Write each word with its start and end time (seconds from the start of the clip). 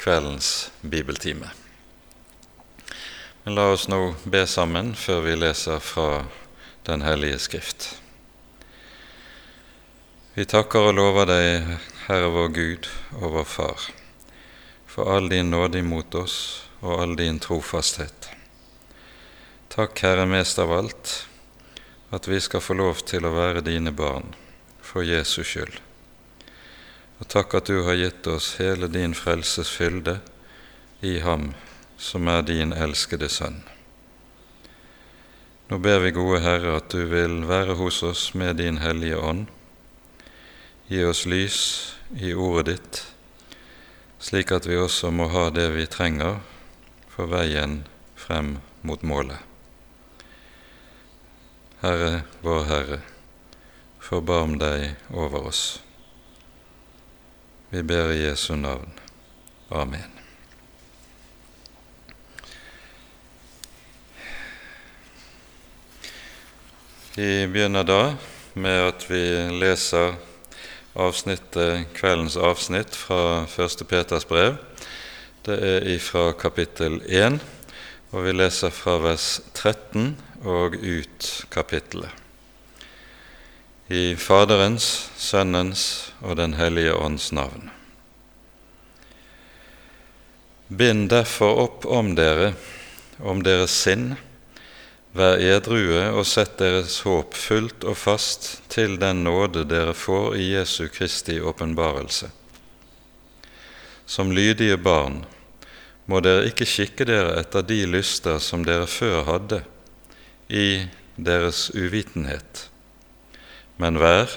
kveldens 0.00 0.70
bibeltime. 0.80 1.50
Men 3.42 3.54
la 3.54 3.66
oss 3.72 3.88
nå 3.88 4.14
be 4.24 4.46
sammen 4.48 4.94
før 4.96 5.20
vi 5.26 5.34
leser 5.36 5.80
fra 5.84 6.24
Den 6.88 7.02
hellige 7.04 7.38
Skrift. 7.38 7.88
Vi 10.34 10.46
takker 10.48 10.88
og 10.88 10.96
lover 10.96 11.28
deg, 11.28 11.74
Herre 12.06 12.30
vår 12.32 12.48
Gud 12.56 12.88
og 13.18 13.34
vår 13.34 13.48
Far, 13.50 13.88
for 14.88 15.12
all 15.12 15.28
din 15.28 15.52
nåde 15.52 15.82
imot 15.84 16.16
oss 16.16 16.36
og 16.80 17.02
all 17.02 17.16
din 17.20 17.42
trofasthet. 17.42 18.30
Takk, 19.68 20.00
Herre, 20.00 20.24
mest 20.26 20.58
av 20.58 20.72
alt, 20.72 21.12
at 22.10 22.28
vi 22.28 22.40
skal 22.40 22.64
få 22.64 22.78
lov 22.80 23.04
til 23.04 23.28
å 23.28 23.34
være 23.36 23.66
dine 23.68 23.92
barn 23.92 24.32
for 24.80 25.04
Jesus 25.04 25.52
skyld. 25.52 25.76
Og 27.20 27.28
takk 27.28 27.58
at 27.58 27.68
du 27.68 27.82
har 27.84 27.98
gitt 28.00 28.26
oss 28.32 28.54
hele 28.60 28.88
din 28.88 29.12
frelses 29.14 29.68
fylde 29.68 30.18
i 31.04 31.18
Ham 31.20 31.52
som 32.00 32.28
er 32.32 32.42
din 32.48 32.72
elskede 32.72 33.28
Sønn. 33.28 33.60
Nå 35.68 35.78
ber 35.78 36.00
vi, 36.02 36.10
gode 36.16 36.40
Herre, 36.42 36.78
at 36.80 36.88
du 36.90 37.04
vil 37.12 37.44
være 37.46 37.76
hos 37.78 38.00
oss 38.02 38.22
med 38.34 38.56
din 38.58 38.80
Hellige 38.82 39.20
Ånd. 39.20 39.44
Gi 40.88 41.04
oss 41.04 41.26
lys 41.28 41.58
i 42.16 42.32
ordet 42.34 42.64
ditt, 42.72 43.02
slik 44.18 44.50
at 44.56 44.66
vi 44.66 44.80
også 44.80 45.12
må 45.14 45.28
ha 45.30 45.44
det 45.54 45.68
vi 45.76 45.86
trenger 45.86 46.40
for 47.12 47.30
veien 47.30 47.84
frem 48.18 48.56
mot 48.82 49.04
målet. 49.06 49.38
Herre, 51.84 52.24
vår 52.42 52.66
Herre, 52.72 52.98
forbarm 54.00 54.58
deg 54.58 54.96
over 55.12 55.52
oss. 55.52 55.62
Vi 57.70 57.82
ber 57.82 58.10
i 58.10 58.24
Jesu 58.24 58.56
navn. 58.56 58.90
Amen. 59.70 60.10
Vi 67.14 67.46
begynner 67.46 67.86
da 67.86 68.00
med 68.58 68.82
at 68.88 69.04
vi 69.06 69.22
leser 69.54 70.16
avsnittet, 70.98 71.86
kveldens 71.94 72.34
avsnitt 72.34 72.98
fra 72.98 73.44
1. 73.46 73.86
Peters 73.86 74.26
brev. 74.26 74.58
Det 75.46 75.60
er 75.62 76.02
fra 76.02 76.32
kapittel 76.34 76.98
1, 77.06 77.38
og 78.10 78.26
vi 78.26 78.34
leser 78.34 78.74
fra 78.74 78.98
vers 78.98 79.36
13 79.54 80.16
og 80.42 80.74
ut 80.74 81.30
kapittelet 81.54 82.19
i 83.90 84.14
Faderens, 84.14 85.10
Sønnens 85.18 86.12
og 86.22 86.36
Den 86.38 86.52
hellige 86.54 86.94
ånds 86.94 87.32
navn. 87.34 87.72
Bind 90.70 91.08
derfor 91.10 91.58
opp 91.64 91.86
om 91.90 92.12
dere, 92.14 92.52
om 93.18 93.42
deres 93.42 93.74
sinn, 93.74 94.12
vær 95.10 95.42
edrue 95.42 96.04
og 96.12 96.22
sett 96.30 96.54
deres 96.62 97.00
håp 97.02 97.34
fullt 97.34 97.82
og 97.82 97.98
fast 97.98 98.52
til 98.70 98.94
den 99.02 99.24
nåde 99.26 99.66
dere 99.66 99.96
får 99.98 100.38
i 100.38 100.52
Jesu 100.52 100.86
Kristi 100.86 101.40
åpenbarelse. 101.42 102.30
Som 104.06 104.30
lydige 104.30 104.78
barn 104.78 105.24
må 106.06 106.22
dere 106.22 106.46
ikke 106.46 106.74
kikke 106.78 107.10
dere 107.10 107.40
etter 107.42 107.66
de 107.66 107.82
lyster 107.90 108.38
som 108.38 108.62
dere 108.62 108.86
før 108.86 109.24
hadde, 109.26 109.64
i 110.46 110.86
deres 111.18 111.72
uvitenhet 111.74 112.69
men 113.80 113.98
vær 114.00 114.36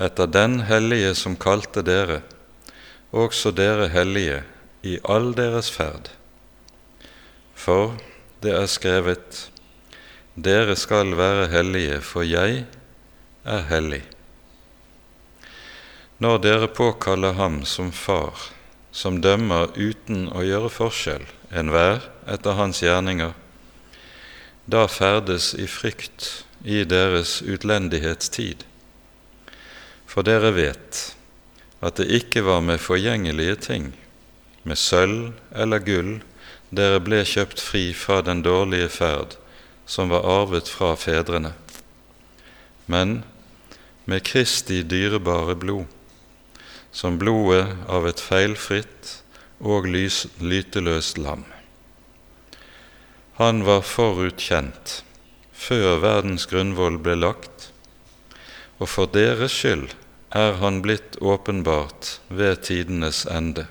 etter 0.00 0.30
den 0.30 0.60
hellige 0.68 1.14
som 1.18 1.36
kalte 1.36 1.82
dere, 1.84 2.20
også 3.10 3.50
dere 3.50 3.90
hellige 3.90 4.42
i 4.86 4.96
all 5.04 5.32
deres 5.36 5.70
ferd. 5.74 6.12
For 7.54 7.98
det 8.42 8.54
er 8.56 8.68
skrevet:" 8.70 9.48
Dere 10.40 10.76
skal 10.78 11.16
være 11.18 11.48
hellige, 11.52 12.00
for 12.00 12.22
jeg 12.22 12.64
er 13.44 13.62
hellig. 13.68 14.02
Når 16.18 16.38
dere 16.38 16.68
påkaller 16.68 17.32
Ham 17.32 17.64
som 17.64 17.90
Far, 17.92 18.38
som 18.92 19.20
dømmer 19.20 19.74
uten 19.76 20.28
å 20.32 20.44
gjøre 20.46 20.70
forskjell, 20.72 21.26
enhver 21.50 22.06
etter 22.30 22.56
hans 22.56 22.80
gjerninger, 22.80 23.34
da 24.70 24.86
ferdes 24.86 25.50
i 25.58 25.66
frykt 25.66 26.44
i 26.64 26.84
deres 26.84 27.40
utlendighetstid. 27.42 28.64
For 30.06 30.26
dere 30.26 30.52
vet 30.56 31.02
at 31.80 31.96
det 31.96 32.10
ikke 32.12 32.44
var 32.44 32.60
med 32.64 32.82
forgjengelige 32.82 33.56
ting, 33.70 33.92
med 34.64 34.76
sølv 34.76 35.32
eller 35.56 35.80
gull, 35.84 36.18
dere 36.70 37.00
ble 37.02 37.22
kjøpt 37.26 37.62
fri 37.62 37.90
fra 37.96 38.20
den 38.22 38.42
dårlige 38.46 38.90
ferd 38.92 39.38
som 39.90 40.10
var 40.12 40.26
arvet 40.28 40.68
fra 40.70 40.92
fedrene, 40.94 41.54
men 42.86 43.22
med 44.04 44.22
Kristi 44.26 44.82
dyrebare 44.86 45.56
blod, 45.58 45.86
som 46.92 47.18
blodet 47.18 47.64
av 47.90 48.06
et 48.06 48.22
feilfritt 48.22 49.16
og 49.60 49.88
lyteløst 49.90 51.18
lam. 51.18 51.44
Han 53.38 53.64
var 53.66 53.82
forutkjent 53.86 55.00
før 55.60 55.98
verdens 56.00 56.46
grunnvoll 56.48 56.96
ble 57.04 57.18
lagt, 57.20 57.68
og 58.80 58.88
for 58.88 59.10
deres 59.12 59.52
skyld 59.52 59.90
er 60.36 60.56
han 60.62 60.80
blitt 60.84 61.18
åpenbart 61.20 62.16
ved 62.28 62.62
tidenes 62.64 63.26
ende. 63.28 63.66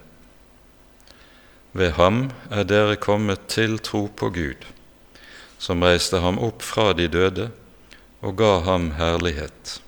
Ved 1.74 1.96
ham 1.98 2.28
er 2.54 2.68
dere 2.70 2.98
kommet 3.00 3.48
til 3.50 3.80
tro 3.82 4.06
på 4.22 4.30
Gud, 4.36 4.68
som 5.58 5.86
reiste 5.86 6.22
ham 6.22 6.38
opp 6.46 6.66
fra 6.66 6.92
de 6.94 7.08
døde 7.10 7.50
og 8.22 8.38
ga 8.38 8.60
ham 8.68 8.92
herlighet. 9.00 9.80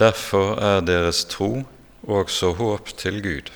Derfor 0.00 0.58
er 0.58 0.80
deres 0.82 1.22
tro 1.30 1.62
også 2.02 2.54
håp 2.58 2.90
til 2.98 3.20
Gud. 3.22 3.52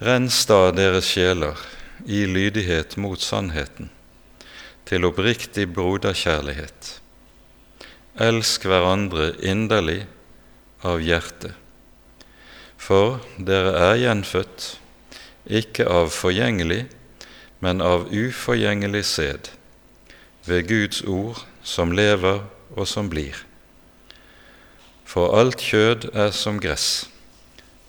Rens 0.00 0.40
da 0.48 0.70
deres 0.72 1.12
sjeler 1.12 1.60
i 2.06 2.24
lydighet 2.28 2.96
mot 3.00 3.20
sannheten 3.20 3.90
til 4.86 5.04
oppriktig 5.08 5.66
broderkjærlighet. 5.74 6.90
Elsk 8.22 8.64
hverandre 8.64 9.32
inderlig 9.44 10.04
av 10.86 11.02
hjertet, 11.02 11.52
for 12.78 13.18
dere 13.36 13.74
er 13.90 13.98
gjenfødt, 14.00 14.68
ikke 15.46 15.86
av 15.90 16.12
forgjengelig, 16.14 16.86
men 17.60 17.82
av 17.82 18.06
uforgjengelig 18.14 19.04
sæd, 19.10 19.50
ved 20.46 20.68
Guds 20.70 21.02
ord 21.02 21.42
som 21.66 21.92
lever 21.92 22.44
og 22.76 22.86
som 22.86 23.10
blir. 23.10 23.34
For 25.06 25.34
alt 25.38 25.62
kjød 25.62 26.10
er 26.14 26.30
som 26.34 26.60
gress, 26.62 27.08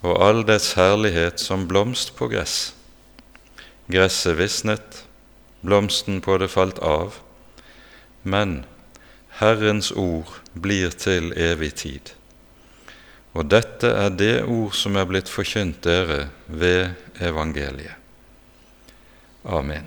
og 0.01 0.17
all 0.23 0.43
dets 0.47 0.73
herlighet 0.77 1.41
som 1.41 1.67
blomst 1.69 2.15
på 2.17 2.29
gress. 2.31 2.73
Gresset 3.91 4.37
visnet, 4.39 5.06
blomsten 5.61 6.21
på 6.21 6.37
det 6.37 6.49
falt 6.53 6.79
av, 6.79 7.19
men 8.23 8.63
Herrens 9.39 9.91
ord 9.91 10.29
blir 10.53 10.93
til 10.97 11.29
evig 11.37 11.73
tid. 11.83 12.13
Og 13.37 13.45
dette 13.51 13.91
er 13.93 14.09
det 14.17 14.33
ord 14.49 14.73
som 14.73 14.97
er 14.97 15.05
blitt 15.05 15.29
forkynt 15.29 15.83
dere 15.85 16.27
ved 16.47 16.97
evangeliet. 17.21 17.93
Amen. 19.47 19.85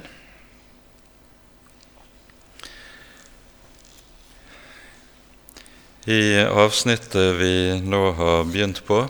I 6.09 6.41
avsnittet 6.49 7.35
vi 7.37 7.55
nå 7.85 8.05
har 8.17 8.47
begynt 8.49 8.81
på, 8.87 9.03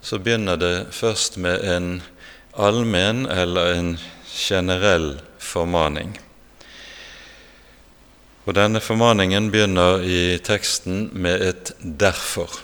så 0.00 0.18
begynner 0.22 0.56
det 0.56 0.74
først 0.94 1.36
med 1.36 1.66
en 1.68 1.90
allmenn 2.56 3.26
eller 3.26 3.74
en 3.74 3.90
generell 4.24 5.18
formaning. 5.44 6.14
Og 8.44 8.56
Denne 8.56 8.80
formaningen 8.84 9.48
begynner 9.52 10.02
i 10.04 10.38
teksten 10.44 11.08
med 11.12 11.42
et 11.42 11.72
'derfor'. 11.80 12.60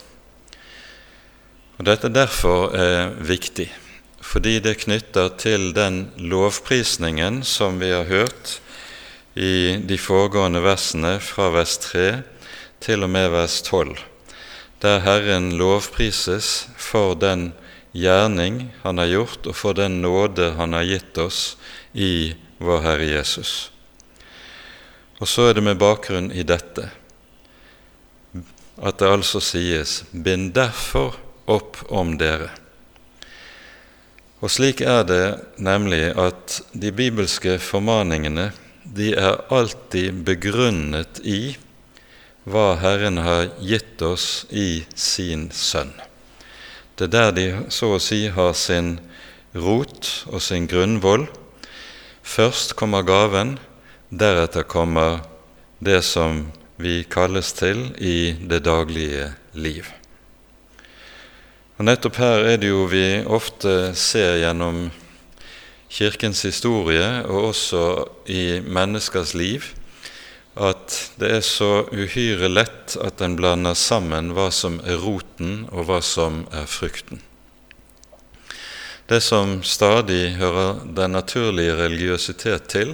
Og 1.79 1.87
Dette 1.87 2.09
'derfor' 2.09 2.75
er 2.75 3.15
viktig, 3.21 3.73
fordi 4.21 4.59
det 4.59 4.79
knytter 4.85 5.29
til 5.38 5.73
den 5.75 6.11
lovprisningen 6.17 7.43
som 7.43 7.81
vi 7.81 7.88
har 7.91 8.05
hørt 8.05 8.61
i 9.35 9.81
de 9.88 9.99
foregående 9.99 10.61
versene 10.62 11.21
fra 11.21 11.49
vers 11.50 11.79
3 11.79 12.23
til 12.81 13.03
og 13.03 13.11
med 13.11 13.31
vers 13.31 13.62
12, 13.62 13.97
der 14.82 15.00
Herren 15.00 15.53
lovprises 15.56 16.69
for 16.77 17.15
den 17.15 17.53
gjerning 17.93 18.71
Han 18.82 18.99
har 18.99 19.06
gjort, 19.06 19.47
og 19.47 19.56
for 19.56 19.73
den 19.73 20.03
nåde 20.03 20.53
Han 20.56 20.73
har 20.73 20.82
gitt 20.82 21.19
oss 21.19 21.56
i 21.94 22.35
vår 22.60 22.84
Herre 22.84 23.08
Jesus. 23.08 23.70
Og 25.20 25.28
så 25.28 25.50
er 25.50 25.58
det 25.58 25.64
med 25.64 25.80
bakgrunn 25.80 26.30
i 26.32 26.44
dette 26.46 26.90
at 28.80 28.96
det 29.00 29.08
altså 29.12 29.40
sies 29.44 30.04
'bind 30.12 30.54
derfor 30.56 31.16
opp 31.46 31.76
om 31.88 32.16
dere'. 32.18 32.48
Og 34.40 34.48
slik 34.50 34.80
er 34.80 35.04
det 35.04 35.24
nemlig 35.60 36.16
at 36.16 36.62
de 36.72 36.92
bibelske 36.92 37.58
formaningene 37.60 38.52
de 38.84 39.12
er 39.12 39.42
alltid 39.52 40.24
begrunnet 40.24 41.20
i 41.24 41.56
hva 42.48 42.78
Herren 42.80 43.20
har 43.20 43.50
gitt 43.60 44.00
oss 44.02 44.46
i 44.50 44.86
sin 44.96 45.50
Sønn. 45.52 45.92
Det 46.96 47.10
er 47.10 47.12
der 47.12 47.30
de 47.36 47.46
så 47.68 47.94
å 47.96 48.00
si 48.00 48.28
har 48.32 48.54
sin 48.56 48.98
rot 49.54 50.08
og 50.32 50.40
sin 50.42 50.66
grunnvoll. 50.70 51.28
Først 52.31 52.77
kommer 52.79 53.03
gaven, 53.03 53.56
deretter 54.15 54.62
kommer 54.62 55.25
det 55.82 55.99
som 56.06 56.44
vi 56.79 57.00
kalles 57.11 57.49
til 57.59 57.88
i 57.99 58.37
det 58.38 58.61
daglige 58.69 59.32
liv. 59.59 59.88
Og 61.75 61.88
Nettopp 61.88 62.21
her 62.23 62.44
er 62.53 62.61
det 62.62 62.71
jo 62.71 62.85
vi 62.87 63.25
ofte 63.27 63.97
ser 63.99 64.37
gjennom 64.44 64.93
Kirkens 65.91 66.44
historie, 66.47 67.09
og 67.27 67.49
også 67.49 67.82
i 68.31 68.61
menneskers 68.62 69.35
liv, 69.35 69.67
at 70.55 71.00
det 71.19 71.32
er 71.41 71.43
så 71.43 71.88
uhyre 71.91 72.53
lett 72.53 72.94
at 73.03 73.27
en 73.27 73.35
blander 73.41 73.75
sammen 73.75 74.31
hva 74.38 74.53
som 74.55 74.79
er 74.87 75.03
roten, 75.03 75.65
og 75.73 75.91
hva 75.91 75.99
som 75.99 76.44
er 76.55 76.71
frukten. 76.71 77.25
Det 79.10 79.18
som 79.20 79.56
stadig 79.66 80.36
hører 80.38 80.84
den 80.94 81.16
naturlige 81.16 81.74
religiøsitet 81.74 82.68
til, 82.70 82.92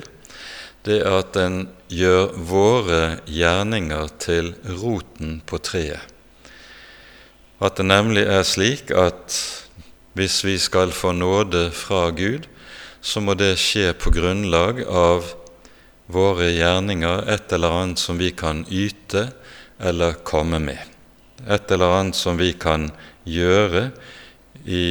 det 0.89 1.03
er 1.03 1.19
at 1.19 1.37
en 1.37 1.67
gjør 1.93 2.31
våre 2.49 3.01
gjerninger 3.29 4.09
til 4.23 4.55
roten 4.81 5.43
på 5.45 5.61
treet. 5.61 6.01
At 7.61 7.77
det 7.77 7.85
nemlig 7.91 8.25
er 8.33 8.49
slik 8.49 8.95
at 8.97 9.37
hvis 10.17 10.39
vi 10.49 10.57
skal 10.57 10.97
få 10.97 11.13
nåde 11.13 11.69
fra 11.77 12.09
Gud, 12.17 12.49
så 13.05 13.21
må 13.21 13.37
det 13.37 13.53
skje 13.61 13.93
på 13.93 14.15
grunnlag 14.17 14.87
av 14.89 15.35
våre 16.09 16.49
gjerninger, 16.49 17.29
et 17.29 17.53
eller 17.53 17.77
annet 17.83 18.01
som 18.01 18.17
vi 18.17 18.33
kan 18.33 18.65
yte 18.73 19.29
eller 19.85 20.17
komme 20.25 20.65
med. 20.65 20.81
Et 21.45 21.77
eller 21.77 22.01
annet 22.01 22.17
som 22.17 22.41
vi 22.41 22.55
kan 22.57 22.89
gjøre 23.29 23.91
i 24.65 24.87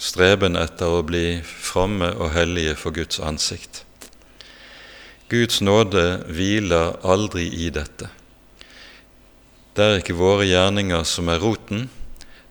streben 0.00 0.56
etter 0.56 0.88
å 0.88 1.04
bli 1.04 1.40
fromme 1.44 2.08
og 2.16 2.32
hellige 2.32 2.74
for 2.80 2.96
Guds 2.96 3.20
ansikt. 3.20 3.84
Guds 5.30 5.60
nåde 5.60 6.24
hviler 6.32 6.96
aldri 7.06 7.46
i 7.66 7.68
dette. 7.70 8.08
Det 9.76 9.84
er 9.86 10.00
ikke 10.00 10.18
våre 10.18 10.48
gjerninger 10.48 11.04
som 11.06 11.28
er 11.30 11.38
roten, 11.44 11.86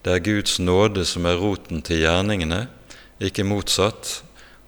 det 0.06 0.14
er 0.14 0.24
Guds 0.24 0.60
nåde 0.64 1.04
som 1.04 1.26
er 1.28 1.42
roten 1.42 1.82
til 1.84 2.06
gjerningene, 2.06 2.68
ikke 3.20 3.44
motsatt, 3.44 4.22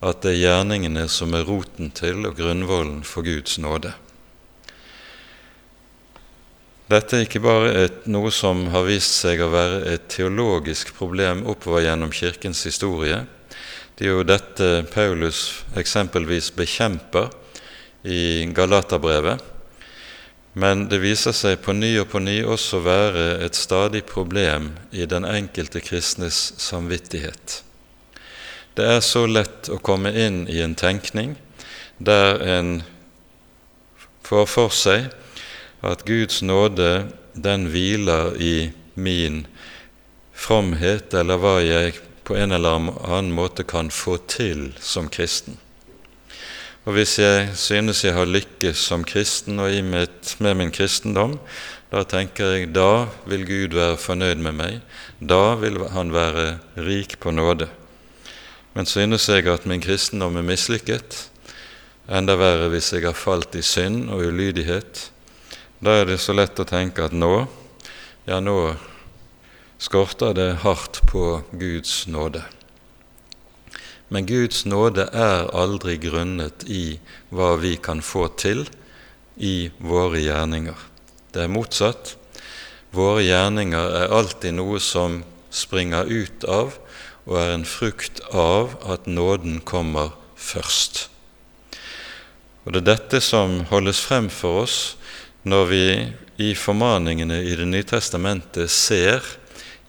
at 0.04 0.26
det 0.26 0.34
er 0.34 0.42
gjerningene 0.42 1.06
som 1.08 1.38
er 1.38 1.46
roten 1.48 1.94
til 1.96 2.26
og 2.28 2.36
grunnvollen 2.42 3.06
for 3.08 3.24
Guds 3.24 3.56
nåde. 3.62 3.94
Dette 6.92 7.16
er 7.16 7.24
ikke 7.24 7.44
bare 7.44 7.70
et, 7.86 8.02
noe 8.12 8.32
som 8.36 8.66
har 8.74 8.84
vist 8.90 9.22
seg 9.22 9.40
å 9.40 9.52
være 9.54 9.84
et 9.94 10.10
teologisk 10.12 10.92
problem 10.98 11.46
oppover 11.48 11.86
gjennom 11.86 12.12
Kirkens 12.12 12.66
historie. 12.68 13.22
Det 13.96 14.10
er 14.10 14.16
jo 14.18 14.28
dette 14.28 14.70
Paulus 14.92 15.62
eksempelvis 15.80 16.52
bekjemper 16.58 17.32
i 18.04 18.50
Galaterbrevet 18.52 19.52
men 20.54 20.88
det 20.92 21.00
viser 21.00 21.36
seg 21.36 21.62
på 21.64 21.74
ny 21.76 21.94
og 22.02 22.10
på 22.12 22.20
ny 22.20 22.42
også 22.44 22.82
være 22.84 23.28
et 23.46 23.56
stadig 23.56 24.04
problem 24.08 24.74
i 24.92 25.08
den 25.08 25.24
enkelte 25.24 25.80
kristnes 25.84 26.52
samvittighet. 26.60 27.62
Det 28.76 28.88
er 28.98 29.00
så 29.04 29.24
lett 29.28 29.70
å 29.72 29.80
komme 29.84 30.12
inn 30.12 30.44
i 30.52 30.60
en 30.64 30.76
tenkning 30.76 31.38
der 32.00 32.42
en 32.44 32.82
får 34.28 34.48
for 34.52 34.76
seg 34.76 35.08
at 35.82 36.06
Guds 36.06 36.42
nåde 36.42 37.08
den 37.34 37.68
hviler 37.72 38.36
i 38.42 38.72
min 38.96 39.46
fromhet, 40.34 41.14
eller 41.14 41.42
hva 41.42 41.58
jeg 41.64 41.98
på 42.28 42.38
en 42.38 42.54
eller 42.54 42.78
annen 42.78 43.34
måte 43.36 43.66
kan 43.68 43.92
få 43.94 44.18
til 44.30 44.72
som 44.80 45.10
kristen. 45.10 45.58
Og 46.86 46.96
hvis 46.98 47.20
jeg 47.22 47.52
synes 47.62 48.02
jeg 48.04 48.16
har 48.16 48.26
lykkes 48.26 48.80
som 48.90 49.04
kristen 49.06 49.62
og 49.62 49.74
mitt, 49.86 50.36
med 50.42 50.58
min 50.58 50.74
kristendom, 50.74 51.38
da 51.92 52.02
tenker 52.08 52.56
jeg 52.56 52.72
da 52.74 53.06
vil 53.30 53.46
Gud 53.46 53.76
være 53.78 54.00
fornøyd 54.02 54.42
med 54.42 54.58
meg, 54.58 54.80
da 55.20 55.56
vil 55.62 55.78
Han 55.94 56.14
være 56.14 56.58
rik 56.78 57.20
på 57.20 57.32
nåde. 57.32 57.68
Men 58.74 58.86
synes 58.86 59.30
jeg 59.30 59.48
at 59.48 59.66
min 59.66 59.82
kristendom 59.82 60.38
er 60.38 60.48
mislykket, 60.48 61.28
enda 62.10 62.36
verre 62.36 62.70
hvis 62.72 62.94
jeg 62.94 63.04
har 63.06 63.14
falt 63.14 63.56
i 63.56 63.62
synd 63.62 64.10
og 64.10 64.26
ulydighet, 64.32 65.12
da 65.82 65.96
er 65.98 66.06
det 66.12 66.20
så 66.22 66.36
lett 66.38 66.60
å 66.62 66.68
tenke 66.70 67.08
at 67.08 67.14
nå, 67.14 67.48
ja, 68.30 68.38
nå 68.38 68.76
skorter 69.82 70.36
det 70.38 70.50
hardt 70.62 71.00
på 71.10 71.42
Guds 71.58 72.06
nåde. 72.06 72.44
Men 74.14 74.28
Guds 74.30 74.62
nåde 74.70 75.08
er 75.10 75.50
aldri 75.58 75.96
grunnet 75.98 76.68
i 76.70 77.00
hva 77.34 77.56
vi 77.58 77.78
kan 77.82 78.06
få 78.06 78.28
til 78.38 78.68
i 79.42 79.72
våre 79.82 80.22
gjerninger. 80.22 80.78
Det 81.34 81.48
er 81.48 81.54
motsatt. 81.54 82.14
Våre 82.94 83.26
gjerninger 83.26 83.98
er 84.04 84.14
alltid 84.14 84.60
noe 84.60 84.78
som 84.84 85.24
springer 85.50 86.06
ut 86.06 86.46
av 86.46 86.78
og 87.26 87.38
er 87.42 87.56
en 87.56 87.66
frukt 87.66 88.22
av 88.30 88.76
at 88.86 89.10
nåden 89.10 89.64
kommer 89.66 90.14
først. 90.38 91.08
Og 92.66 92.74
Det 92.74 92.84
er 92.84 92.92
dette 92.94 93.22
som 93.26 93.64
holdes 93.74 94.06
frem 94.06 94.30
for 94.30 94.68
oss 94.68 94.82
når 95.44 95.66
vi 95.66 95.86
i 96.42 96.54
formaningene 96.56 97.42
i 97.42 97.56
Det 97.56 97.66
nye 97.66 97.86
testamentet 97.88 98.72
ser 98.72 99.26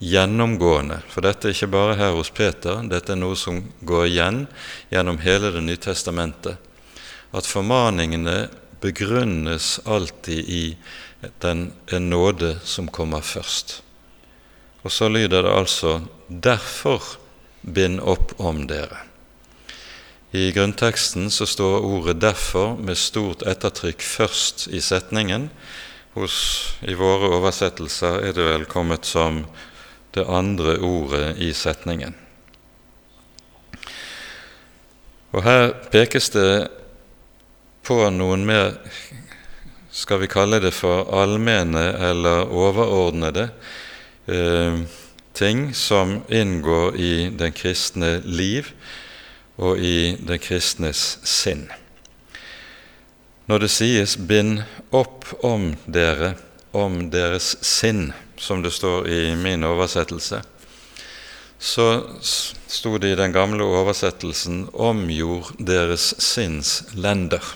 gjennomgående, 0.03 0.99
for 1.09 1.25
dette 1.25 1.47
er 1.47 1.55
ikke 1.55 1.71
bare 1.73 1.97
her 1.99 2.17
hos 2.17 2.31
Peter, 2.33 2.81
dette 2.89 3.13
er 3.13 3.21
noe 3.21 3.37
som 3.39 3.61
går 3.81 4.07
igjen 4.09 4.43
gjennom 4.91 5.21
hele 5.23 5.53
Det 5.53 5.63
nye 5.63 5.81
testamentet, 5.81 6.57
at 7.33 7.49
formaningene 7.49 8.47
begrunnes 8.83 9.79
alltid 9.85 10.49
i 10.49 10.65
den 11.41 11.71
en 11.87 12.09
nåde 12.09 12.57
som 12.67 12.89
kommer 12.91 13.23
først. 13.23 13.79
Og 14.83 14.91
så 14.91 15.07
lyder 15.07 15.43
det 15.43 15.55
altså 15.55 16.01
'derfor 16.27 17.01
bind 17.61 17.99
opp 17.99 18.39
om 18.39 18.67
dere'. 18.67 19.12
I 20.33 20.51
grunnteksten 20.51 21.31
så 21.31 21.45
står 21.45 21.83
ordet 21.85 22.15
'derfor' 22.17 22.79
med 22.81 22.97
stort 22.97 23.43
ettertrykk 23.45 24.01
først 24.01 24.67
i 24.67 24.79
setningen. 24.81 25.49
Hos, 26.13 26.73
I 26.81 26.93
våre 26.93 27.29
oversettelser 27.37 28.17
er 28.25 28.33
det 28.33 28.45
vel 28.47 28.65
kommet 28.65 29.05
som 29.05 29.45
det 30.15 30.25
andre 30.25 30.79
ordet 30.79 31.37
i 31.37 31.53
setningen. 31.53 32.15
Og 35.31 35.43
Her 35.43 35.69
pekes 35.91 36.29
det 36.29 36.67
på 37.83 38.09
noen 38.09 38.45
mer 38.45 38.73
skal 39.91 40.19
vi 40.19 40.27
kalle 40.27 40.59
det 40.59 40.73
for 40.73 41.13
allmenne 41.13 41.93
eller 42.09 42.49
overordnede 42.49 43.49
eh, 44.27 44.81
ting 45.33 45.75
som 45.75 46.23
inngår 46.29 46.95
i 46.97 47.29
den 47.29 47.53
kristne 47.53 48.21
liv 48.25 48.73
og 49.57 49.79
i 49.79 50.15
den 50.19 50.41
kristnes 50.41 51.17
sinn. 51.27 51.67
Når 53.45 53.59
det 53.59 53.71
sies 53.71 54.15
'bind 54.17 54.63
opp 54.91 55.25
om 55.43 55.75
dere', 55.85 56.35
om 56.71 57.09
deres 57.11 57.55
sinn, 57.61 58.13
som 58.37 58.63
det 58.63 58.71
står 58.73 59.07
i 59.07 59.35
min 59.35 59.63
oversettelse, 59.63 60.41
så 61.59 61.87
sto 62.67 62.97
det 62.97 63.11
i 63.13 63.19
den 63.19 63.31
gamle 63.31 63.63
oversettelsen 63.63 64.69
'omgjord 64.73 65.53
deres 65.59 66.13
sinns 66.17 66.83
lender'. 66.95 67.55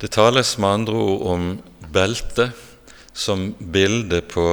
Det 0.00 0.10
tales 0.10 0.58
med 0.58 0.68
andre 0.68 0.94
ord 0.94 1.26
om 1.30 1.62
belte 1.92 2.52
som 3.14 3.52
bilde 3.58 4.20
på 4.20 4.46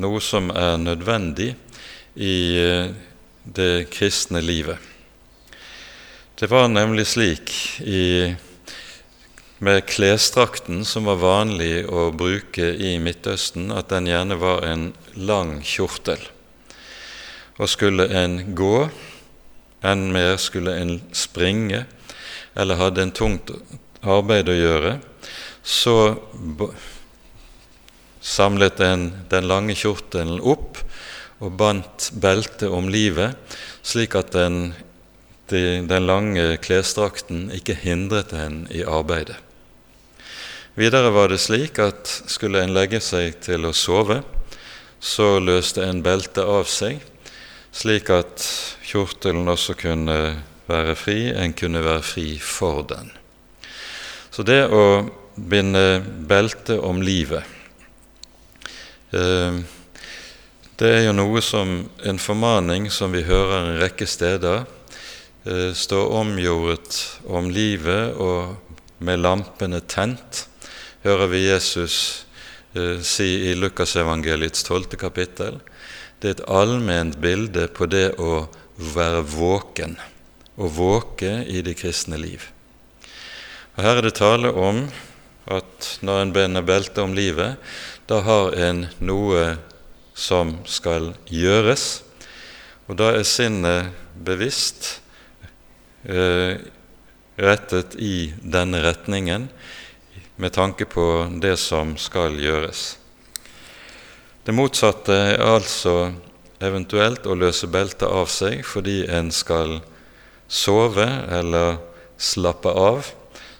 noe 0.00 0.20
som 0.20 0.50
er 0.50 0.76
nødvendig 0.80 1.50
i 2.16 2.36
eh, 2.56 2.94
det 3.46 3.90
kristne 3.90 4.42
livet. 4.42 4.78
Det 6.34 6.50
var 6.50 6.68
nemlig 6.68 7.06
slik 7.06 7.52
i 7.80 8.34
med 9.58 9.86
klesdrakten 9.88 10.84
som 10.84 11.06
var 11.08 11.16
vanlig 11.16 11.86
å 11.88 12.10
bruke 12.12 12.74
i 12.76 12.98
Midtøsten, 13.00 13.70
at 13.72 13.88
den 13.88 14.08
gjerne 14.10 14.36
var 14.36 14.66
en 14.68 14.90
lang 15.14 15.62
kjortel. 15.64 16.20
Og 17.56 17.70
skulle 17.72 18.04
en 18.12 18.52
gå, 18.58 18.88
enn 19.80 20.10
mer 20.12 20.36
skulle 20.42 20.76
en 20.76 20.98
springe, 21.16 21.86
eller 22.52 22.80
hadde 22.82 23.06
en 23.06 23.14
tungt 23.16 23.54
arbeid 24.04 24.52
å 24.52 24.58
gjøre, 24.58 24.98
så 25.64 25.96
samlet 28.20 28.80
en 28.84 29.08
den 29.30 29.48
lange 29.48 29.76
kjortelen 29.78 30.42
opp 30.44 30.82
og 31.40 31.56
bandt 31.58 32.10
beltet 32.16 32.70
om 32.72 32.88
livet, 32.88 33.36
slik 33.84 34.16
at 34.16 34.32
den, 34.36 34.72
den 35.50 36.06
lange 36.08 36.56
klesdrakten 36.62 37.50
ikke 37.54 37.76
hindret 37.82 38.32
en 38.36 38.64
i 38.72 38.82
arbeidet. 38.82 39.36
Videre 40.76 41.08
var 41.12 41.30
det 41.32 41.40
slik 41.40 41.78
at 41.80 42.08
skulle 42.28 42.60
en 42.60 42.74
legge 42.76 43.00
seg 43.00 43.38
til 43.44 43.64
å 43.64 43.72
sove, 43.76 44.20
så 45.00 45.36
løste 45.40 45.84
en 45.84 46.02
beltet 46.04 46.44
av 46.44 46.68
seg, 46.68 47.00
slik 47.72 48.10
at 48.12 48.44
kjortelen 48.84 49.48
også 49.48 49.76
kunne 49.80 50.18
være 50.68 50.96
fri, 50.98 51.30
en 51.32 51.54
kunne 51.56 51.84
være 51.84 52.04
fri 52.04 52.26
for 52.42 52.82
den. 52.88 53.08
Så 54.32 54.44
det 54.44 54.66
å 54.68 55.06
binde 55.36 56.00
belte 56.28 56.78
om 56.80 57.00
livet 57.04 57.44
eh, 59.12 59.60
Det 60.76 60.90
er 60.92 61.06
jo 61.06 61.12
noe 61.16 61.40
som 61.40 61.70
en 62.04 62.18
formaning 62.20 62.90
som 62.92 63.14
vi 63.16 63.22
hører 63.24 63.62
en 63.62 63.78
rekke 63.80 64.04
steder. 64.04 64.66
Eh, 65.48 65.70
står 65.72 66.10
omgjort 66.18 66.98
om 67.32 67.46
livet 67.48 68.18
og 68.20 68.58
med 69.00 69.22
lampene 69.24 69.78
tent 69.88 70.42
hører 71.00 71.30
vi 71.32 71.46
Jesus 71.46 72.26
eh, 72.76 73.00
si 73.00 73.24
i 73.48 73.54
Lukasevangeliets 73.56 74.66
tolvte 74.68 74.98
kapittel. 75.00 75.62
Det 76.20 76.28
er 76.28 76.34
et 76.34 76.42
allment 76.44 77.16
bilde 77.24 77.70
på 77.72 77.88
det 77.88 78.10
å 78.20 78.44
være 78.76 79.22
våken, 79.32 79.94
å 80.60 80.68
våke 80.68 81.38
i 81.48 81.62
det 81.64 81.78
kristne 81.80 82.18
liv. 82.20 82.50
Og 83.78 83.80
Her 83.80 84.02
er 84.02 84.10
det 84.10 84.18
tale 84.20 84.52
om 84.52 84.82
at 85.48 85.88
når 86.04 86.20
en 86.20 86.36
binder 86.36 86.68
beltet 86.68 87.00
om 87.00 87.16
livet, 87.16 87.56
da 88.12 88.20
har 88.28 88.52
en 88.68 88.84
noe 89.00 89.46
som 90.16 90.54
skal 90.64 91.12
gjøres, 91.28 92.02
og 92.88 92.96
da 92.96 93.12
er 93.18 93.26
sinnet 93.28 93.92
bevisst 94.16 95.02
eh, 96.08 96.56
rettet 97.36 97.98
i 98.00 98.32
denne 98.40 98.80
retningen 98.80 99.50
med 100.40 100.54
tanke 100.56 100.88
på 100.88 101.26
det 101.42 101.56
som 101.60 101.96
skal 102.00 102.38
gjøres. 102.40 102.96
Det 104.46 104.54
motsatte 104.54 105.12
er 105.12 105.42
altså 105.42 106.12
eventuelt 106.64 107.26
å 107.26 107.36
løse 107.36 107.68
beltet 107.68 108.08
av 108.08 108.30
seg 108.32 108.62
fordi 108.64 109.02
en 109.12 109.28
skal 109.34 109.80
sove 110.48 111.06
eller 111.28 111.80
slappe 112.16 112.70
av, 112.70 113.08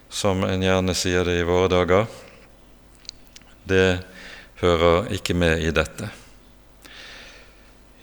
som 0.08 0.44
en 0.46 0.62
gjerne 0.62 0.94
sier 0.96 1.26
det 1.26 1.40
i 1.40 1.48
våre 1.48 1.68
dager. 1.68 2.06
Det 3.66 3.98
hører 4.62 5.10
ikke 5.18 5.34
med 5.36 5.66
i 5.66 5.74
dette. 5.74 6.08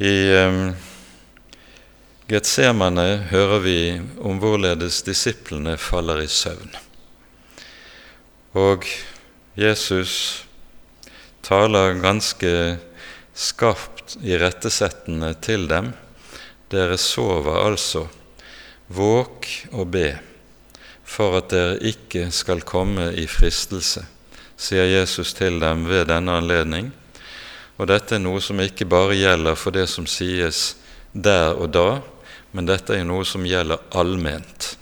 I 0.01 0.13
Getsemane 2.25 3.27
hører 3.29 3.59
vi 3.61 3.77
om 4.25 4.39
hvorledes 4.41 5.03
disiplene 5.05 5.75
faller 5.77 6.23
i 6.23 6.27
søvn. 6.27 6.71
Og 8.57 8.87
Jesus 9.53 10.45
taler 11.45 11.99
ganske 12.01 12.53
skarpt 13.37 14.17
i 14.25 14.33
rettesettene 14.41 15.35
til 15.45 15.67
dem. 15.69 15.91
Dere 16.73 16.97
sover 16.97 17.61
altså. 17.61 18.07
Våk 18.89 19.45
og 19.71 19.91
be 19.93 20.07
for 21.05 21.37
at 21.37 21.53
dere 21.53 21.77
ikke 21.85 22.31
skal 22.33 22.65
komme 22.65 23.11
i 23.13 23.27
fristelse, 23.29 24.01
sier 24.57 24.89
Jesus 24.89 25.35
til 25.37 25.59
dem 25.61 25.85
ved 25.85 26.07
denne 26.09 26.39
anledning. 26.41 26.89
Og 27.77 27.89
dette 27.89 28.15
er 28.15 28.21
noe 28.21 28.41
som 28.43 28.59
ikke 28.61 28.85
bare 28.89 29.17
gjelder 29.17 29.57
for 29.57 29.73
det 29.75 29.87
som 29.89 30.05
sies 30.09 30.75
der 31.13 31.53
og 31.57 31.71
da, 31.73 32.01
men 32.53 32.69
dette 32.69 32.93
er 32.93 33.05
noe 33.07 33.25
som 33.25 33.45
gjelder 33.45 33.81
allment 33.97 34.75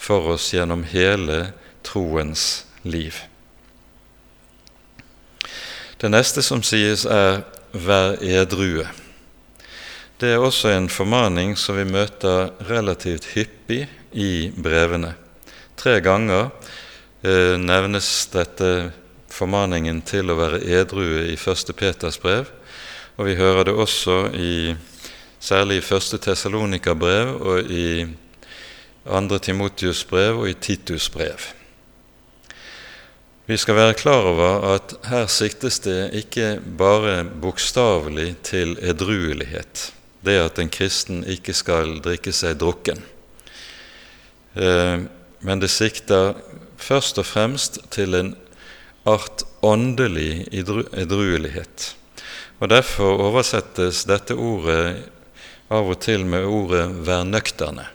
for 0.00 0.32
oss 0.34 0.48
gjennom 0.54 0.86
hele 0.88 1.50
troens 1.84 2.64
liv. 2.82 3.18
Det 6.00 6.08
neste 6.08 6.42
som 6.42 6.62
sies, 6.64 7.04
er 7.04 7.44
'vær 7.72 8.16
edrue'. 8.24 8.88
Det 10.20 10.32
er 10.32 10.38
også 10.38 10.68
en 10.68 10.88
formaning 10.88 11.56
som 11.56 11.76
vi 11.76 11.84
møter 11.84 12.50
relativt 12.68 13.24
hyppig 13.24 13.88
i 14.12 14.52
brevene. 14.56 15.14
Tre 15.76 16.00
ganger 16.00 16.50
eh, 17.22 17.56
nevnes 17.56 18.26
dette 18.32 18.92
formaningen 19.30 20.02
til 20.06 20.30
å 20.30 20.38
være 20.38 20.62
edrue 20.66 21.26
i 21.30 21.36
1. 21.38 21.74
Peters 21.76 22.18
brev, 22.20 22.50
og 23.16 23.28
vi 23.28 23.36
hører 23.38 23.68
det 23.68 23.76
også 23.76 24.18
i, 24.34 24.74
særlig 25.40 25.80
i 25.80 25.86
1. 25.86 26.18
Tessalonika-brev 26.24 27.32
og 27.38 27.70
i 27.70 27.86
2. 29.04 29.38
Timotius 29.38 30.04
brev 30.04 30.42
og 30.42 30.50
i 30.50 30.58
Titus 30.58 31.08
brev. 31.12 31.50
Vi 33.50 33.56
skal 33.58 33.74
være 33.74 33.96
klar 33.98 34.28
over 34.30 34.66
at 34.76 34.92
her 35.10 35.24
siktes 35.26 35.80
det 35.82 36.12
ikke 36.14 36.60
bare 36.78 37.24
bokstavelig 37.24 38.36
til 38.46 38.76
edruelighet, 38.78 39.88
det 40.22 40.36
at 40.38 40.60
en 40.62 40.70
kristen 40.70 41.24
ikke 41.26 41.56
skal 41.56 41.96
drikke 42.04 42.30
seg 42.36 42.60
drukken. 42.60 43.02
Eh, 44.54 45.02
men 45.40 45.62
det 45.62 45.72
sikter 45.72 46.36
først 46.78 47.18
og 47.18 47.26
fremst 47.26 47.80
til 47.90 48.14
en 48.14 48.30
art 49.04 49.44
åndelig 49.60 50.48
edruelighet. 50.52 51.94
Og 52.60 52.68
Derfor 52.68 53.22
oversettes 53.30 54.04
dette 54.08 54.36
ordet 54.36 55.08
av 55.70 55.88
og 55.88 56.00
til 56.02 56.26
med 56.26 56.44
ordet 56.44 56.88
'vær 56.90 57.24
nøkterne'. 57.24 57.86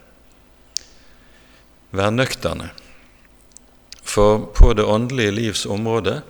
Vær 1.91 2.09
nøkterne. 2.09 2.71
For 4.03 4.45
på 4.55 4.73
det 4.73 4.85
åndelige 4.85 5.31
livs 5.31 5.65
område 5.65 6.21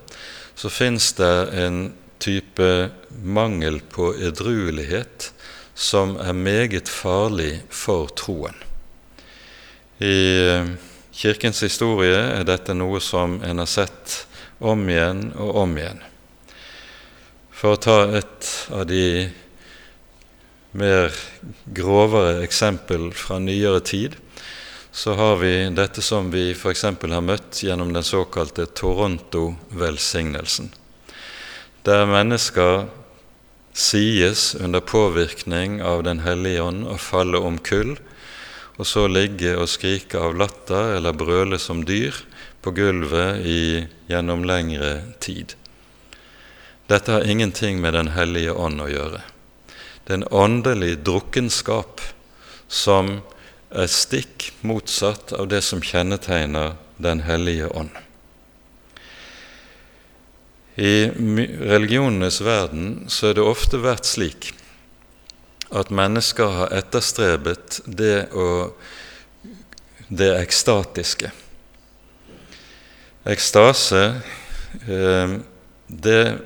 så 0.55 0.69
fins 0.69 1.13
det 1.13 1.53
en 1.53 1.93
type 2.19 2.91
mangel 3.23 3.79
på 3.79 4.13
edruelighet 4.13 5.31
som 5.75 6.15
er 6.17 6.33
meget 6.33 6.89
farlig 6.89 7.63
for 7.69 8.07
troen. 8.15 8.55
I 9.99 10.15
eh, 10.47 10.71
Kirkens 11.15 11.61
historie 11.63 12.17
er 12.17 12.43
dette 12.43 12.73
noe 12.75 12.99
som 12.99 13.37
en 13.43 13.61
har 13.61 13.69
sett 13.69 14.25
om 14.59 14.89
igjen 14.89 15.31
og 15.35 15.55
om 15.63 15.77
igjen. 15.77 16.01
For 17.55 17.75
å 17.75 17.81
ta 17.81 17.97
et 18.17 18.49
av 18.75 18.85
de 18.89 19.31
mer 20.75 21.13
grovere 21.71 22.43
eksempel 22.43 23.11
fra 23.15 23.39
nyere 23.39 23.79
tid, 23.79 24.17
så 24.95 25.15
har 25.19 25.39
vi 25.41 25.53
dette 25.75 26.03
som 26.03 26.29
vi 26.31 26.51
f.eks. 26.53 26.83
har 26.83 27.23
møtt 27.23 27.63
gjennom 27.63 27.91
den 27.95 28.03
såkalte 28.03 28.67
Toronto-velsignelsen, 28.79 30.69
der 31.83 32.05
mennesker 32.07 32.87
sies 33.75 34.53
under 34.55 34.79
påvirkning 34.79 35.81
av 35.83 36.03
Den 36.07 36.21
hellige 36.23 36.63
ånd 36.63 36.87
å 36.87 36.95
falle 36.95 37.39
om 37.43 37.57
kull, 37.59 37.97
og 38.79 38.87
så 38.87 39.07
ligge 39.07 39.55
og 39.59 39.67
skrike 39.71 40.19
av 40.19 40.35
latter 40.39 40.95
eller 40.95 41.15
brøle 41.15 41.59
som 41.59 41.83
dyr 41.87 42.15
på 42.65 42.71
gulvet 42.71 43.45
i, 43.45 43.85
gjennom 44.09 44.41
lengre 44.49 45.03
tid. 45.21 45.53
Dette 46.89 47.11
har 47.11 47.27
ingenting 47.29 47.81
med 47.81 47.93
Den 47.93 48.07
hellige 48.17 48.53
ånd 48.57 48.81
å 48.81 48.89
gjøre. 48.89 49.21
Det 50.05 50.13
er 50.13 50.17
en 50.17 50.33
åndelig 50.33 50.95
drukkenskap 51.05 52.01
som 52.67 53.19
er 53.69 53.85
stikk 53.89 54.49
motsatt 54.65 55.33
av 55.37 55.49
det 55.53 55.61
som 55.61 55.81
kjennetegner 55.81 56.73
Den 56.97 57.21
hellige 57.27 57.69
ånd. 57.69 57.93
I 60.75 61.07
religionenes 61.69 62.41
verden 62.41 63.05
så 63.07 63.29
er 63.29 63.37
det 63.37 63.45
ofte 63.45 63.77
vært 63.83 64.09
slik 64.09 64.53
at 65.69 65.93
mennesker 65.93 66.61
har 66.61 66.77
etterstrebet 66.81 67.81
det, 67.85 68.29
å, 68.33 68.71
det 70.09 70.33
ekstatiske. 70.39 71.29
Ekstase, 73.25 74.21
eh, 74.87 75.37
det 75.87 76.37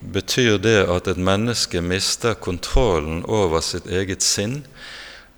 betyr 0.00 0.58
det 0.60 0.82
at 0.92 1.06
et 1.08 1.16
menneske 1.16 1.80
mister 1.80 2.34
kontrollen 2.36 3.22
over 3.24 3.62
sitt 3.64 3.86
eget 3.88 4.20
sinn 4.20 4.58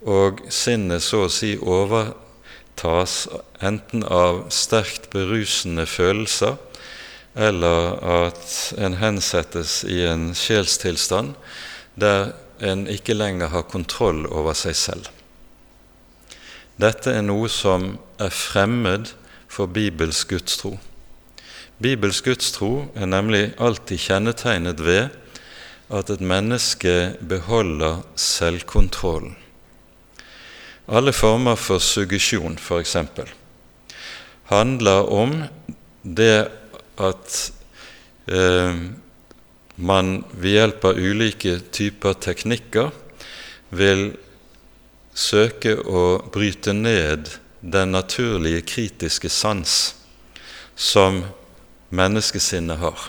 og 0.03 0.41
sinnet 0.51 1.05
så 1.07 1.21
å 1.27 1.31
si 1.31 1.53
overtas 1.63 3.15
enten 3.63 4.03
av 4.11 4.49
sterkt 4.51 5.07
berusende 5.13 5.87
følelser 5.87 6.57
eller 7.37 7.95
at 8.17 8.57
en 8.75 8.97
hensettes 8.99 9.85
i 9.87 10.01
en 10.09 10.33
sjelstilstand 10.35 11.37
der 11.95 12.33
en 12.59 12.89
ikke 12.91 13.15
lenger 13.15 13.53
har 13.53 13.69
kontroll 13.71 14.25
over 14.27 14.57
seg 14.59 14.75
selv. 14.75 15.07
Dette 16.81 17.15
er 17.15 17.23
noe 17.23 17.47
som 17.53 18.01
er 18.19 18.35
fremmed 18.35 19.15
for 19.57 19.67
Bibels 19.73 20.27
gudstro. 20.29 20.75
Bibels 21.81 22.21
gudstro 22.25 22.91
er 22.95 23.09
nemlig 23.09 23.55
alltid 23.57 24.01
kjennetegnet 24.01 24.83
ved 24.85 25.15
at 25.89 26.11
et 26.13 26.21
menneske 26.21 27.17
beholder 27.29 28.03
selvkontrollen. 28.21 29.37
Alle 30.87 31.13
former 31.17 31.57
for 31.59 31.83
suggesjon, 31.83 32.59
f.eks., 32.61 32.97
handler 34.53 35.09
om 35.11 35.33
det 36.05 36.47
at 37.03 37.39
eh, 38.31 38.85
man 39.77 40.13
ved 40.37 40.53
hjelp 40.53 40.85
av 40.93 41.01
ulike 41.01 41.57
typer 41.75 42.15
teknikker 42.29 42.93
vil 43.75 44.05
søke 45.17 45.75
å 45.81 46.07
bryte 46.31 46.77
ned 46.77 47.33
den 47.73 47.93
naturlige 47.93 48.63
kritiske 48.63 49.29
sans 49.29 49.95
som 50.77 51.25
menneskesinnet 51.91 52.79
har. 52.79 53.09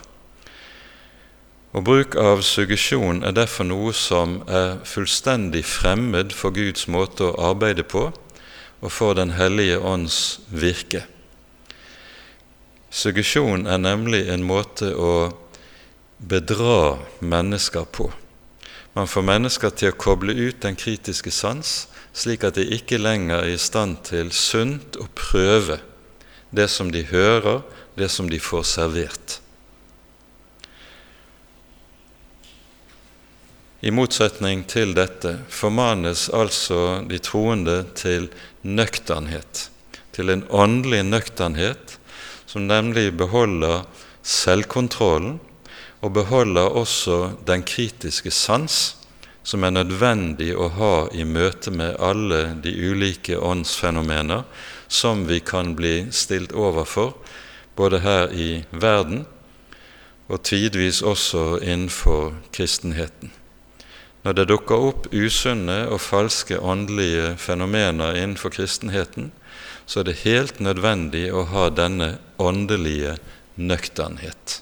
Og 1.75 1.83
Bruk 1.85 2.15
av 2.17 2.41
suggesjon 2.41 3.21
er 3.27 3.35
derfor 3.37 3.67
noe 3.67 3.91
som 3.93 4.39
er 4.49 4.79
fullstendig 4.87 5.61
fremmed 5.67 6.33
for 6.33 6.55
Guds 6.55 6.87
måte 6.89 7.27
å 7.27 7.51
arbeide 7.51 7.85
på 7.85 8.07
og 8.79 8.91
for 8.93 9.13
Den 9.17 9.33
hellige 9.37 9.79
ånds 9.79 10.39
virke. 10.49 11.03
Suggesjon 12.89 13.67
er 13.67 13.77
nemlig 13.77 14.27
en 14.29 14.45
måte 14.47 14.93
å 14.95 15.33
bedra 16.17 16.97
mennesker 17.19 17.85
på. 17.91 18.09
Man 18.93 19.09
får 19.09 19.25
mennesker 19.25 19.73
til 19.77 19.91
å 19.91 19.97
koble 19.97 20.33
ut 20.33 20.61
den 20.63 20.77
kritiske 20.77 21.31
sans, 21.33 21.87
slik 22.17 22.45
at 22.47 22.57
de 22.57 22.65
ikke 22.73 22.97
lenger 22.97 23.43
er 23.43 23.53
i 23.53 23.59
stand 23.61 23.99
til 24.07 24.31
sunt 24.33 24.97
å 24.97 25.05
prøve 25.13 25.77
det 26.49 26.69
som 26.71 26.89
de 26.91 27.03
hører, 27.05 27.61
det 27.97 28.09
som 28.09 28.29
de 28.29 28.39
får 28.41 28.65
servert. 28.65 29.37
I 33.85 33.93
motsetning 33.93 34.63
til 34.65 34.95
dette 34.97 35.35
formanes 35.53 36.25
altså 36.33 37.03
de 37.05 37.19
troende 37.21 37.83
til 37.97 38.25
nøkternhet, 38.65 39.67
til 40.17 40.33
en 40.33 40.43
åndelig 40.49 41.03
nøkternhet 41.05 41.99
som 42.49 42.65
nemlig 42.65 43.11
beholder 43.19 43.85
selvkontrollen 44.25 45.37
og 46.01 46.13
beholder 46.17 46.73
også 46.81 47.37
den 47.45 47.61
kritiske 47.67 48.33
sans 48.33 48.96
som 49.47 49.63
er 49.63 49.71
nødvendig 49.71 50.51
å 50.59 50.67
ha 50.75 50.93
i 51.15 51.23
møte 51.23 51.71
med 51.71 51.95
alle 52.03 52.41
de 52.63 52.73
ulike 52.89 53.37
åndsfenomener 53.39 54.43
som 54.91 55.23
vi 55.29 55.39
kan 55.39 55.71
bli 55.77 56.09
stilt 56.11 56.51
overfor, 56.51 57.13
både 57.79 58.01
her 58.03 58.33
i 58.35 58.65
verden 58.71 59.23
og 60.27 60.43
tidvis 60.43 60.99
også 60.99 61.61
innenfor 61.63 62.33
kristenheten. 62.51 63.31
Når 64.27 64.35
det 64.35 64.47
dukker 64.51 64.87
opp 64.89 65.07
usunne 65.15 65.85
og 65.87 66.03
falske 66.03 66.59
åndelige 66.59 67.37
fenomener 67.39 68.17
innenfor 68.19 68.51
kristenheten, 68.51 69.31
så 69.87 70.01
er 70.01 70.09
det 70.09 70.21
helt 70.25 70.59
nødvendig 70.59 71.29
å 71.31 71.45
ha 71.53 71.69
denne 71.71 72.17
åndelige 72.35 73.15
nøkternhet. 73.55 74.61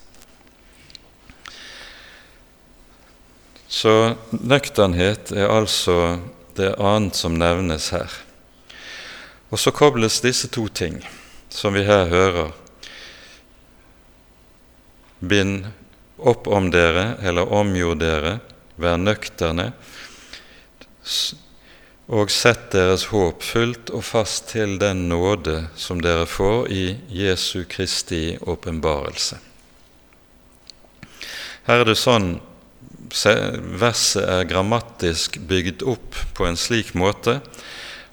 Så 3.75 4.15
nøkternhet 4.31 5.33
er 5.35 5.51
altså 5.51 6.21
det 6.55 6.77
annet 6.79 7.17
som 7.19 7.35
nevnes 7.35 7.89
her. 7.91 8.13
Og 9.51 9.59
så 9.59 9.73
kobles 9.75 10.21
disse 10.23 10.47
to 10.47 10.69
ting, 10.71 11.01
som 11.51 11.75
vi 11.75 11.83
her 11.83 12.07
hører. 12.07 12.53
Bind 15.19 15.67
opp 16.15 16.47
om 16.47 16.69
dere, 16.71 17.17
eller 17.19 17.51
omgjord 17.51 17.99
dere, 17.99 18.37
vær 18.79 18.95
nøkterne, 19.01 19.73
og 22.05 22.31
sett 22.31 22.69
deres 22.71 23.09
håp 23.11 23.43
fullt 23.43 23.91
og 23.91 24.07
fast 24.07 24.53
til 24.53 24.79
den 24.79 25.07
nåde 25.09 25.65
som 25.75 25.99
dere 26.01 26.25
får 26.29 26.71
i 26.71 26.83
Jesu 27.11 27.65
Kristi 27.69 28.37
åpenbarelse. 28.39 29.41
Her 31.65 31.81
er 31.81 31.89
det 31.89 31.99
sånn 31.99 32.37
verset 33.79 34.25
er 34.27 34.47
grammatisk 34.49 35.39
bygd 35.47 35.85
opp 35.87 36.17
på 36.35 36.47
en 36.47 36.59
slik 36.59 36.93
måte 36.97 37.39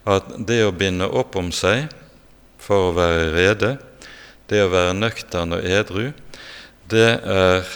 at 0.09 0.29
det 0.39 0.63
å 0.67 0.75
binde 0.75 1.09
opp 1.09 1.37
om 1.39 1.51
seg 1.55 1.89
for 2.63 2.91
å 2.91 2.97
være 2.97 3.31
rede, 3.35 3.73
det 4.51 4.63
å 4.63 4.71
være 4.73 4.95
nøktern 4.99 5.57
og 5.57 5.67
edru, 5.67 6.13
det 6.91 7.09
er 7.19 7.67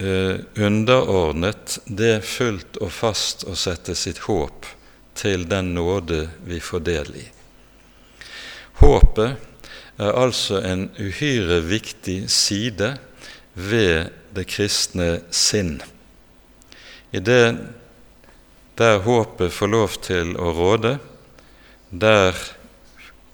eh, 0.00 0.36
underordnet 0.58 1.78
det 1.86 2.20
fullt 2.26 2.80
og 2.80 2.92
fast 2.94 3.44
å 3.46 3.56
sette 3.58 3.94
sitt 3.98 4.24
håp 4.26 4.66
til 5.18 5.46
den 5.50 5.74
nåde 5.76 6.26
vi 6.46 6.60
får 6.64 6.84
del 6.86 7.14
i. 7.20 7.26
Håpet 8.80 9.48
er 10.00 10.16
altså 10.16 10.62
en 10.64 10.88
uhyre 10.96 11.60
viktig 11.66 12.22
side 12.32 12.94
ved 13.54 14.14
det 14.32 14.46
kristne 14.48 15.20
sinn. 15.34 15.80
I 17.10 17.18
det 17.18 17.44
der 18.78 19.00
håpet 19.04 19.52
får 19.52 19.70
lov 19.70 19.96
til 20.04 20.36
å 20.40 20.52
råde, 20.56 20.98
der 21.90 22.36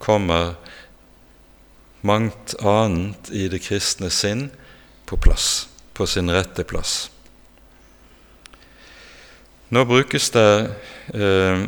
kommer 0.03 0.57
mangt 2.07 2.55
annet 2.63 3.31
i 3.31 3.47
det 3.53 3.61
kristne 3.67 4.11
sinn 4.11 4.49
på 5.07 5.19
plass 5.21 5.69
på 5.97 6.07
sin 6.09 6.31
rette 6.33 6.65
plass. 6.69 7.09
Nå 9.73 9.83
brukes 9.89 10.29
det 10.35 10.51
eh, 11.15 11.67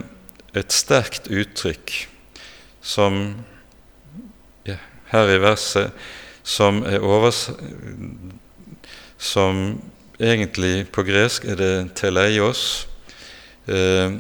et 0.59 0.75
sterkt 0.75 1.27
uttrykk 1.27 1.95
som 2.85 3.21
ja, 4.69 4.79
her 5.13 5.33
i 5.35 5.41
verset 5.43 5.95
som 6.47 6.83
er 6.89 7.05
overs... 7.05 7.49
Som 9.19 9.81
egentlig 10.19 10.91
på 10.93 11.03
gresk 11.07 11.45
er 11.45 11.57
det 11.57 11.95
'teleios', 11.95 12.87
eh, 13.69 14.19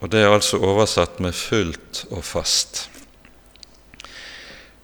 og 0.00 0.10
det 0.10 0.20
er 0.20 0.32
altså 0.34 0.58
oversatt 0.58 1.20
med 1.20 1.32
'fullt 1.34 2.04
og 2.10 2.24
fast'. 2.24 2.88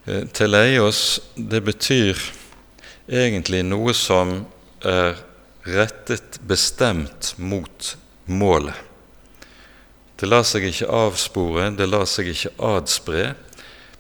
Eh, 0.06 0.24
teleios, 0.32 1.20
det 1.36 1.64
betyr 1.64 2.16
egentlig 3.08 3.62
noe 3.64 3.92
som 3.92 4.46
er 4.80 5.16
rettet 5.66 6.40
bestemt 6.48 7.34
mot 7.36 7.96
målet. 8.24 8.74
Det 10.16 10.26
lar 10.26 10.42
seg 10.42 10.64
ikke 10.64 10.88
avspore, 10.88 11.76
det 11.76 11.88
lar 11.88 12.06
seg 12.08 12.32
ikke 12.32 12.54
adspre 12.58 13.34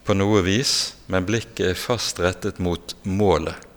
på 0.04 0.16
noe 0.16 0.42
vis, 0.42 0.94
men 1.06 1.26
blikket 1.28 1.66
er 1.66 1.74
fast 1.74 2.18
rettet 2.18 2.58
mot 2.58 2.94
målet. 3.04 3.67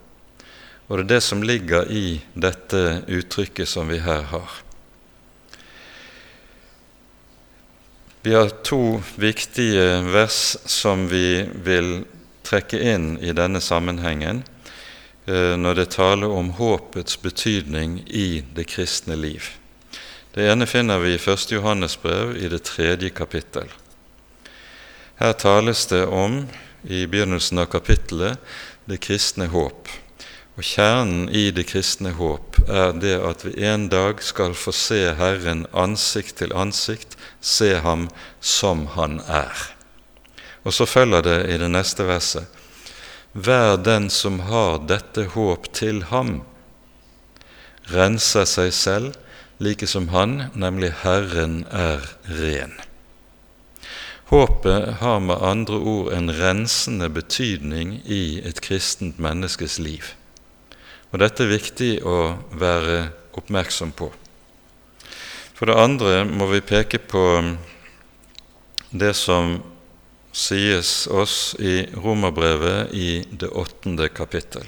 Og 0.91 0.97
det 0.97 1.03
er 1.05 1.09
det 1.13 1.21
som 1.23 1.43
ligger 1.43 1.87
i 1.87 2.19
dette 2.35 2.79
uttrykket 3.07 3.69
som 3.69 3.87
vi 3.87 4.01
her 4.03 4.25
har. 4.27 4.57
Vi 8.27 8.33
har 8.35 8.51
to 8.67 8.99
viktige 9.15 9.85
vers 10.11 10.57
som 10.67 11.07
vi 11.07 11.45
vil 11.63 12.01
trekke 12.43 12.81
inn 12.91 13.13
i 13.23 13.31
denne 13.31 13.63
sammenhengen. 13.63 14.43
Eh, 15.31 15.55
når 15.55 15.79
det 15.79 15.87
taler 15.95 16.27
om 16.27 16.51
håpets 16.59 17.21
betydning 17.23 18.01
i 18.11 18.43
det 18.51 18.67
kristne 18.75 19.15
liv. 19.15 19.47
Det 20.35 20.43
ene 20.51 20.67
finner 20.67 20.99
vi 20.99 21.15
i 21.15 21.23
1. 21.23 21.51
Johannes 21.55 21.95
brev 22.03 22.35
i 22.35 22.51
det 22.51 22.65
tredje 22.67 23.15
kapittel. 23.15 23.71
Her 25.23 25.33
tales 25.39 25.87
det 25.87 26.03
om, 26.05 26.49
i 26.83 27.05
begynnelsen 27.07 27.63
av 27.63 27.71
kapittelet, 27.71 28.43
det 28.91 28.99
kristne 28.99 29.47
håp. 29.47 29.87
Og 30.59 30.63
Kjernen 30.67 31.29
i 31.29 31.49
det 31.55 31.67
kristne 31.71 32.11
håp 32.17 32.59
er 32.67 32.91
det 32.99 33.15
at 33.23 33.45
vi 33.47 33.53
en 33.65 33.87
dag 33.89 34.19
skal 34.23 34.55
få 34.57 34.73
se 34.75 35.03
Herren 35.17 35.65
ansikt 35.71 36.37
til 36.41 36.51
ansikt, 36.53 37.15
se 37.39 37.77
Ham 37.83 38.09
som 38.39 38.87
Han 38.97 39.21
er. 39.27 39.53
Og 40.63 40.75
så 40.75 40.85
følger 40.85 41.23
det 41.25 41.39
i 41.53 41.57
det 41.57 41.71
neste 41.71 42.05
verset 42.05 42.61
hver 43.31 43.77
den 43.77 44.09
som 44.09 44.39
har 44.39 44.81
dette 44.87 45.23
håp 45.33 45.71
til 45.73 46.03
ham, 46.11 46.41
renser 47.87 48.45
seg 48.45 48.73
selv 48.75 49.13
like 49.61 49.87
som 49.87 50.09
han, 50.11 50.51
nemlig 50.53 50.91
Herren, 51.03 51.63
er 51.71 52.03
ren. 52.27 52.73
Håpet 54.31 54.99
har 54.99 55.19
med 55.19 55.43
andre 55.43 55.77
ord 55.77 56.11
en 56.15 56.31
rensende 56.31 57.09
betydning 57.11 57.99
i 58.05 58.41
et 58.47 58.61
kristent 58.63 59.19
menneskes 59.19 59.79
liv. 59.79 60.03
Og 61.11 61.19
Dette 61.19 61.43
er 61.43 61.51
viktig 61.51 61.91
å 62.07 62.17
være 62.55 63.09
oppmerksom 63.35 63.91
på. 63.95 64.07
For 65.55 65.69
det 65.69 65.77
andre 65.77 66.23
må 66.25 66.47
vi 66.49 66.63
peke 66.65 66.97
på 66.97 67.25
det 68.91 69.11
som 69.19 69.57
sies 70.31 71.07
oss 71.11 71.55
i 71.59 71.83
Romerbrevet 71.91 72.93
i 72.95 73.23
det 73.29 73.51
åttende 73.51 74.07
kapittel. 74.09 74.63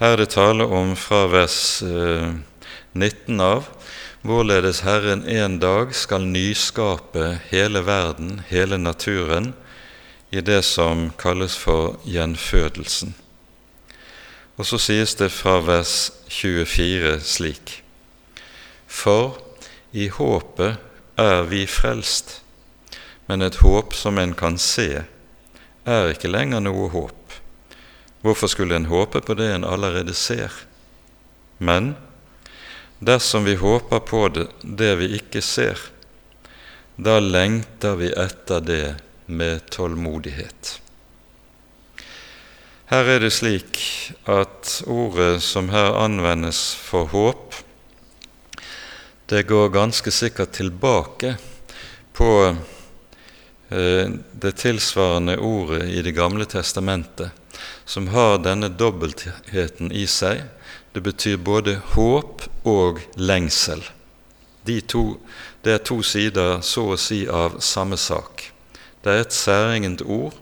Her 0.00 0.14
er 0.14 0.22
det 0.22 0.30
tale 0.32 0.64
om 0.64 0.94
fra 0.96 1.26
vers 1.28 1.82
19 1.82 3.40
eh, 3.40 3.44
av 3.44 3.66
hvorledes 4.24 4.82
Herren 4.84 5.24
en 5.28 5.58
dag 5.60 5.94
skal 5.96 6.24
nyskape 6.28 7.38
hele 7.50 7.82
verden, 7.84 8.42
hele 8.48 8.76
naturen, 8.80 9.52
i 10.30 10.40
det 10.44 10.62
som 10.62 11.08
kalles 11.18 11.56
for 11.58 11.96
gjenfødelsen. 12.06 13.16
Og 14.60 14.66
så 14.68 14.76
sies 14.76 15.14
det 15.16 15.30
fra 15.32 15.54
vers 15.64 16.10
24 16.28 17.14
slik.: 17.24 17.78
For 18.84 19.38
i 19.96 20.10
håpet 20.12 20.76
er 21.16 21.46
vi 21.48 21.62
frelst, 21.64 22.42
men 23.24 23.40
et 23.40 23.56
håp 23.64 23.96
som 23.96 24.18
en 24.20 24.34
kan 24.36 24.58
se, 24.60 25.06
er 25.88 26.12
ikke 26.12 26.28
lenger 26.28 26.60
noe 26.60 26.90
håp. 26.92 27.38
Hvorfor 28.20 28.52
skulle 28.52 28.76
en 28.76 28.90
håpe 28.90 29.22
på 29.24 29.38
det 29.38 29.48
en 29.54 29.64
allerede 29.64 30.12
ser? 30.12 30.52
Men 31.56 31.94
dersom 33.00 33.48
vi 33.48 33.56
håper 33.56 34.04
på 34.04 34.26
det, 34.28 34.46
det 34.60 34.92
vi 35.00 35.08
ikke 35.22 35.40
ser, 35.40 35.80
da 37.00 37.16
lengter 37.16 37.96
vi 37.96 38.12
etter 38.12 38.60
det 38.60 38.84
med 39.24 39.70
tålmodighet. 39.72 40.79
Her 42.90 43.06
er 43.06 43.20
det 43.22 43.30
slik 43.30 43.76
at 44.26 44.80
ordet 44.90 45.36
som 45.46 45.68
her 45.70 45.94
anvendes 45.94 46.72
for 46.74 47.06
håp, 47.12 47.54
det 49.30 49.44
går 49.46 49.70
ganske 49.70 50.10
sikkert 50.10 50.56
tilbake 50.58 51.36
på 52.18 52.32
eh, 53.70 54.10
det 54.42 54.52
tilsvarende 54.58 55.38
ordet 55.38 55.86
i 55.86 56.02
Det 56.02 56.16
gamle 56.18 56.48
testamentet, 56.50 57.30
som 57.84 58.10
har 58.10 58.42
denne 58.42 58.72
dobbeltheten 58.74 59.94
i 59.94 60.02
seg. 60.10 60.42
Det 60.90 61.06
betyr 61.06 61.38
både 61.38 61.78
håp 61.94 62.42
og 62.66 62.98
lengsel. 63.14 63.86
De 64.66 64.80
to, 64.80 65.20
det 65.62 65.78
er 65.78 65.86
to 65.86 66.02
sider 66.02 66.58
så 66.66 66.90
å 66.90 66.98
si 66.98 67.22
av 67.30 67.60
samme 67.62 67.94
sak. 67.94 68.50
Det 69.04 69.14
er 69.14 69.28
et 69.28 69.42
særegent 69.46 70.02
ord 70.02 70.34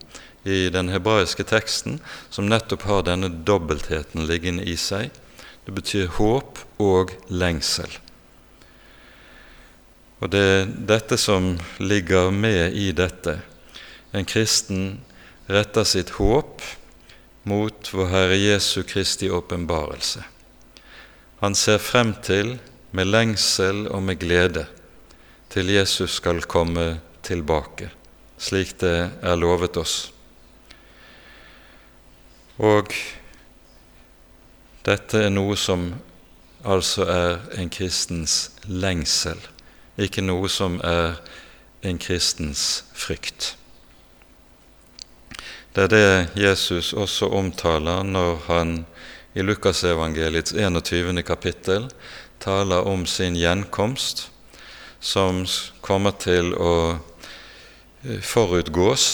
i 0.49 0.69
den 0.73 0.89
hebraiske 0.89 1.45
teksten 1.45 1.99
som 2.31 2.49
nettopp 2.49 2.87
har 2.89 3.05
denne 3.07 3.29
dobbeltheten 3.29 4.27
liggende 4.29 4.65
i 4.65 4.77
seg. 4.81 5.13
Det 5.65 5.75
betyr 5.77 6.09
håp 6.17 6.63
og 6.81 7.13
lengsel. 7.29 7.91
Og 10.19 10.33
det 10.33 10.43
er 10.43 10.71
dette 10.91 11.19
som 11.21 11.53
ligger 11.79 12.33
med 12.35 12.75
i 12.75 12.91
dette. 12.97 13.39
En 14.17 14.27
kristen 14.27 15.03
retter 15.47 15.87
sitt 15.87 16.17
håp 16.17 16.65
mot 17.49 17.93
vår 17.93 18.11
Herre 18.13 18.41
Jesu 18.41 18.83
Kristi 18.83 19.31
åpenbarelse. 19.31 20.25
Han 21.45 21.55
ser 21.55 21.79
frem 21.79 22.17
til, 22.25 22.57
med 22.91 23.13
lengsel 23.13 23.85
og 23.93 24.03
med 24.03 24.19
glede, 24.19 24.65
til 25.53 25.71
Jesus 25.71 26.17
skal 26.19 26.43
komme 26.49 26.99
tilbake 27.25 27.93
slik 28.39 28.77
det 28.81 29.11
er 29.23 29.39
lovet 29.39 29.77
oss. 29.77 30.09
Og 32.59 32.90
dette 34.83 35.21
er 35.23 35.31
noe 35.31 35.55
som 35.59 35.92
altså 36.66 37.07
er 37.07 37.37
en 37.55 37.71
kristens 37.71 38.51
lengsel, 38.66 39.38
ikke 39.99 40.25
noe 40.27 40.51
som 40.51 40.81
er 40.83 41.21
en 41.87 42.03
kristens 42.03 42.83
frykt. 42.99 43.55
Det 45.75 45.87
er 45.87 45.92
det 45.92 46.42
Jesus 46.42 46.90
også 46.92 47.31
omtaler 47.38 48.03
når 48.03 48.40
han 48.49 48.79
i 49.38 49.44
Lukasevangeliets 49.47 50.53
21. 50.53 51.23
kapittel 51.23 51.87
taler 52.42 52.83
om 52.90 53.07
sin 53.07 53.37
gjenkomst, 53.38 54.31
som 54.99 55.44
kommer 55.81 56.16
til 56.18 56.57
å 56.59 56.99
forutgås 58.03 59.05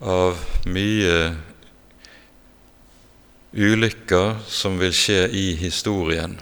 av 0.00 0.40
mye 0.64 1.34
ulykker 3.54 4.40
som 4.48 4.78
vil 4.78 4.92
skje 4.94 5.28
i 5.30 5.54
historien. 5.58 6.36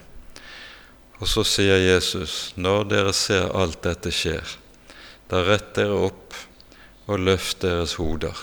Og 1.20 1.28
så 1.30 1.44
sier 1.46 1.78
Jesus, 1.78 2.52
når 2.56 2.88
dere 2.90 3.12
ser 3.14 3.52
alt 3.54 3.82
dette 3.84 4.10
skjer, 4.14 4.56
da 5.30 5.44
rett 5.46 5.74
dere 5.76 6.00
opp 6.08 6.34
og 7.06 7.22
løft 7.22 7.60
deres 7.62 7.94
hoder, 8.00 8.34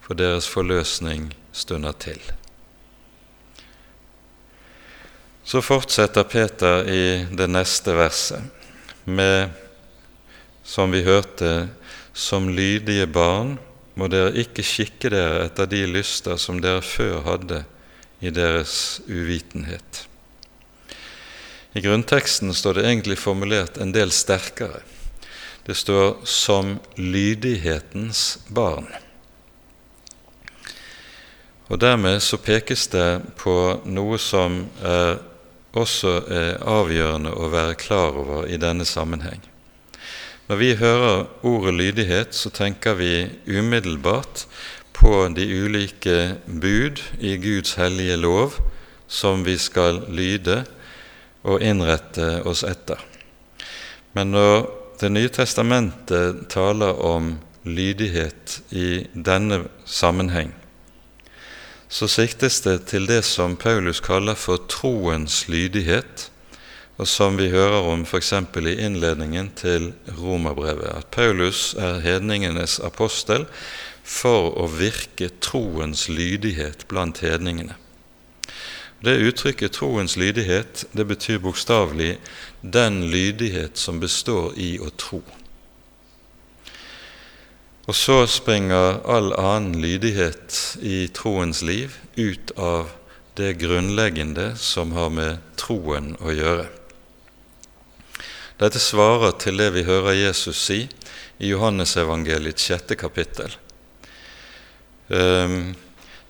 for 0.00 0.16
deres 0.16 0.48
forløsning 0.48 1.32
stunder 1.52 1.92
til. 1.98 2.20
Så 5.44 5.60
fortsetter 5.60 6.24
Peter 6.24 6.88
i 6.88 7.04
det 7.28 7.50
neste 7.52 7.92
verset 7.92 9.04
med, 9.04 9.52
som 10.64 10.94
vi 10.94 11.02
hørte, 11.04 11.68
som 12.16 12.48
lydige 12.48 13.06
barn 13.12 13.58
må 13.94 14.08
dere 14.10 14.34
ikke 14.42 14.64
skikke 14.66 15.10
dere 15.12 15.44
etter 15.46 15.68
de 15.70 15.84
lyster 15.86 16.38
som 16.40 16.58
dere 16.62 16.82
før 16.82 17.22
hadde 17.26 17.62
i 18.24 18.32
deres 18.34 19.00
uvitenhet. 19.06 20.04
I 21.74 21.82
grunnteksten 21.82 22.54
står 22.54 22.78
det 22.78 22.84
egentlig 22.86 23.18
formulert 23.18 23.78
en 23.82 23.92
del 23.94 24.12
sterkere. 24.14 24.82
Det 25.66 25.74
står 25.74 26.24
'som 26.24 26.78
lydighetens 26.96 28.38
barn'. 28.48 28.94
Og 31.68 31.80
Dermed 31.80 32.22
så 32.22 32.36
pekes 32.36 32.86
det 32.86 33.22
på 33.36 33.80
noe 33.84 34.18
som 34.18 34.66
er 34.82 35.18
også 35.72 36.12
er 36.30 36.60
avgjørende 36.62 37.32
å 37.34 37.48
være 37.48 37.74
klar 37.74 38.14
over 38.14 38.46
i 38.46 38.56
denne 38.56 38.84
sammenheng. 38.84 39.40
Når 40.44 40.56
vi 40.60 40.74
hører 40.76 41.24
ordet 41.42 41.74
lydighet, 41.74 42.34
så 42.36 42.50
tenker 42.52 42.98
vi 42.98 43.28
umiddelbart 43.48 44.44
på 44.92 45.28
de 45.32 45.46
ulike 45.64 46.36
bud 46.44 47.00
i 47.16 47.38
Guds 47.40 47.78
hellige 47.80 48.18
lov 48.20 48.52
som 49.08 49.44
vi 49.46 49.56
skal 49.56 50.02
lyde 50.12 50.58
og 51.48 51.64
innrette 51.64 52.42
oss 52.44 52.64
etter. 52.64 53.00
Men 54.12 54.34
når 54.36 54.80
Det 54.94 55.10
nye 55.10 55.28
testamentet 55.28 56.44
taler 56.48 56.94
om 57.02 57.32
lydighet 57.66 58.60
i 58.70 59.02
denne 59.12 59.64
sammenheng, 59.84 60.52
så 61.88 62.06
siktes 62.06 62.60
det 62.62 62.86
til 62.92 63.08
det 63.10 63.24
som 63.26 63.56
Paulus 63.56 63.98
kaller 64.00 64.38
for 64.38 64.62
troens 64.70 65.48
lydighet, 65.50 66.30
og 66.96 67.08
som 67.10 67.36
vi 67.36 67.48
hører 67.50 67.88
om 67.90 68.04
f.eks. 68.06 68.32
i 68.32 68.74
innledningen 68.86 69.50
til 69.56 69.92
Romerbrevet, 70.18 70.90
at 70.94 71.06
Paulus 71.10 71.74
er 71.74 72.00
hedningenes 72.04 72.78
apostel 72.78 73.46
for 74.04 74.52
å 74.60 74.68
virke 74.70 75.30
troens 75.40 76.08
lydighet 76.08 76.86
blant 76.88 77.18
hedningene. 77.24 77.74
Det 79.04 79.18
uttrykket 79.20 79.72
'troens 79.72 80.16
lydighet' 80.16 80.84
det 80.96 81.04
betyr 81.04 81.38
bokstavelig 81.38 82.18
'den 82.62 83.10
lydighet 83.10 83.78
som 83.78 84.00
består 84.00 84.52
i 84.56 84.78
å 84.78 84.88
tro'. 84.88 85.22
Og 87.86 87.94
så 87.94 88.26
springer 88.26 89.02
all 89.04 89.32
annen 89.32 89.82
lydighet 89.82 90.78
i 90.80 91.08
troens 91.12 91.62
liv 91.62 91.98
ut 92.16 92.52
av 92.56 92.88
det 93.36 93.58
grunnleggende 93.58 94.56
som 94.56 94.92
har 94.92 95.10
med 95.10 95.36
troen 95.56 96.16
å 96.20 96.32
gjøre. 96.32 96.83
Dette 98.60 98.78
svarer 98.78 99.34
til 99.42 99.58
det 99.58 99.72
vi 99.74 99.82
hører 99.86 100.14
Jesus 100.14 100.60
si 100.68 100.84
i 101.42 101.50
Johannesevangeliets 101.50 102.68
sjette 102.68 102.94
kapittel. 102.94 103.50
Ehm, 105.10 105.74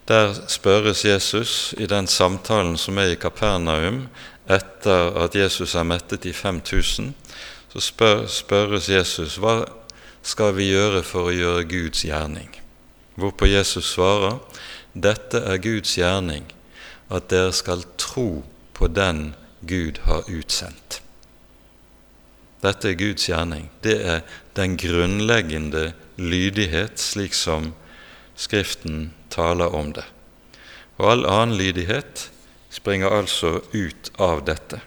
der 0.08 0.32
spørres 0.48 1.04
Jesus 1.04 1.74
i 1.78 1.87
den 1.87 2.06
samtalen 2.06 2.76
som 2.80 2.98
er 2.98 3.12
i 3.12 3.20
Kapernaum 3.20 4.06
etter 4.48 5.14
at 5.24 5.37
Jesus 5.37 5.74
er 5.74 5.84
mettet 5.84 6.24
i 6.24 6.32
5000. 6.32 7.14
Så 7.72 7.80
spør, 7.80 8.26
spørres 8.26 8.88
Jesus 8.88 9.38
hva 9.40 9.62
skal 10.22 10.54
vi 10.56 10.70
gjøre 10.72 11.02
for 11.04 11.28
å 11.28 11.37
gjøre 11.37 11.68
Guds 11.68 12.04
gjerning. 12.04 12.50
Hvorpå 13.20 13.48
Jesus 13.48 13.92
svarer 13.94 14.40
dette 14.94 15.40
er 15.44 15.58
Guds 15.58 15.96
gjerning, 15.98 16.46
at 17.10 17.28
dere 17.30 17.52
skal 17.52 17.84
tro 17.98 18.44
på 18.74 18.88
den 18.88 19.34
Gud 19.66 20.00
har 20.06 20.28
utsendt. 20.30 21.03
Dette 22.64 22.90
er 22.90 22.98
Guds 22.98 23.29
gjerning. 23.29 23.68
Det 23.85 23.98
er 24.00 24.22
den 24.57 24.79
grunnleggende 24.81 25.92
lydighet, 26.16 26.98
slik 27.00 27.37
som 27.37 27.72
Skriften 28.35 29.12
taler 29.31 29.70
om 29.74 29.92
det. 29.94 30.03
Og 30.98 31.11
all 31.11 31.29
annen 31.31 31.59
lydighet 31.59 32.29
springer 32.74 33.14
altså 33.14 33.61
ut 33.70 34.11
av 34.18 34.42
dette. 34.46 34.81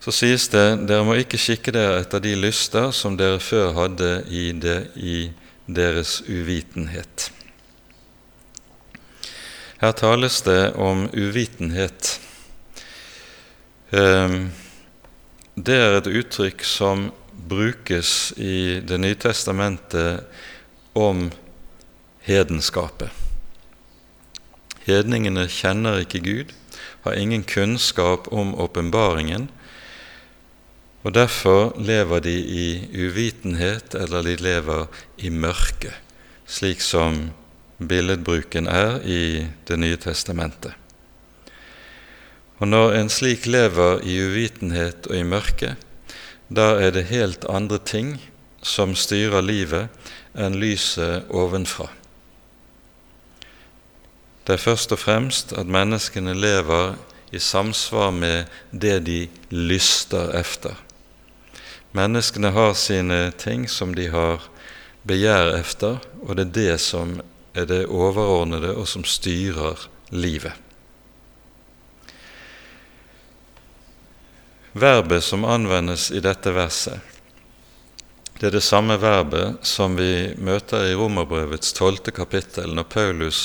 Så 0.00 0.14
sies 0.14 0.46
det 0.48 0.86
dere 0.88 1.04
må 1.04 1.18
ikke 1.20 1.40
kikke 1.40 1.74
dere 1.74 1.98
etter 2.00 2.22
de 2.24 2.36
lyster 2.38 2.88
som 2.94 3.18
dere 3.18 3.40
før 3.42 3.74
hadde 3.76 4.12
i, 4.30 4.46
det, 4.54 4.78
i 4.96 5.32
deres 5.66 6.20
uvitenhet. 6.30 7.28
Her 9.80 9.92
tales 9.96 10.40
det 10.46 10.72
om 10.80 11.06
uvitenhet. 11.12 12.14
Ehm, 13.96 14.50
det 15.66 15.76
er 15.76 15.98
et 15.98 16.08
uttrykk 16.08 16.62
som 16.64 17.10
brukes 17.50 18.32
i 18.38 18.80
Det 18.86 18.98
nye 19.00 19.16
testamentet 19.18 20.24
om 20.96 21.28
hedenskapet. 22.24 23.10
Hedningene 24.86 25.46
kjenner 25.50 26.00
ikke 26.00 26.22
Gud, 26.24 26.54
har 27.04 27.18
ingen 27.18 27.44
kunnskap 27.44 28.28
om 28.32 28.54
åpenbaringen, 28.54 29.48
og 31.02 31.14
derfor 31.16 31.72
lever 31.80 32.20
de 32.20 32.34
i 32.36 32.66
uvitenhet, 32.92 33.94
eller 33.94 34.24
de 34.24 34.36
lever 34.36 34.86
i 35.18 35.30
mørke, 35.32 35.92
slik 36.46 36.84
som 36.84 37.30
billedbruken 37.80 38.68
er 38.68 39.00
i 39.04 39.46
Det 39.68 39.78
nye 39.78 39.96
testamentet. 39.96 40.79
Og 42.60 42.68
når 42.68 42.92
en 42.98 43.08
slik 43.08 43.46
lever 43.48 44.02
i 44.04 44.18
uvitenhet 44.20 45.08
og 45.08 45.16
i 45.16 45.24
mørke, 45.24 45.74
da 46.52 46.74
er 46.76 46.92
det 46.92 47.08
helt 47.08 47.46
andre 47.48 47.78
ting 47.78 48.18
som 48.62 48.92
styrer 48.92 49.40
livet 49.40 49.88
enn 50.36 50.58
lyset 50.60 51.30
ovenfra. 51.32 51.88
Det 54.44 54.58
er 54.58 54.62
først 54.62 54.92
og 54.92 55.00
fremst 55.00 55.54
at 55.56 55.68
menneskene 55.70 56.34
lever 56.36 56.98
i 57.32 57.38
samsvar 57.38 58.10
med 58.10 58.50
det 58.72 58.98
de 59.06 59.20
lyster 59.50 60.34
efter. 60.36 60.74
Menneskene 61.96 62.50
har 62.52 62.74
sine 62.74 63.30
ting 63.38 63.68
som 63.70 63.94
de 63.94 64.08
har 64.10 64.44
begjær 65.06 65.54
efter, 65.56 66.02
og 66.22 66.36
det 66.36 66.48
er 66.50 66.56
det 66.58 66.80
som 66.82 67.20
er 67.54 67.64
det 67.66 67.86
overordnede, 67.86 68.74
og 68.76 68.88
som 68.88 69.04
styrer 69.04 69.88
livet. 70.10 70.52
Verbet 74.72 75.24
som 75.24 75.44
anvendes 75.44 76.10
i 76.14 76.20
dette 76.22 76.52
verset, 76.54 77.00
det 78.40 78.46
er 78.46 78.54
det 78.54 78.62
samme 78.64 78.94
verbet 78.96 79.66
som 79.66 79.98
vi 79.98 80.30
møter 80.40 80.86
i 80.88 80.94
Romerbrevets 80.96 81.74
tolvte 81.76 82.14
kapittel, 82.14 82.70
når 82.72 82.86
Paulus 82.88 83.40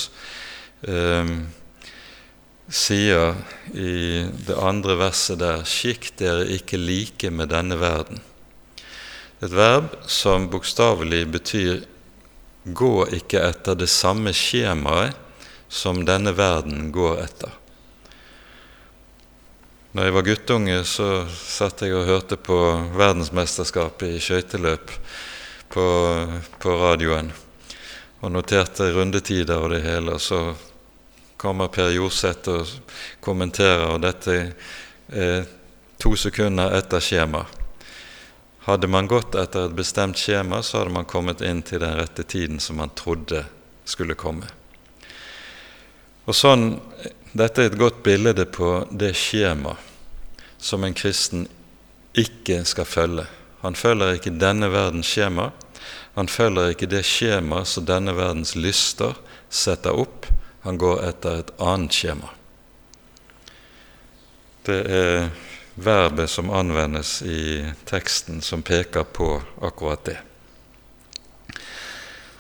eh, 0.88 1.34
sier 2.70 3.36
i 3.74 4.24
det 4.48 4.56
andre 4.56 4.96
verset 5.02 5.42
der 5.42 5.66
'Skikk 5.66 6.14
dere 6.22 6.46
ikke 6.48 6.80
like 6.80 7.30
med 7.30 7.52
denne 7.52 7.76
verden'. 7.76 8.24
Et 9.42 9.52
verb 9.52 9.92
som 10.08 10.48
bokstavelig 10.48 11.26
betyr 11.28 11.84
'gå 12.64 12.96
ikke 13.20 13.44
etter 13.50 13.76
det 13.76 13.90
samme 13.90 14.32
skjemaet 14.32 15.18
som 15.68 16.06
denne 16.06 16.32
verden 16.38 16.92
går 16.92 17.20
etter'. 17.26 17.65
Når 19.96 20.04
jeg 20.04 20.14
var 20.14 20.24
guttunge, 20.28 20.80
så 20.84 21.06
satt 21.32 21.80
jeg 21.86 21.94
og 21.96 22.04
hørte 22.04 22.36
på 22.36 22.56
verdensmesterskapet 23.00 24.18
i 24.18 24.20
skøyteløp 24.20 24.92
på, 25.72 25.86
på, 26.60 26.74
radioen 26.82 27.30
og 28.20 28.34
noterte 28.36 28.90
rundetider 28.92 29.64
og 29.64 29.72
det 29.72 29.80
hele. 29.88 30.18
Og 30.18 30.20
så 30.20 30.42
kommer 31.40 31.72
Per 31.72 31.96
Jorseth 31.96 32.52
og 32.52 32.76
kommenterer, 33.24 33.88
og 33.94 34.04
dette 34.04 34.38
er 35.16 35.48
to 35.96 36.12
sekunder 36.20 36.76
etter 36.76 37.00
skjema. 37.00 37.46
Hadde 38.68 38.92
man 38.92 39.08
gått 39.08 39.40
etter 39.40 39.70
et 39.70 39.80
bestemt 39.80 40.20
skjema, 40.20 40.60
så 40.60 40.82
hadde 40.82 40.98
man 41.00 41.08
kommet 41.08 41.40
inn 41.40 41.64
til 41.64 41.80
den 41.88 41.96
rette 42.04 42.28
tiden 42.28 42.60
som 42.60 42.84
man 42.84 42.92
trodde 43.00 43.46
skulle 43.88 44.20
komme. 44.20 44.52
Og 46.28 46.36
sånn 46.36 46.74
dette 47.36 47.62
er 47.62 47.68
et 47.68 47.80
godt 47.80 48.00
bilde 48.04 48.46
på 48.48 48.86
det 48.96 49.12
skjema 49.20 49.76
som 50.58 50.84
en 50.88 50.96
kristen 50.96 51.48
ikke 52.16 52.62
skal 52.64 52.88
følge. 52.88 53.26
Han 53.62 53.76
følger 53.76 54.16
ikke 54.16 54.32
denne 54.40 54.70
verdens 54.72 55.10
skjema. 55.12 55.50
Han 56.16 56.32
følger 56.32 56.72
ikke 56.72 56.88
det 56.88 57.04
skjema 57.04 57.66
som 57.68 57.86
denne 57.86 58.16
verdens 58.16 58.56
lyster 58.56 59.18
setter 59.50 60.00
opp. 60.00 60.30
Han 60.64 60.80
går 60.80 61.04
etter 61.10 61.42
et 61.44 61.52
annet 61.60 61.94
skjema. 61.94 62.32
Det 64.66 64.80
er 64.90 65.28
verbet 65.76 66.32
som 66.32 66.50
anvendes 66.56 67.20
i 67.22 67.66
teksten, 67.86 68.40
som 68.42 68.64
peker 68.64 69.04
på 69.04 69.36
akkurat 69.62 70.08
det. 70.08 70.18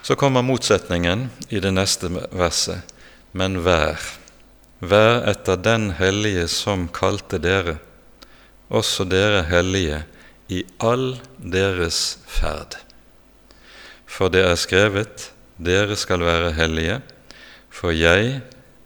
Så 0.01 0.15
kommer 0.15 0.41
motsetningen 0.41 1.29
i 1.49 1.59
det 1.59 1.73
neste 1.75 2.09
verset. 2.31 2.95
Men 3.35 3.59
vær 3.65 3.99
Vær 4.85 5.23
etter 5.31 5.57
den 5.57 5.89
hellige 5.97 6.45
som 6.51 6.85
kalte 6.93 7.39
dere, 7.41 7.79
også 8.69 9.05
dere 9.09 9.45
hellige, 9.49 10.03
i 10.47 10.61
all 10.77 11.15
deres 11.41 12.19
ferd. 12.29 12.75
For 14.05 14.29
det 14.29 14.43
er 14.45 14.59
skrevet, 14.61 15.31
dere 15.57 15.97
skal 15.97 16.21
være 16.21 16.51
hellige, 16.53 16.99
for 17.73 17.95
jeg 17.95 18.41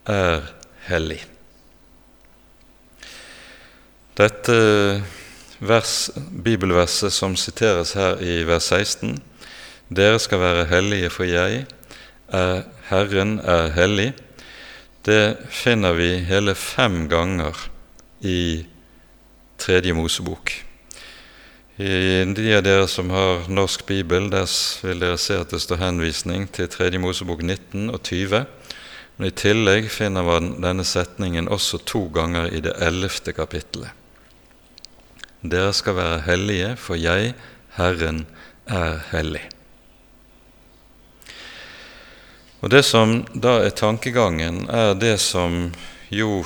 er 0.07 0.47
hellig. 0.87 1.19
Dette 4.19 4.55
vers, 5.59 5.97
bibelverset 6.15 7.11
som 7.15 7.35
siteres 7.39 7.93
her 7.99 8.23
i 8.23 8.39
vers 8.47 8.71
16, 8.71 9.17
dere 9.91 10.19
skal 10.19 10.39
være 10.39 10.65
hellige, 10.71 11.11
for 11.11 11.27
jeg 11.27 11.65
er 12.31 12.63
Herren 12.89 13.37
er 13.43 13.69
hellig, 13.75 14.13
det 15.07 15.37
finner 15.49 15.93
vi 15.95 16.09
hele 16.27 16.55
fem 16.55 17.07
ganger 17.09 17.55
i 18.19 18.65
Tredje 19.59 19.93
Mosebok. 19.93 20.51
I 21.79 22.23
de 22.35 22.47
av 22.57 22.63
dere 22.65 22.87
som 22.91 23.11
har 23.13 23.45
norsk 23.47 23.85
bibel, 23.87 24.27
der 24.31 24.49
vil 24.83 24.99
dere 24.99 25.19
se 25.19 25.37
at 25.39 25.53
det 25.53 25.61
står 25.63 25.79
henvisning 25.79 26.49
til 26.51 26.67
Tredje 26.67 26.99
Mosebok 26.99 27.39
19 27.39 27.87
og 27.93 28.01
20. 28.03 28.43
Men 29.15 29.27
i 29.27 29.35
tillegg 29.35 29.87
finner 29.91 30.27
man 30.27 30.57
denne 30.63 30.83
setningen 30.87 31.47
også 31.51 31.79
to 31.87 32.05
ganger 32.15 32.51
i 32.51 32.59
det 32.63 32.75
ellevte 32.83 33.31
kapittelet. 33.35 33.95
Dere 35.39 35.71
skal 35.71 35.95
være 35.95 36.25
hellige, 36.27 36.73
for 36.75 36.99
jeg, 36.99 37.31
Herren, 37.77 38.25
er 38.67 38.99
hellig. 39.13 39.45
Og 42.59 42.69
Det 42.69 42.83
som 42.83 43.21
da 43.33 43.61
er 43.63 43.71
tankegangen, 43.71 44.65
er 44.69 44.93
det 44.99 45.17
som 45.23 45.71
jo 46.11 46.43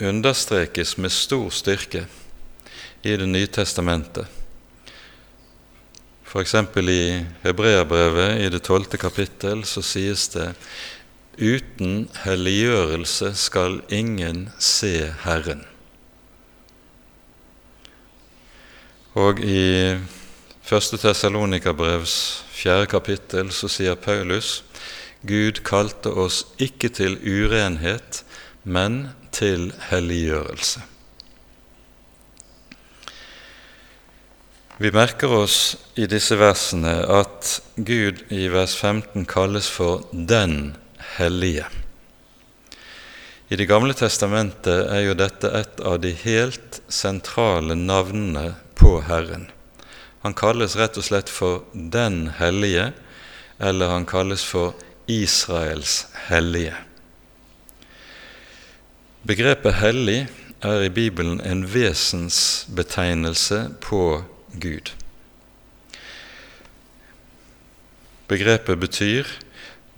understrekes 0.00 0.98
med 0.98 1.12
stor 1.12 1.50
styrke 1.50 2.06
i 3.02 3.16
Det 3.16 3.28
nye 3.28 3.46
testamentet. 3.46 4.26
F.eks. 6.24 6.54
i 6.54 7.24
Hebreabrevet 7.44 8.40
i 8.42 8.48
det 8.50 8.62
tolvte 8.66 8.98
kapittel 8.98 9.62
så 9.64 9.82
sies 9.82 10.28
det 10.32 10.48
uten 11.38 12.08
helliggjørelse 12.24 13.30
skal 13.38 13.80
ingen 13.88 14.48
se 14.58 15.12
Herren. 15.22 15.62
Og 19.14 19.38
i 19.46 19.94
første 20.64 20.96
Tessalonika-brevs 21.00 22.16
fjerde 22.54 22.88
kapittel 22.94 23.52
så 23.52 23.68
sier 23.68 23.98
Paulus 24.00 24.62
Gud 25.24 25.62
kalte 25.64 26.10
oss 26.20 26.42
ikke 26.60 26.90
til 26.92 27.14
urenhet, 27.20 28.24
men 28.64 29.14
til 29.32 29.70
helliggjørelse. 29.88 30.82
Vi 34.76 34.90
merker 34.92 35.32
oss 35.32 35.58
i 35.96 36.08
disse 36.10 36.36
versene 36.36 36.92
at 37.08 37.54
Gud 37.76 38.24
i 38.34 38.48
vers 38.52 38.74
15 38.76 39.24
kalles 39.30 39.70
for 39.70 40.04
Den 40.12 40.74
hellige. 41.16 41.68
I 43.48 43.56
Det 43.56 43.68
gamle 43.70 43.94
testamentet 43.94 44.88
er 44.90 45.06
jo 45.06 45.14
dette 45.14 45.48
et 45.56 45.80
av 45.80 46.00
de 46.02 46.10
helt 46.24 46.80
sentrale 46.88 47.76
navnene 47.78 48.56
på 48.74 48.98
Herren. 49.06 49.46
Han 50.24 50.32
kalles 50.32 50.78
rett 50.80 50.96
og 50.96 51.04
slett 51.04 51.28
for 51.28 51.66
Den 51.74 52.30
hellige, 52.38 52.94
eller 53.60 53.92
han 53.92 54.06
kalles 54.08 54.44
for 54.44 54.72
Israels 55.06 56.06
hellige. 56.28 56.74
Begrepet 59.24 59.74
'hellig' 59.74 60.28
er 60.62 60.82
i 60.82 60.88
Bibelen 60.88 61.40
en 61.40 61.74
vesensbetegnelse 61.74 63.68
på 63.80 64.24
Gud. 64.60 64.92
Begrepet 68.28 68.80
betyr 68.80 69.28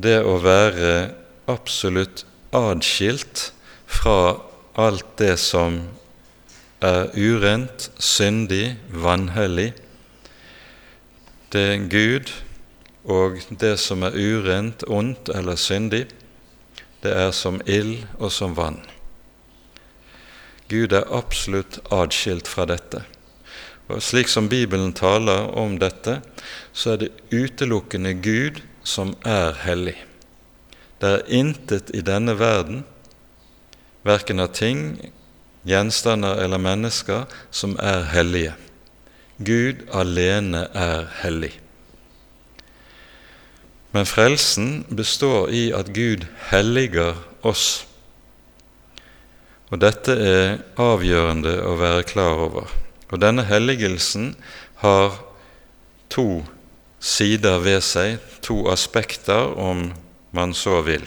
det 0.02 0.18
å 0.26 0.42
være 0.42 1.14
absolutt 1.46 2.24
adskilt 2.52 3.52
fra 3.86 4.42
alt 4.74 5.18
det 5.18 5.38
som 5.38 5.84
er 6.82 7.14
urent, 7.14 7.90
syndig, 7.98 8.76
vanhellig, 8.90 9.72
det 11.52 11.62
er 11.62 11.88
Gud 11.90 12.32
og 13.06 13.38
det 13.60 13.76
som 13.78 14.02
er 14.02 14.16
urent, 14.18 14.82
ondt 14.90 15.30
eller 15.30 15.56
syndig, 15.56 16.06
det 17.02 17.12
er 17.14 17.30
som 17.30 17.60
ild 17.66 18.02
og 18.18 18.32
som 18.34 18.56
vann. 18.58 18.80
Gud 20.66 20.92
er 20.96 21.06
absolutt 21.14 21.78
adskilt 21.94 22.48
fra 22.50 22.66
dette. 22.66 23.04
Og 23.86 24.02
Slik 24.02 24.26
som 24.26 24.48
Bibelen 24.50 24.90
taler 24.98 25.46
om 25.54 25.76
dette, 25.78 26.18
så 26.74 26.96
er 26.96 27.04
det 27.04 27.12
utelukkende 27.30 28.16
Gud 28.18 28.58
som 28.82 29.14
er 29.22 29.54
hellig. 29.62 29.94
Det 30.98 31.12
er 31.12 31.28
intet 31.30 31.92
i 31.94 32.02
denne 32.02 32.34
verden, 32.40 32.82
verken 34.02 34.42
av 34.42 34.50
ting, 34.56 34.96
gjenstander 35.66 36.42
eller 36.42 36.58
mennesker, 36.62 37.26
som 37.50 37.76
er 37.78 38.08
hellige. 38.10 38.54
Gud 39.36 39.84
alene 39.92 40.64
er 40.72 41.08
hellig. 41.20 41.52
Men 43.92 44.08
frelsen 44.08 44.84
består 44.96 45.50
i 45.52 45.68
at 45.76 45.92
Gud 45.96 46.24
helliger 46.50 47.18
oss. 47.44 47.84
Og 49.68 49.80
dette 49.82 50.14
er 50.16 50.58
avgjørende 50.80 51.54
å 51.68 51.74
være 51.80 52.06
klar 52.08 52.42
over. 52.46 52.72
Og 53.12 53.20
denne 53.22 53.44
helligelsen 53.46 54.34
har 54.82 55.20
to 56.12 56.44
sider 57.00 57.60
ved 57.64 57.82
seg, 57.84 58.18
to 58.44 58.66
aspekter, 58.72 59.52
om 59.56 59.90
man 60.36 60.54
så 60.56 60.80
vil. 60.86 61.04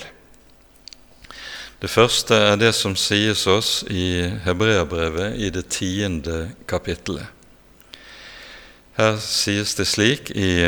Det 1.80 1.89
første 1.89 2.36
er 2.36 2.58
det 2.60 2.74
som 2.76 2.96
sies 3.00 3.46
oss 3.48 3.84
i 3.88 4.28
Hebreabrevet 4.46 5.38
i 5.39 5.50
det 5.54 5.70
tiende 5.72 6.50
kapittelet. 6.68 7.38
Her 9.00 9.16
sies 9.24 9.78
det 9.80 9.86
slik 9.88 10.28
i 10.36 10.68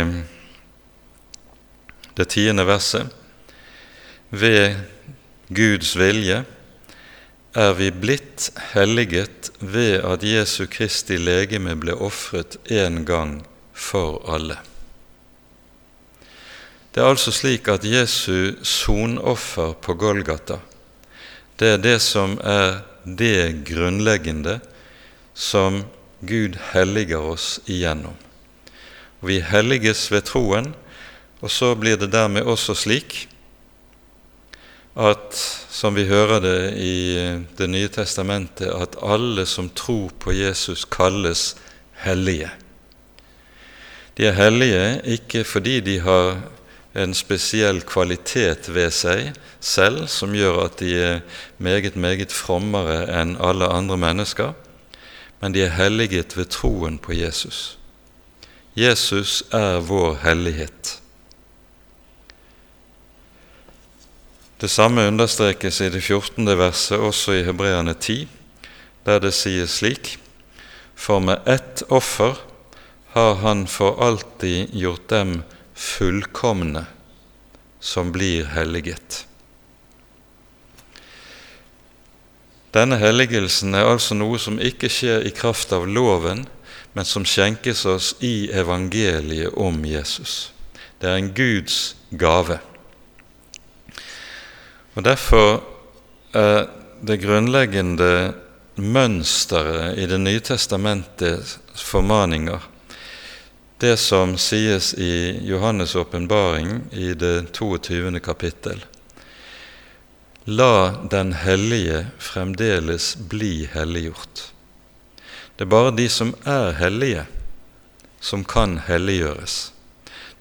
det 2.15 2.25
tiende 2.31 2.63
verset 2.63 3.11
Ved 4.31 4.77
Guds 5.51 5.97
vilje 5.99 6.37
er 7.59 7.75
vi 7.75 7.89
blitt 7.91 8.47
helliget 8.71 9.51
ved 9.59 10.07
at 10.07 10.23
Jesu 10.23 10.63
Kristi 10.71 11.19
legeme 11.19 11.75
ble 11.75 11.91
ofret 11.91 12.55
én 12.71 13.01
gang 13.03 13.41
for 13.75 14.23
alle. 14.31 14.55
Det 16.95 17.03
er 17.03 17.11
altså 17.11 17.35
slik 17.35 17.67
at 17.67 17.83
Jesu 17.83 18.55
sonoffer 18.63 19.75
på 19.75 19.99
Golgata, 19.99 20.61
det 21.59 21.75
er 21.75 21.83
det 21.83 21.97
som 21.99 22.39
er 22.39 22.85
det 23.03 23.65
grunnleggende 23.67 24.61
som 25.35 25.83
Gud 26.21 26.57
helliger 26.71 27.21
oss 27.33 27.59
igjennom. 27.65 28.15
Vi 29.21 29.39
helliges 29.41 30.07
ved 30.11 30.25
troen, 30.29 30.71
og 31.41 31.49
så 31.49 31.73
blir 31.77 31.97
det 31.97 32.11
dermed 32.13 32.45
også 32.45 32.75
slik 32.77 33.25
at, 34.97 35.37
som 35.71 35.95
vi 35.95 36.05
hører 36.05 36.41
det 36.43 36.59
i 36.77 36.95
Det 37.57 37.69
nye 37.69 37.87
testamentet, 37.87 38.69
at 38.69 38.97
alle 39.01 39.45
som 39.45 39.69
tror 39.69 40.11
på 40.19 40.33
Jesus, 40.33 40.85
kalles 40.85 41.55
hellige. 42.03 42.49
De 44.17 44.27
er 44.27 44.35
hellige 44.35 45.01
ikke 45.05 45.43
fordi 45.43 45.79
de 45.79 45.99
har 45.99 46.41
en 46.95 47.13
spesiell 47.15 47.81
kvalitet 47.87 48.67
ved 48.67 48.91
seg 48.91 49.31
selv 49.63 50.07
som 50.11 50.33
gjør 50.35 50.65
at 50.65 50.81
de 50.81 50.91
er 50.99 51.21
meget, 51.57 51.95
meget 51.95 52.33
frommere 52.35 53.05
enn 53.21 53.37
alle 53.39 53.69
andre 53.71 53.97
mennesker, 53.97 54.51
men 55.41 55.53
de 55.53 55.63
er 55.65 55.75
helliget 55.75 56.37
ved 56.37 56.49
troen 56.53 56.99
på 57.01 57.13
Jesus. 57.17 57.77
Jesus 58.77 59.41
er 59.51 59.81
vår 59.83 60.19
hellighet. 60.23 60.97
Det 64.61 64.69
samme 64.69 65.07
understrekes 65.09 65.81
i 65.81 65.89
det 65.89 66.03
14. 66.03 66.45
verset, 66.57 66.97
også 66.97 67.33
i 67.33 67.43
Hebreane 67.43 67.93
10, 67.93 68.27
der 69.05 69.19
det 69.19 69.33
sies 69.33 69.79
slik.: 69.81 70.19
For 70.95 71.19
med 71.19 71.47
ett 71.49 71.83
offer 71.89 72.37
har 73.15 73.35
Han 73.41 73.67
for 73.67 73.97
alltid 74.03 74.69
gjort 74.73 75.09
dem 75.09 75.41
fullkomne 75.73 76.85
som 77.79 78.11
blir 78.11 78.45
helliget. 78.45 79.25
Denne 82.71 82.97
helligelsen 83.01 83.75
er 83.75 83.89
altså 83.89 84.15
noe 84.15 84.39
som 84.39 84.59
ikke 84.61 84.89
skjer 84.91 85.25
i 85.27 85.33
kraft 85.35 85.73
av 85.75 85.87
loven, 85.87 86.45
men 86.93 87.07
som 87.07 87.25
skjenkes 87.27 87.85
oss 87.87 88.13
i 88.23 88.49
evangeliet 88.51 89.55
om 89.59 89.83
Jesus. 89.87 90.51
Det 90.99 91.09
er 91.09 91.19
en 91.19 91.31
Guds 91.35 91.95
gave. 92.11 92.59
Og 94.95 95.03
Derfor 95.03 95.63
er 96.35 96.67
det 97.01 97.21
grunnleggende 97.23 98.33
mønsteret 98.75 99.97
i 99.99 100.05
Det 100.07 100.19
nye 100.19 100.39
testamentets 100.39 101.59
formaninger 101.75 102.71
det 103.81 103.97
som 103.97 104.37
sies 104.37 104.93
i 104.93 105.39
Johannes' 105.41 105.97
åpenbaring 105.97 106.81
i 106.91 107.13
det 107.13 107.51
22. 107.51 108.19
kapittel. 108.19 108.85
La 110.45 111.05
den 111.11 111.33
hellige 111.33 112.05
fremdeles 112.19 113.15
bli 113.29 113.69
helliggjort. 113.73 114.47
Det 115.55 115.67
er 115.67 115.73
bare 115.73 115.91
de 115.93 116.07
som 116.09 116.33
er 116.45 116.71
hellige, 116.79 117.27
som 118.19 118.43
kan 118.43 118.79
helliggjøres. 118.87 119.73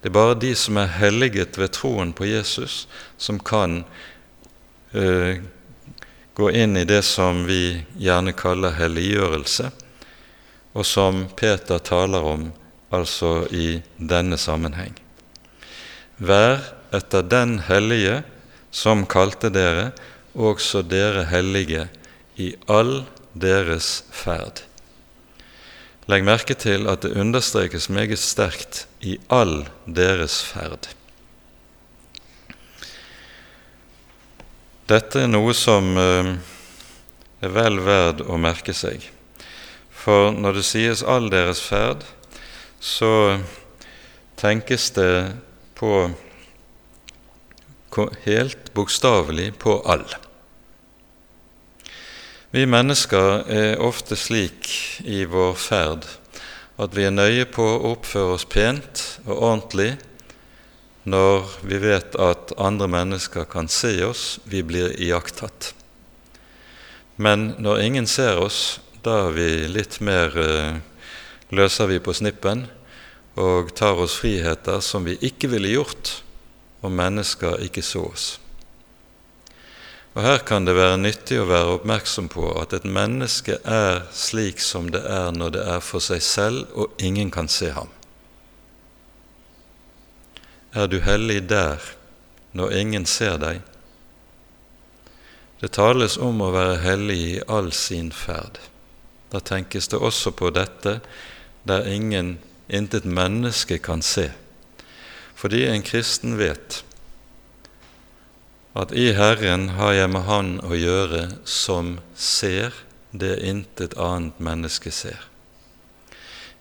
Det 0.01 0.09
er 0.09 0.17
bare 0.17 0.39
de 0.41 0.55
som 0.57 0.79
er 0.81 0.89
helliget 0.97 1.59
ved 1.61 1.75
troen 1.77 2.13
på 2.17 2.25
Jesus, 2.25 2.87
som 3.21 3.37
kan 3.39 3.83
Eh, 4.91 5.37
gå 6.33 6.51
inn 6.51 6.77
i 6.77 6.85
det 6.85 7.01
som 7.01 7.45
vi 7.45 7.83
gjerne 7.95 8.33
kaller 8.35 8.75
helliggjørelse, 8.75 9.69
og 10.75 10.85
som 10.85 11.25
Peter 11.39 11.79
taler 11.79 12.27
om 12.27 12.49
altså 12.91 13.45
i 13.55 13.79
denne 13.95 14.35
sammenheng. 14.39 14.91
Vær 16.17 16.59
etter 16.91 17.23
den 17.23 17.59
hellige 17.69 18.19
som 18.71 19.05
kalte 19.05 19.51
dere, 19.53 19.91
også 20.33 20.81
dere 20.87 21.27
hellige, 21.29 21.87
i 22.39 22.53
all 22.71 23.03
deres 23.35 24.01
ferd. 24.15 24.63
Legg 26.09 26.25
merke 26.25 26.55
til 26.57 26.87
at 26.89 27.03
det 27.05 27.13
understrekes 27.19 27.89
meget 27.93 28.19
sterkt 28.19 28.85
i 29.05 29.17
all 29.29 29.67
deres 29.85 30.39
ferd. 30.43 30.89
Dette 34.89 35.21
er 35.23 35.29
noe 35.29 35.53
som 35.55 35.93
eh, 35.95 36.31
er 37.39 37.53
vel 37.53 37.79
verd 37.85 38.23
å 38.25 38.39
merke 38.41 38.73
seg. 38.75 39.05
For 40.01 40.33
når 40.33 40.57
det 40.57 40.65
sies 40.65 41.03
'all 41.03 41.29
deres 41.29 41.61
ferd', 41.61 42.03
så 42.81 43.39
tenkes 44.41 44.89
det 44.97 45.37
på 45.77 46.09
helt 48.25 48.73
bokstavelig 48.73 49.53
på 49.59 49.81
all. 49.85 50.05
Vi 52.51 52.65
mennesker 52.67 53.45
er 53.51 53.83
ofte 53.83 54.17
slik 54.19 54.67
i 55.07 55.23
vår 55.23 55.53
ferd 55.59 56.07
at 56.81 56.95
vi 56.95 57.05
er 57.07 57.13
nøye 57.13 57.45
på 57.51 57.63
å 57.63 57.91
oppføre 57.93 58.37
oss 58.37 58.47
pent 58.49 59.03
og 59.25 59.35
ordentlig 59.35 59.91
når 61.03 61.47
vi 61.65 61.79
vet 61.81 62.17
at 62.19 62.53
andre 62.61 62.87
mennesker 62.91 63.47
kan 63.49 63.69
se 63.71 63.93
oss, 64.05 64.39
vi 64.45 64.61
blir 64.61 64.93
iakttatt. 65.01 65.71
Men 67.17 67.55
når 67.57 67.81
ingen 67.85 68.07
ser 68.07 68.37
oss, 68.41 68.79
da 69.01 69.27
er 69.27 69.37
vi 69.37 69.49
litt 69.71 69.97
mer 70.03 70.35
eh, 70.37 70.77
løser 71.49 71.89
vi 71.89 72.01
på 72.03 72.13
snippen 72.13 72.67
og 73.39 73.71
tar 73.77 73.97
oss 74.01 74.19
friheter 74.21 74.83
som 74.85 75.07
vi 75.07 75.17
ikke 75.25 75.49
ville 75.51 75.73
gjort 75.73 76.19
om 76.81 76.95
mennesker 76.97 77.61
ikke 77.65 77.83
så 77.85 78.03
oss. 78.09 78.27
Og 80.13 80.21
Her 80.25 80.43
kan 80.43 80.65
det 80.67 80.75
være 80.75 80.99
nyttig 80.99 81.39
å 81.39 81.47
være 81.47 81.77
oppmerksom 81.77 82.27
på 82.33 82.49
at 82.59 82.73
et 82.75 82.83
menneske 82.83 83.61
er 83.63 84.03
slik 84.11 84.59
som 84.59 84.91
det 84.91 85.05
er 85.07 85.31
når 85.31 85.55
det 85.55 85.65
er 85.77 85.79
for 85.79 86.03
seg 86.03 86.21
selv 86.25 86.67
og 86.75 86.99
ingen 86.99 87.31
kan 87.31 87.47
se 87.47 87.71
ham 87.71 87.91
er 90.71 90.87
du 90.87 90.99
hellig 91.03 91.49
der 91.49 91.83
når 92.55 92.75
ingen 92.79 93.05
ser 93.05 93.37
deg. 93.39 93.61
Det 95.61 95.71
tales 95.75 96.17
om 96.17 96.41
å 96.41 96.51
være 96.51 96.79
hellig 96.83 97.19
i 97.21 97.41
all 97.47 97.71
sin 97.75 98.11
ferd. 98.15 98.57
Da 99.31 99.39
tenkes 99.39 99.91
det 99.91 99.99
også 99.99 100.33
på 100.35 100.49
dette 100.55 100.99
der 101.67 101.87
ingen, 101.87 102.39
intet 102.67 103.05
menneske 103.05 103.77
kan 103.83 104.01
se. 104.01 104.31
Fordi 105.41 105.65
en 105.65 105.81
kristen 105.81 106.37
vet 106.37 106.83
at 108.77 108.93
i 108.95 109.09
Herren 109.17 109.71
har 109.75 109.95
jeg 109.97 110.11
med 110.13 110.23
Han 110.29 110.51
å 110.63 110.77
gjøre 110.77 111.23
som 111.43 111.97
ser 112.15 112.77
det 113.11 113.39
intet 113.43 113.97
annet 113.99 114.37
menneske 114.39 114.93
ser. 114.95 115.17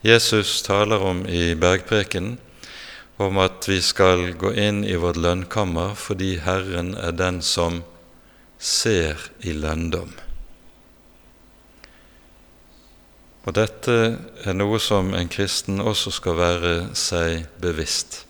Jesus 0.03 0.62
taler 0.64 1.05
om 1.05 1.26
i 1.28 1.53
bergprekenen 1.55 2.39
om 3.20 3.37
at 3.39 3.68
vi 3.68 3.83
skal 3.85 4.31
gå 4.41 4.55
inn 4.57 4.81
i 4.89 4.97
vårt 4.97 5.20
lønnkammer 5.20 5.93
fordi 5.93 6.39
Herren 6.41 6.95
er 6.97 7.12
den 7.12 7.43
som 7.45 7.83
ser 8.57 9.20
i 9.45 9.53
lønndom. 9.53 10.14
Og 13.45 13.55
dette 13.57 13.95
er 14.45 14.57
noe 14.57 14.81
som 14.81 15.12
en 15.16 15.28
kristen 15.33 15.81
også 15.85 16.12
skal 16.16 16.41
være 16.41 16.74
seg 16.97 17.47
bevisst, 17.61 18.24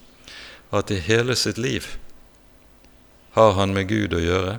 at 0.71 0.91
i 0.91 1.01
hele 1.03 1.37
sitt 1.37 1.59
liv 1.59 1.87
har 3.35 3.53
han 3.59 3.75
med 3.75 3.89
Gud 3.89 4.15
å 4.15 4.23
gjøre. 4.23 4.59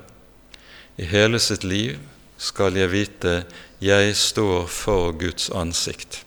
I 0.99 1.07
hele 1.07 1.39
sitt 1.39 1.63
liv 1.63 1.99
skal 2.41 2.75
jeg 2.75 2.91
vite 2.91 3.35
jeg 3.81 4.15
står 4.17 4.67
for 4.71 5.15
Guds 5.17 5.49
ansikt. 5.49 6.21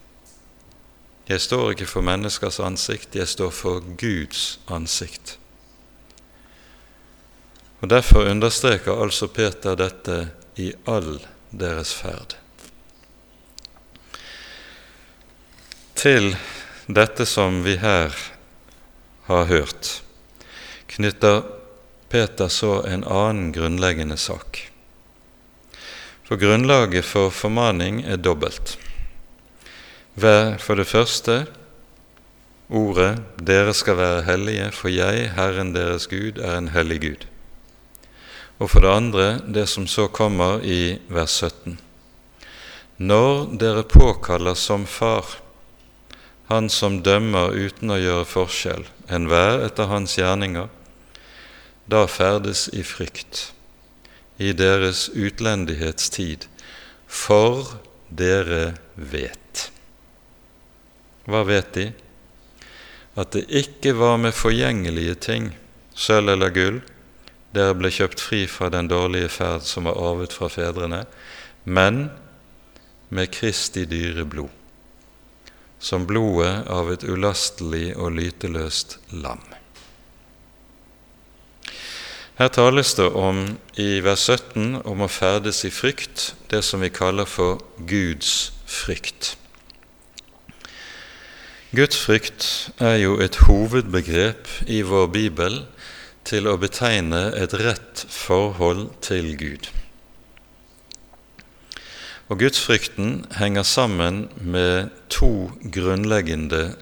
Jeg 1.28 1.41
står 1.41 1.72
ikke 1.72 1.89
for 1.89 2.05
menneskers 2.05 2.61
ansikt, 2.61 3.16
jeg 3.16 3.28
står 3.28 3.53
for 3.55 3.85
Guds 4.01 4.59
ansikt. 4.68 5.39
Og 7.80 7.89
Derfor 7.89 8.28
understreker 8.28 9.01
altså 9.03 9.28
Peter 9.28 9.76
dette 9.76 10.18
i 10.57 10.70
all 10.89 11.18
deres 11.53 11.95
ferd. 11.97 12.37
Til 15.95 16.35
dette 16.89 17.24
som 17.28 17.62
vi 17.64 17.76
her 17.80 18.12
har 19.27 19.45
hørt, 19.45 20.03
knytter 20.87 21.43
Peter 22.09 22.49
så 22.49 22.83
en 22.87 23.05
annen 23.05 23.53
grunnleggende 23.53 24.16
sak. 24.20 24.61
For 26.25 26.41
grunnlaget 26.41 27.05
for 27.05 27.31
formaning 27.35 28.03
er 28.07 28.16
dobbelt. 28.16 28.79
Vær 30.14 30.57
for 30.62 30.79
det 30.79 30.87
første 30.87 31.47
ordet 32.68 33.20
'Dere 33.37 33.75
skal 33.75 33.97
være 33.97 34.22
hellige, 34.22 34.70
for 34.72 34.89
jeg, 34.89 35.33
Herren 35.37 35.75
deres 35.75 36.07
Gud, 36.07 36.39
er 36.39 36.59
en 36.59 36.68
hellig 36.68 37.01
Gud'. 37.03 37.27
Og 38.59 38.70
for 38.70 38.81
det 38.81 38.89
andre 38.89 39.41
det 39.55 39.68
som 39.68 39.87
så 39.87 40.07
kommer 40.07 40.62
i 40.62 40.99
vers 41.09 41.31
17. 41.43 41.79
Når 42.99 43.59
dere 43.59 43.83
påkaller 43.83 44.55
som 44.55 44.87
far 44.87 45.27
Han 46.51 46.68
som 46.70 47.01
dømmer 47.03 47.55
uten 47.57 47.90
å 47.90 48.01
gjøre 48.01 48.28
forskjell, 48.28 48.86
enhver 49.09 49.64
etter 49.64 49.88
hans 49.88 50.18
gjerninger, 50.18 50.68
da 51.88 52.07
ferdes 52.09 52.66
i 52.72 52.84
frykt 52.84 53.51
i 54.36 54.53
deres 54.57 55.09
utlendighetstid, 55.14 56.49
for 57.07 57.76
dere 58.11 58.74
vet. 58.95 59.68
Hva 61.30 61.45
vet 61.47 61.70
de? 61.76 61.84
At 63.14 63.30
det 63.36 63.47
ikke 63.55 63.95
var 63.97 64.18
med 64.18 64.34
forgjengelige 64.34 65.14
ting, 65.28 65.53
sølv 65.95 66.34
eller 66.34 66.51
gull, 66.55 66.80
dere 67.55 67.76
ble 67.78 67.92
kjøpt 67.95 68.22
fri 68.22 68.42
fra 68.51 68.68
den 68.74 68.90
dårlige 68.90 69.30
ferd 69.30 69.62
som 69.68 69.86
var 69.86 70.01
arvet 70.03 70.34
fra 70.34 70.51
fedrene, 70.51 71.05
men 71.64 72.09
med 73.14 73.30
Kristi 73.30 73.84
dyre 73.86 74.26
blod, 74.26 74.51
som 75.85 76.07
blodet 76.09 76.64
av 76.72 76.89
et 76.95 77.05
ulastelig 77.05 77.93
og 77.99 78.16
lyteløst 78.16 78.97
lam. 79.12 79.43
Her 82.35 82.51
tales 82.51 82.97
det 82.99 83.11
om 83.14 83.45
i 83.78 84.01
vers 84.03 84.24
17 84.26 84.80
om 84.91 85.05
å 85.05 85.11
ferdes 85.12 85.61
i 85.68 85.70
frykt, 85.70 86.32
det 86.51 86.64
som 86.66 86.82
vi 86.82 86.91
kaller 86.91 87.28
for 87.30 87.61
Guds 87.87 88.51
frykt. 88.66 89.37
Guds 91.74 92.01
frykt 92.01 92.49
er 92.82 92.97
jo 93.03 93.20
et 93.22 93.39
hovedbegrep 93.45 94.51
i 94.66 94.80
vår 94.87 95.09
bibel 95.14 95.62
til 96.26 96.49
å 96.49 96.59
betegne 96.59 97.28
et 97.39 97.55
rett 97.61 98.07
forhold 98.11 98.89
til 99.05 99.35
Gud. 99.39 99.70
Og 102.29 102.39
gudsfrykten 102.41 103.27
henger 103.37 103.62
sammen 103.62 104.29
med 104.41 104.89
to 105.12 105.51
grunnleggende 105.72 106.77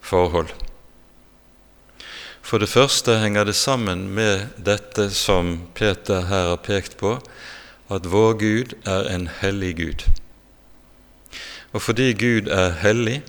forhold. 0.00 0.48
For 2.44 2.58
det 2.58 2.68
første 2.68 3.18
henger 3.18 3.44
det 3.44 3.56
sammen 3.56 4.08
med 4.14 4.46
dette 4.60 5.08
som 5.10 5.56
Peter 5.74 6.28
her 6.28 6.52
har 6.52 6.60
pekt 6.62 6.98
på, 7.00 7.16
at 7.90 8.06
vår 8.12 8.36
Gud 8.38 8.74
er 8.86 9.08
en 9.14 9.26
hellig 9.40 9.74
Gud. 9.76 10.06
Og 11.72 11.82
fordi 11.82 12.12
Gud 12.12 12.46
er 12.52 12.76
hellig, 12.84 13.22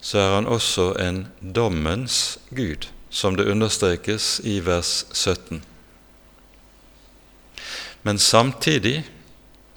så 0.00 0.18
er 0.18 0.34
han 0.34 0.46
også 0.46 0.92
en 1.02 1.26
dommens 1.42 2.38
Gud, 2.54 2.86
som 3.10 3.36
det 3.36 3.50
understrekes 3.50 4.40
i 4.44 4.60
vers 4.60 5.06
17. 5.12 5.64
Men 8.02 8.18
samtidig 8.18 9.02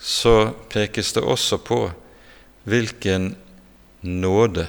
så 0.01 0.53
pekes 0.73 1.13
det 1.13 1.23
også 1.23 1.61
på 1.61 1.81
hvilken 2.69 3.35
nåde 4.01 4.67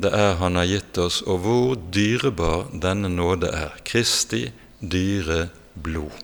det 0.00 0.12
er 0.16 0.38
Han 0.40 0.56
har 0.56 0.64
gitt 0.64 0.98
oss, 0.98 1.20
og 1.28 1.42
hvor 1.44 1.74
dyrebar 1.92 2.70
denne 2.72 3.10
nåde 3.12 3.50
er. 3.52 3.74
Kristi 3.84 4.46
dyre 4.80 5.50
blod. 5.74 6.14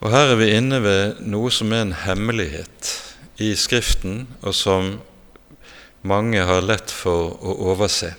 Og 0.00 0.14
Her 0.14 0.32
er 0.32 0.38
vi 0.40 0.48
inne 0.54 0.78
ved 0.80 1.20
noe 1.26 1.50
som 1.52 1.74
er 1.74 1.84
en 1.84 1.96
hemmelighet 2.06 2.94
i 3.42 3.50
Skriften, 3.58 4.28
og 4.40 4.56
som 4.56 4.94
mange 6.06 6.40
har 6.40 6.64
lett 6.64 6.92
for 6.94 7.34
å 7.36 7.56
overse. 7.74 8.14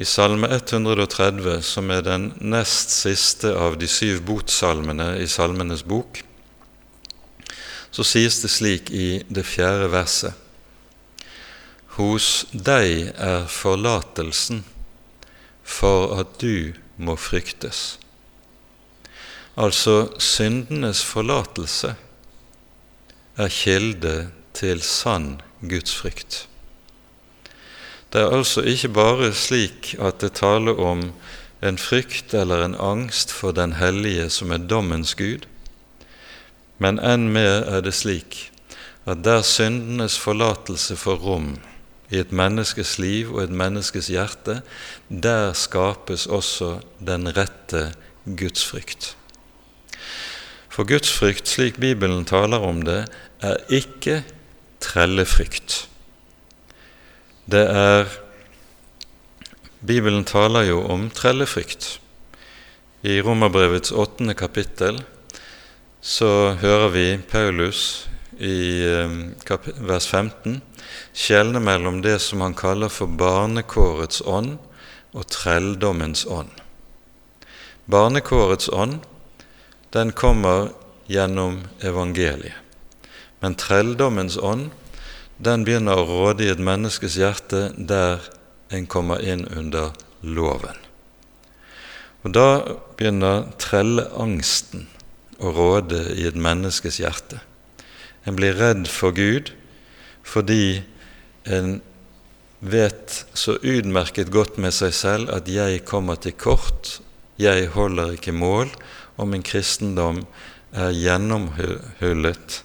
I 0.00 0.04
Salme 0.08 0.48
130, 0.48 1.62
som 1.62 1.90
er 1.92 2.04
den 2.06 2.30
nest 2.40 2.94
siste 2.94 3.52
av 3.52 3.76
de 3.80 3.88
syv 3.90 4.22
botsalmene 4.28 5.18
i 5.20 5.26
Salmenes 5.28 5.84
bok, 5.84 6.22
så 7.92 8.06
sies 8.06 8.40
det 8.40 8.48
slik 8.48 8.88
i 8.90 9.20
det 9.28 9.44
fjerde 9.44 9.90
verset 9.92 10.38
hos 11.96 12.46
deg 12.52 13.10
er 13.20 13.42
forlatelsen 13.52 14.62
for 15.62 16.14
at 16.20 16.38
du 16.40 16.72
må 16.96 17.18
fryktes. 17.20 17.98
Altså 19.60 20.14
syndenes 20.16 21.02
forlatelse 21.04 21.92
er 23.36 23.52
kilde 23.52 24.14
til 24.56 24.80
sann 24.84 25.34
gudsfrykt. 25.60 26.46
Det 28.12 28.20
er 28.20 28.34
altså 28.36 28.60
ikke 28.60 28.88
bare 28.92 29.32
slik 29.32 29.94
at 30.00 30.20
det 30.20 30.34
taler 30.36 30.76
om 30.76 31.06
en 31.62 31.78
frykt 31.78 32.34
eller 32.34 32.64
en 32.64 32.74
angst 32.74 33.32
for 33.32 33.54
den 33.56 33.72
hellige 33.78 34.28
som 34.30 34.52
er 34.52 34.66
dommens 34.68 35.14
Gud, 35.16 35.46
men 36.82 36.98
enn 36.98 37.30
mer 37.32 37.62
er 37.70 37.84
det 37.84 37.94
slik 37.94 38.48
at 39.08 39.22
der 39.24 39.42
syndenes 39.46 40.18
forlatelse 40.18 40.96
får 40.98 41.22
rom 41.22 41.54
i 42.12 42.20
et 42.20 42.32
menneskes 42.32 42.98
liv 43.00 43.32
og 43.32 43.46
et 43.46 43.54
menneskes 43.62 44.10
hjerte, 44.12 44.60
der 45.08 45.52
skapes 45.56 46.26
også 46.26 46.76
den 47.00 47.30
rette 47.36 47.94
gudsfrykt. 48.26 49.14
For 50.72 50.84
gudsfrykt, 50.88 51.48
slik 51.48 51.80
Bibelen 51.80 52.24
taler 52.28 52.60
om 52.64 52.82
det, 52.84 53.06
er 53.40 53.56
ikke 53.72 54.22
trellefrykt. 54.80 55.88
Det 57.44 57.62
er 57.66 58.06
Bibelen 59.82 60.22
taler 60.24 60.68
jo 60.68 60.84
om 60.86 61.08
trellefrykt. 61.10 61.98
I 63.02 63.18
Romerbrevets 63.18 63.90
åttende 63.90 64.36
kapittel 64.38 65.00
så 65.98 66.54
hører 66.60 66.92
vi 66.94 67.06
Paulus 67.18 68.06
i 68.38 68.86
eh, 68.86 69.16
vers 69.82 70.06
15 70.06 70.60
skjelne 71.12 71.58
mellom 71.58 71.98
det 72.02 72.20
som 72.22 72.44
han 72.46 72.54
kaller 72.54 72.92
for 72.94 73.10
barnekårets 73.10 74.22
ånd 74.22 74.60
og 75.12 75.26
trelldommens 75.26 76.22
ånd. 76.30 76.50
Barnekårets 77.90 78.70
ånd, 78.70 79.00
den 79.90 80.14
kommer 80.14 80.70
gjennom 81.10 81.64
evangeliet. 81.82 82.54
Men 83.42 83.58
trelldommens 83.58 84.38
ånd, 84.38 84.70
den 85.42 85.64
begynner 85.66 85.98
å 85.98 86.06
råde 86.06 86.46
i 86.46 86.52
et 86.52 86.62
menneskes 86.62 87.18
hjerte 87.18 87.70
der 87.76 88.22
en 88.72 88.86
kommer 88.90 89.22
inn 89.24 89.44
under 89.50 89.90
loven. 90.22 90.78
Og 92.22 92.34
Da 92.36 92.62
begynner 92.96 93.48
trelleangsten 93.58 94.86
å 95.42 95.50
råde 95.50 96.04
i 96.14 96.28
et 96.28 96.38
menneskes 96.38 97.00
hjerte. 97.02 97.40
En 98.22 98.38
blir 98.38 98.54
redd 98.54 98.86
for 98.86 99.14
Gud 99.16 99.50
fordi 100.22 100.84
en 101.50 101.80
vet 102.62 103.24
så 103.34 103.56
utmerket 103.58 104.30
godt 104.30 104.60
med 104.62 104.70
seg 104.70 104.94
selv 104.94 105.30
at 105.34 105.48
'jeg 105.48 105.84
kommer 105.84 106.14
til 106.14 106.32
kort', 106.32 107.00
'jeg 107.38 107.66
holder 107.74 108.12
ikke 108.12 108.32
mål', 108.32 108.70
og 109.18 109.28
min 109.28 109.42
kristendom 109.42 110.26
er 110.72 110.92
gjennomhullet 110.92 112.62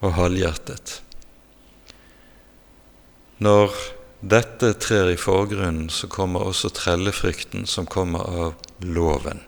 og 0.00 0.16
halvhjertet. 0.16 1.00
Når 3.42 3.74
dette 4.24 4.72
trer 4.80 5.12
i 5.12 5.20
forgrunnen, 5.20 5.90
så 5.92 6.08
kommer 6.08 6.46
også 6.48 6.72
trellefrykten 6.72 7.66
som 7.68 7.88
kommer 7.88 8.24
av 8.24 8.54
loven 8.80 9.42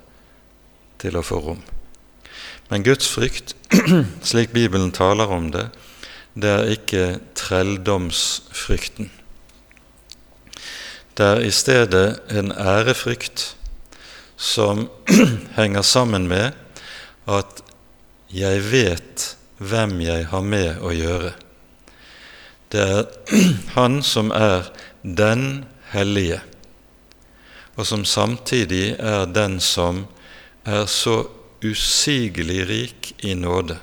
til 1.01 1.17
å 1.17 1.25
få 1.25 1.41
rom. 1.45 1.63
Men 2.69 2.85
Guds 2.85 3.09
frykt, 3.09 3.55
slik 4.31 4.53
Bibelen 4.53 4.93
taler 4.93 5.31
om 5.33 5.49
det, 5.55 5.69
det 6.39 6.51
er 6.53 6.75
ikke 6.75 7.07
trelldomsfrykten. 7.39 9.09
Det 11.19 11.27
er 11.27 11.41
i 11.43 11.51
stedet 11.51 12.21
en 12.31 12.53
ærefrykt 12.53 13.55
som 14.37 14.87
henger 15.59 15.83
sammen 15.83 16.29
med 16.31 16.53
at 17.27 17.65
jeg 18.31 18.63
vet 18.69 19.33
hvem 19.59 19.99
jeg 20.01 20.29
har 20.31 20.45
med 20.45 20.83
å 20.83 20.93
gjøre. 20.95 21.33
Det 22.73 22.85
er 22.85 23.03
Han 23.79 24.03
som 24.03 24.31
er 24.35 24.71
den 25.03 25.65
hellige, 25.93 26.41
og 27.79 27.87
som 27.87 28.05
samtidig 28.05 28.97
er 28.99 29.27
den 29.31 29.61
som 29.63 30.07
er 30.67 30.87
så 30.91 31.23
usigelig 31.65 32.63
rik 32.69 33.13
i 33.25 33.35
nåde 33.35 33.79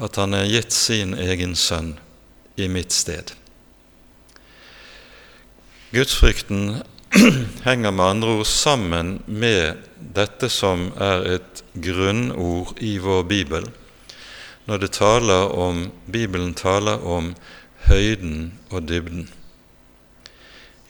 at 0.00 0.16
han 0.16 0.34
er 0.34 0.48
gitt 0.48 0.72
sin 0.72 1.12
egen 1.18 1.52
sønn 1.58 1.94
i 2.56 2.68
mitt 2.72 2.94
sted. 2.94 3.34
Gudsfrykten 5.92 6.80
henger 7.68 7.92
med 7.92 8.06
andre 8.06 8.36
ord 8.40 8.48
sammen 8.48 9.18
med 9.26 9.82
dette 10.16 10.48
som 10.52 10.88
er 10.96 11.26
et 11.36 11.62
grunnord 11.74 12.78
i 12.80 12.96
vår 13.02 13.24
bibel, 13.28 13.66
når 14.66 14.78
det 14.82 14.92
taler 14.96 15.52
om, 15.56 15.88
Bibelen 16.10 16.54
taler 16.54 17.00
om 17.06 17.34
høyden 17.88 18.58
og 18.70 18.88
dybden. 18.88 19.28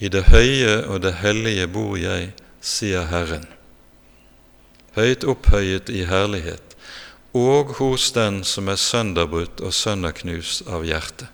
I 0.00 0.08
det 0.08 0.26
høye 0.32 0.86
og 0.88 1.02
det 1.04 1.18
hellige 1.20 1.68
bor 1.68 1.96
jeg, 2.00 2.32
sier 2.60 3.06
Herren, 3.08 3.46
høyt 4.96 5.24
opphøyet 5.28 5.88
i 5.92 6.04
herlighet, 6.08 6.76
og 7.36 7.76
hos 7.78 8.10
den 8.12 8.42
som 8.44 8.68
er 8.68 8.80
sønderbrutt 8.80 9.60
og 9.62 9.74
sønderknust 9.76 10.66
av 10.68 10.84
hjertet, 10.88 11.28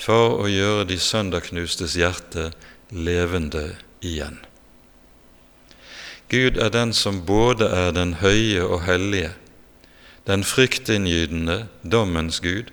for 0.00 0.40
å 0.40 0.46
gjøre 0.48 0.86
de 0.88 0.96
sønderknustes 0.98 1.98
hjerte 2.00 2.48
levende 2.90 3.74
igjen. 4.00 4.40
Gud 6.30 6.56
er 6.62 6.70
den 6.70 6.94
som 6.94 7.24
både 7.26 7.66
er 7.74 7.90
den 7.92 8.16
høye 8.22 8.62
og 8.64 8.84
hellige, 8.86 9.34
den 10.26 10.44
fryktinngytende 10.44 11.66
dommens 11.82 12.40
Gud, 12.40 12.70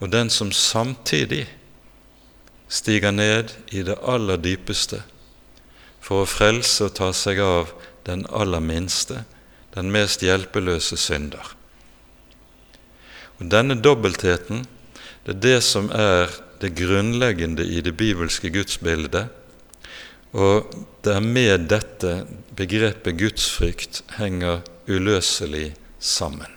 og 0.00 0.12
den 0.12 0.30
som 0.30 0.52
samtidig 0.52 1.46
stiger 2.68 3.10
ned 3.10 3.54
i 3.72 3.82
det 3.86 3.98
aller 4.02 4.40
dypeste 4.40 5.02
for 6.00 6.22
å 6.22 6.30
frelse 6.30 6.88
og 6.88 6.96
ta 6.98 7.10
seg 7.16 7.40
av 7.42 7.72
den 8.06 8.24
aller 8.30 8.62
minste, 8.62 9.24
den 9.74 9.90
mest 9.92 10.22
hjelpeløse 10.22 10.98
synder. 11.00 11.54
Og 13.36 13.50
Denne 13.52 13.76
dobbeltheten 13.76 14.64
det 15.26 15.34
er 15.34 15.40
det 15.42 15.56
som 15.66 15.88
er 15.90 16.30
det 16.62 16.70
grunnleggende 16.78 17.64
i 17.66 17.82
det 17.84 17.96
bibelske 17.98 18.48
gudsbildet. 18.54 19.26
Og 20.38 20.70
det 21.04 21.16
er 21.16 21.24
med 21.24 21.66
dette 21.72 22.12
begrepet 22.56 23.18
gudsfrykt 23.18 24.04
henger 24.16 24.62
uløselig 24.86 25.72
sammen. 25.98 26.52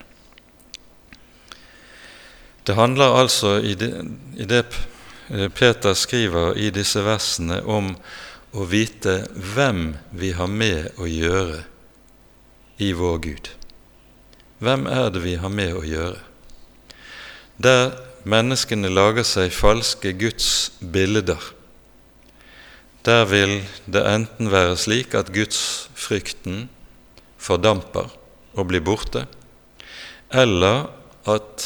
Det 2.63 2.75
handler 2.75 3.15
altså 3.17 3.57
i 3.65 3.73
det, 3.73 3.93
det 4.37 4.65
Peter 5.55 5.93
skriver 5.93 6.57
i 6.57 6.69
disse 6.73 7.01
versene, 7.05 7.61
om 7.65 7.95
å 8.53 8.65
vite 8.65 9.23
hvem 9.33 9.95
vi 10.09 10.31
har 10.37 10.49
med 10.49 10.97
å 10.97 11.05
gjøre 11.09 11.63
i 12.81 12.91
vår 12.97 13.17
Gud. 13.25 13.49
Hvem 14.59 14.87
er 14.89 15.09
det 15.13 15.23
vi 15.23 15.35
har 15.41 15.53
med 15.53 15.77
å 15.77 15.85
gjøre? 15.85 16.19
Der 17.61 17.93
menneskene 18.29 18.89
lager 18.91 19.25
seg 19.25 19.53
falske 19.55 20.13
Guds 20.17 20.71
bilder, 20.79 21.39
der 23.05 23.25
vil 23.29 23.61
det 23.87 24.05
enten 24.05 24.49
være 24.51 24.77
slik 24.77 25.15
at 25.17 25.31
gudsfrykten 25.33 26.67
fordamper 27.39 28.11
og 28.59 28.67
blir 28.69 28.83
borte, 28.83 29.25
eller 30.29 30.89
at 31.29 31.65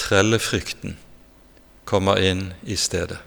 trellefrykten 0.00 0.96
kommer 1.88 2.20
inn 2.22 2.50
i 2.66 2.76
stedet. 2.78 3.20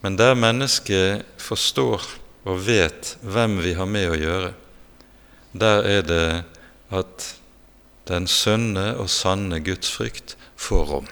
Men 0.00 0.16
der 0.16 0.38
mennesket 0.38 1.26
forstår 1.40 2.06
og 2.48 2.62
vet 2.64 3.16
hvem 3.20 3.58
vi 3.60 3.74
har 3.76 3.88
med 3.88 4.12
å 4.12 4.20
gjøre, 4.20 4.52
der 5.52 5.88
er 5.88 6.06
det 6.06 6.28
at 6.94 7.26
den 8.10 8.26
sunne 8.30 8.94
og 8.98 9.10
sanne 9.12 9.60
gudsfrykt 9.62 10.36
får 10.58 10.86
rom. 10.88 11.10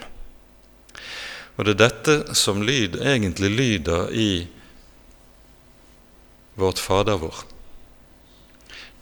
Og 1.58 1.66
det 1.66 1.74
er 1.74 1.82
dette 1.82 2.36
som 2.38 2.62
lyd 2.62 2.96
egentlig 3.02 3.50
lyder 3.50 4.12
i 4.14 4.30
vårt 6.58 6.78
Fader 6.82 7.18
vår. 7.20 7.42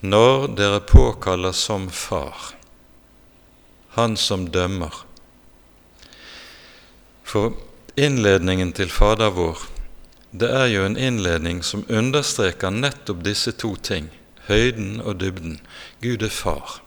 Når 0.07 0.49
dere 0.59 0.81
påkaller 0.81 1.53
som 1.53 1.89
Far, 1.91 2.53
Han 3.97 4.17
som 4.17 4.51
dømmer. 4.53 4.93
For 7.25 7.57
innledningen 7.97 8.75
til 8.77 8.93
Fader 8.93 9.33
vår, 9.35 9.65
det 10.31 10.51
er 10.53 10.69
jo 10.69 10.85
en 10.85 10.99
innledning 11.01 11.63
som 11.65 11.87
understreker 11.89 12.71
nettopp 12.71 13.25
disse 13.25 13.57
to 13.57 13.73
ting 13.81 14.13
høyden 14.47 15.01
og 15.01 15.21
dybden. 15.21 15.61
Gud 16.03 16.23
er 16.23 16.33
far. 16.33 16.81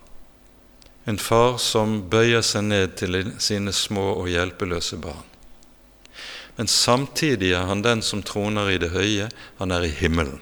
En 1.07 1.17
far 1.20 1.57
som 1.57 2.03
bøyer 2.11 2.43
seg 2.45 2.67
ned 2.70 2.95
til 2.99 3.17
sine 3.41 3.74
små 3.74 4.13
og 4.13 4.30
hjelpeløse 4.32 4.99
barn. 5.01 5.26
Men 6.57 6.67
samtidig 6.67 7.53
er 7.55 7.67
han 7.70 7.84
den 7.84 8.03
som 8.03 8.24
troner 8.24 8.70
i 8.70 8.80
det 8.82 8.91
høye, 8.93 9.30
han 9.59 9.72
er 9.72 9.88
i 9.88 9.93
himmelen. 9.95 10.41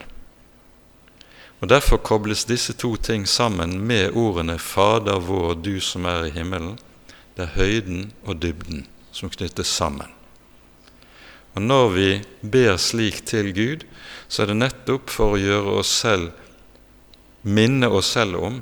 Og 1.59 1.69
Derfor 1.69 1.97
kobles 1.97 2.45
disse 2.45 2.73
to 2.73 2.95
ting 2.95 3.27
sammen 3.27 3.79
med 3.79 4.11
ordene 4.13 4.57
'Fader 4.57 5.19
vår, 5.19 5.53
du 5.53 5.79
som 5.79 6.05
er 6.05 6.25
i 6.25 6.29
himmelen'. 6.29 6.77
Det 7.37 7.43
er 7.43 7.57
høyden 7.57 8.11
og 8.25 8.41
dybden 8.41 8.87
som 9.11 9.29
knyttes 9.29 9.67
sammen. 9.67 10.07
Og 11.55 11.61
Når 11.61 11.89
vi 11.89 12.21
ber 12.51 12.77
slik 12.77 13.25
til 13.25 13.53
Gud, 13.53 13.85
så 14.27 14.41
er 14.41 14.45
det 14.45 14.57
nettopp 14.57 15.09
for 15.09 15.33
å 15.33 15.41
gjøre 15.41 15.79
oss 15.79 15.87
selv 15.87 16.31
minne 17.47 17.89
oss 17.89 18.11
selv 18.11 18.35
om 18.35 18.61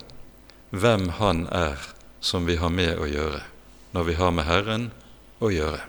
hvem 0.70 1.10
Han 1.10 1.48
er 1.52 1.78
som 2.22 2.46
vi 2.46 2.56
har 2.56 2.70
med 2.70 2.98
å 2.98 3.08
gjøre 3.10 3.42
når 3.96 4.04
vi 4.04 4.14
har 4.20 4.32
med 4.36 4.44
Herren 4.44 4.90
å 5.40 5.50
gjøre. 5.54 5.80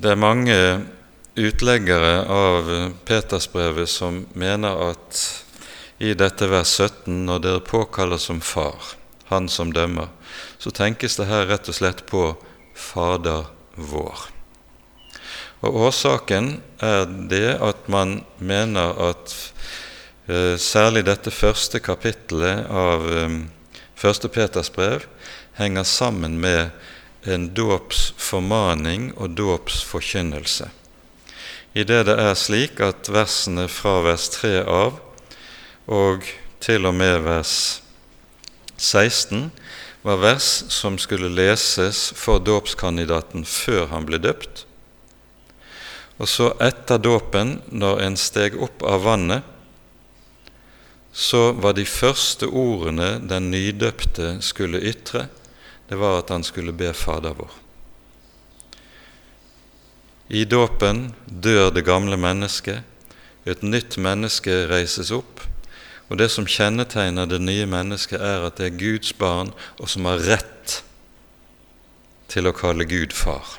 Det 0.00 0.14
er 0.14 0.16
mange 0.16 0.56
utleggere 1.40 2.24
av 2.28 2.68
Petersbrevet 3.04 3.88
som 3.88 4.24
mener 4.32 4.90
at 4.90 5.20
i 6.00 6.14
dette 6.16 6.48
vers 6.48 6.72
17, 6.80 7.26
når 7.26 7.42
dere 7.44 7.62
påkaller 7.64 8.20
som 8.20 8.40
far, 8.40 8.94
han 9.28 9.48
som 9.52 9.72
dømmer, 9.72 10.08
så 10.58 10.72
tenkes 10.72 11.18
det 11.20 11.28
her 11.28 11.48
rett 11.50 11.68
og 11.68 11.76
slett 11.76 12.04
på 12.08 12.22
Fader 12.74 13.50
vår. 13.76 14.30
Og 15.60 15.76
Årsaken 15.88 16.54
er 16.80 17.04
det 17.28 17.58
at 17.60 17.84
man 17.92 18.22
mener 18.38 18.96
at 19.10 19.34
eh, 20.24 20.56
særlig 20.56 21.04
dette 21.10 21.32
første 21.34 21.82
kapittelet 21.84 22.64
av 22.72 23.04
eh, 23.12 23.36
første 23.92 24.32
Peters 24.32 24.72
brev 24.72 25.04
henger 25.60 25.84
sammen 25.84 26.40
med 26.40 26.70
en 27.28 27.50
dåpsformaning 27.52 29.10
og 29.20 29.36
dåpsforkynnelse. 29.36 30.70
I 31.70 31.84
det 31.86 32.00
det 32.08 32.16
er 32.18 32.34
slik 32.34 32.80
at 32.82 33.06
versene 33.14 33.68
fra 33.70 34.00
vers 34.02 34.26
3 34.34 34.56
av 34.66 34.96
og 35.86 36.26
til 36.62 36.88
og 36.88 36.96
med 36.98 37.22
vers 37.22 37.54
16 38.74 39.52
var 40.02 40.18
vers 40.18 40.48
som 40.72 40.96
skulle 40.98 41.30
leses 41.30 42.08
for 42.16 42.42
dåpskandidaten 42.42 43.44
før 43.46 43.86
han 43.92 44.08
ble 44.08 44.18
døpt, 44.18 44.64
og 46.20 46.28
så 46.28 46.50
etter 46.60 47.00
dåpen, 47.00 47.58
når 47.68 48.02
en 48.06 48.16
steg 48.18 48.56
opp 48.60 48.82
av 48.84 49.04
vannet, 49.04 49.44
så 51.12 51.50
var 51.52 51.76
de 51.76 51.86
første 51.88 52.48
ordene 52.48 53.18
den 53.30 53.50
nydøpte 53.52 54.38
skulle 54.44 54.82
ytre, 54.90 55.28
det 55.88 55.98
var 56.00 56.20
at 56.20 56.32
han 56.32 56.44
skulle 56.46 56.74
be 56.76 56.92
Fader 56.96 57.36
vår. 57.36 57.59
I 60.30 60.44
dåpen 60.46 61.08
dør 61.26 61.72
det 61.74 61.82
gamle 61.88 62.14
mennesket, 62.20 62.84
et 63.48 63.62
nytt 63.66 63.96
menneske 63.98 64.64
reises 64.70 65.10
opp, 65.10 65.42
og 66.10 66.18
det 66.20 66.28
som 66.30 66.46
kjennetegner 66.46 67.26
det 67.26 67.40
nye 67.42 67.66
mennesket, 67.66 68.20
er 68.22 68.46
at 68.46 68.60
det 68.60 68.68
er 68.68 68.78
Guds 68.78 69.10
barn, 69.18 69.50
og 69.82 69.90
som 69.90 70.06
har 70.06 70.22
rett 70.22 70.80
til 72.30 72.46
å 72.46 72.54
kalle 72.54 72.86
Gud 72.86 73.14
far. 73.16 73.58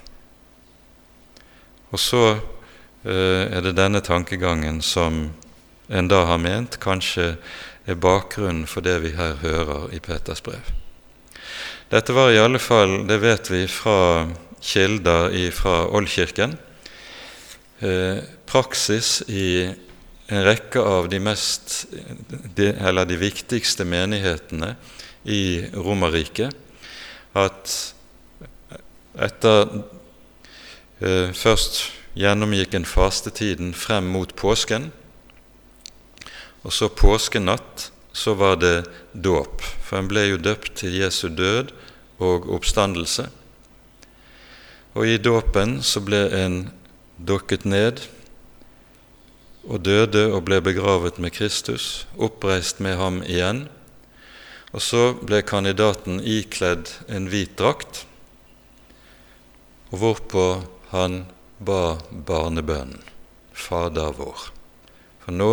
Og 1.91 1.99
så 1.99 2.23
eh, 2.31 3.51
er 3.51 3.65
det 3.65 3.75
denne 3.75 3.99
tankegangen 4.03 4.79
som 4.83 5.25
en 5.91 6.07
da 6.07 6.23
har 6.29 6.39
ment 6.39 6.77
kanskje 6.79 7.33
er 7.83 7.99
bakgrunnen 7.99 8.63
for 8.69 8.85
det 8.85 9.01
vi 9.03 9.11
her 9.17 9.41
hører 9.41 9.91
i 9.91 9.99
Peters 9.99 10.43
brev. 10.45 10.71
Dette 11.91 12.15
var 12.15 12.31
i 12.31 12.39
alle 12.39 12.61
fall, 12.63 13.01
det 13.09 13.19
vet 13.19 13.51
vi 13.51 13.65
fra 13.67 14.29
kilder 14.61 15.33
fra 15.55 15.85
Oldkirken, 15.89 16.57
eh, 17.81 18.21
praksis 18.45 19.21
i 19.27 19.69
en 20.31 20.43
rekke 20.45 20.79
av 20.79 21.09
de, 21.11 21.19
mest, 21.19 21.85
de, 22.55 22.71
de 22.71 23.17
viktigste 23.19 23.83
menighetene 23.83 24.75
i 25.27 25.65
Romerriket 25.75 26.55
at 27.37 27.73
etter 29.19 29.81
eh, 31.03 31.31
først 31.35 31.83
gjennomgikk 32.15 32.75
en 32.75 32.87
fastetiden 32.87 33.73
frem 33.75 34.07
mot 34.11 34.31
påsken, 34.35 34.89
og 36.61 36.75
så 36.75 36.91
påskenatt 36.93 37.89
så 38.13 38.35
var 38.35 38.57
det 38.59 38.85
dåp, 39.13 39.63
for 39.63 39.99
en 39.99 40.09
ble 40.11 40.27
jo 40.27 40.41
døpt 40.41 40.75
til 40.83 40.99
Jesu 40.99 41.29
død 41.31 41.71
og 42.21 42.49
oppstandelse. 42.51 43.29
Og 44.91 45.07
i 45.07 45.17
dåpen 45.17 45.79
så 45.87 46.01
ble 46.03 46.25
en 46.35 46.57
dukket 47.15 47.63
ned 47.63 48.01
og 49.63 49.83
døde 49.85 50.25
og 50.33 50.43
ble 50.47 50.57
begravet 50.63 51.19
med 51.21 51.31
Kristus, 51.35 52.07
oppreist 52.17 52.81
med 52.83 52.97
ham 52.99 53.21
igjen. 53.23 53.67
Og 54.73 54.83
så 54.83 55.03
ble 55.19 55.43
kandidaten 55.45 56.19
ikledd 56.23 56.89
en 57.11 57.29
hvit 57.31 57.53
drakt, 57.59 58.05
og 59.91 59.99
hvorpå 60.01 60.45
han 60.91 61.25
ba 61.59 61.99
barnebønnen, 62.11 63.03
Fader 63.51 64.15
vår. 64.17 64.47
For 65.21 65.35
nå 65.35 65.51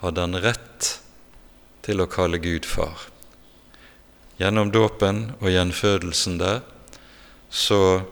hadde 0.00 0.22
han 0.22 0.38
rett 0.40 0.86
til 1.84 2.00
å 2.00 2.08
kalle 2.08 2.38
Gud 2.40 2.64
far. 2.64 3.10
Gjennom 4.38 4.70
dåpen 4.72 5.34
og 5.42 5.50
gjenfødelsen 5.52 6.38
der 6.40 6.62
så 7.54 8.06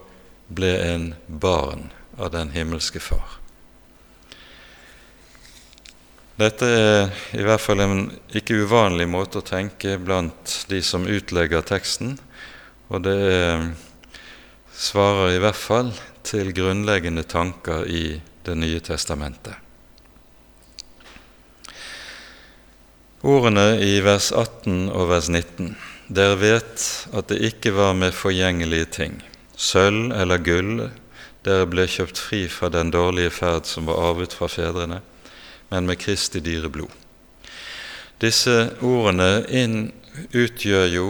ble 0.55 0.73
en 0.87 1.07
barn 1.27 1.91
av 2.19 2.33
den 2.35 2.53
himmelske 2.55 3.01
Far. 3.01 3.39
Dette 6.41 6.67
er 6.67 7.11
i 7.37 7.45
hvert 7.45 7.61
fall 7.61 7.83
en 7.85 8.07
ikke 8.35 8.63
uvanlig 8.65 9.07
måte 9.11 9.43
å 9.43 9.47
tenke 9.47 9.99
blant 10.01 10.63
de 10.71 10.81
som 10.83 11.05
utlegger 11.07 11.65
teksten, 11.67 12.17
og 12.89 13.05
det 13.05 13.19
svarer 14.73 15.37
i 15.37 15.43
hvert 15.43 15.59
fall 15.59 15.93
til 16.27 16.55
grunnleggende 16.57 17.25
tanker 17.29 17.87
i 17.87 18.21
Det 18.43 18.57
nye 18.59 18.81
testamentet. 18.83 19.55
Ordene 23.23 23.77
i 23.79 24.01
vers 24.03 24.33
18 24.35 24.89
og 24.91 25.13
vers 25.13 25.29
19. 25.31 25.77
Dere 26.11 26.41
vet 26.41 26.87
at 27.15 27.31
det 27.31 27.39
ikke 27.53 27.71
var 27.77 27.95
med 27.95 28.11
forgjengelige 28.19 28.89
ting, 28.97 29.15
sølv 29.63 30.13
eller 30.17 30.43
gull, 30.43 30.89
dere 31.47 31.67
ble 31.71 31.87
kjøpt 31.91 32.19
fri 32.19 32.45
fra 32.51 32.71
den 32.71 32.91
dårlige 32.95 33.33
ferd 33.35 33.67
som 33.71 33.89
var 33.91 34.01
arvet 34.11 34.35
fra 34.35 34.49
fedrene, 34.51 35.01
men 35.71 35.89
med 35.89 36.01
Kristi 36.03 36.43
dyre 36.43 36.71
blod. 36.73 36.91
Disse 38.23 38.75
ordene 38.87 39.43
inn, 39.51 39.91
utgjør 40.37 40.87
jo 40.93 41.07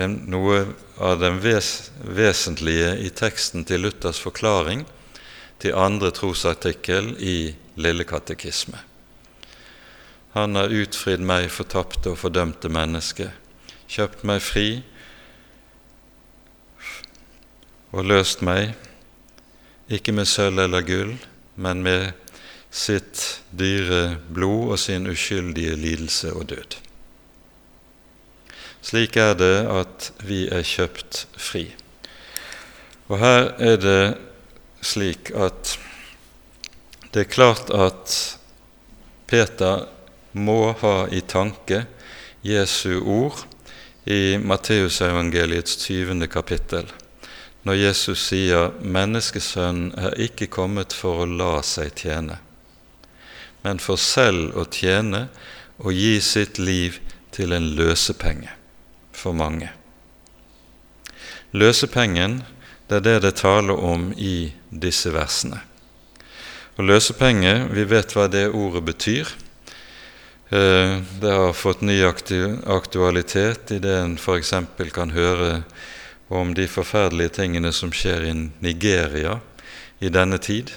noe 0.00 0.56
av 0.98 1.20
det 1.20 1.30
ves, 1.44 1.90
vesentlige 2.02 2.96
i 2.98 3.10
teksten 3.14 3.64
til 3.68 3.84
Luthers 3.84 4.20
forklaring 4.20 4.84
til 5.62 5.76
andre 5.76 6.10
trosartikkel 6.14 7.14
i 7.20 7.54
Lille 7.80 8.04
katekisme. 8.04 8.80
Han 10.34 10.54
har 10.58 10.72
utfridd 10.72 11.22
meg 11.26 11.48
fortapte 11.50 12.12
og 12.12 12.20
fordømte 12.20 12.70
menneske, 12.72 13.30
kjøpt 13.90 14.24
meg 14.28 14.42
fri 14.44 14.68
og 17.90 18.06
løst 18.06 18.44
meg, 18.46 18.74
ikke 19.90 20.14
med 20.14 20.28
sølv 20.30 20.62
eller 20.62 20.86
gull, 20.86 21.16
men 21.56 21.82
med 21.82 22.12
sitt 22.70 23.42
dyre 23.50 24.16
blod 24.30 24.76
og 24.76 24.78
sin 24.78 25.10
uskyldige 25.10 25.74
lidelse 25.76 26.32
og 26.32 26.48
død. 26.52 26.78
Slik 28.80 29.16
er 29.20 29.34
det 29.36 29.56
at 29.68 30.10
vi 30.24 30.46
er 30.48 30.64
kjøpt 30.64 31.26
fri. 31.36 31.66
Og 33.10 33.18
her 33.18 33.50
er 33.58 33.76
det 33.82 34.02
slik 34.86 35.32
at 35.34 35.76
det 37.10 37.24
er 37.26 37.32
klart 37.32 37.72
at 37.74 38.14
Peter 39.26 39.88
må 40.32 40.72
ha 40.80 40.94
i 41.10 41.20
tanke 41.26 41.82
Jesu 42.46 43.02
ord 43.02 43.42
i 44.06 44.38
Matteusevangeliets 44.38 45.76
20. 45.82 46.26
kapittel, 46.30 46.86
når 47.62 47.74
Jesus 47.74 48.22
sier 48.30 48.72
'Menneskesønnen 48.80 49.92
er 49.98 50.16
ikke 50.16 50.46
kommet 50.46 50.92
for 50.92 51.24
å 51.24 51.28
la 51.28 51.62
seg 51.62 51.92
tjene', 51.94 52.38
men 53.62 53.78
for 53.78 53.96
selv 53.96 54.56
å 54.56 54.64
tjene 54.64 55.28
og 55.78 55.92
gi 55.92 56.20
sitt 56.20 56.58
liv 56.58 57.00
til 57.30 57.52
en 57.52 57.74
løsepenge 57.76 58.48
for 59.12 59.36
mange. 59.36 59.68
Løsepengen, 61.52 62.42
det 62.88 62.96
er 63.00 63.06
det 63.06 63.22
det 63.22 63.36
taler 63.42 63.76
om 63.76 64.12
i 64.16 64.52
disse 64.70 65.12
versene. 65.12 65.60
Og 66.78 66.86
løsepenge, 66.88 67.68
vi 67.74 67.84
vet 67.84 68.14
hva 68.14 68.28
det 68.30 68.48
ordet 68.56 68.82
betyr. 68.86 69.28
Eh, 70.50 70.94
det 71.20 71.32
har 71.32 71.52
fått 71.52 71.82
ny 71.84 71.98
aktualitet 72.04 73.74
i 73.74 73.78
det 73.82 73.96
en 73.98 74.16
f.eks. 74.16 74.54
kan 74.94 75.12
høre 75.14 75.62
om 76.30 76.54
de 76.54 76.68
forferdelige 76.70 77.34
tingene 77.40 77.72
som 77.74 77.92
skjer 77.92 78.28
i 78.30 78.34
Nigeria 78.62 79.40
i 80.00 80.08
denne 80.08 80.38
tid, 80.38 80.70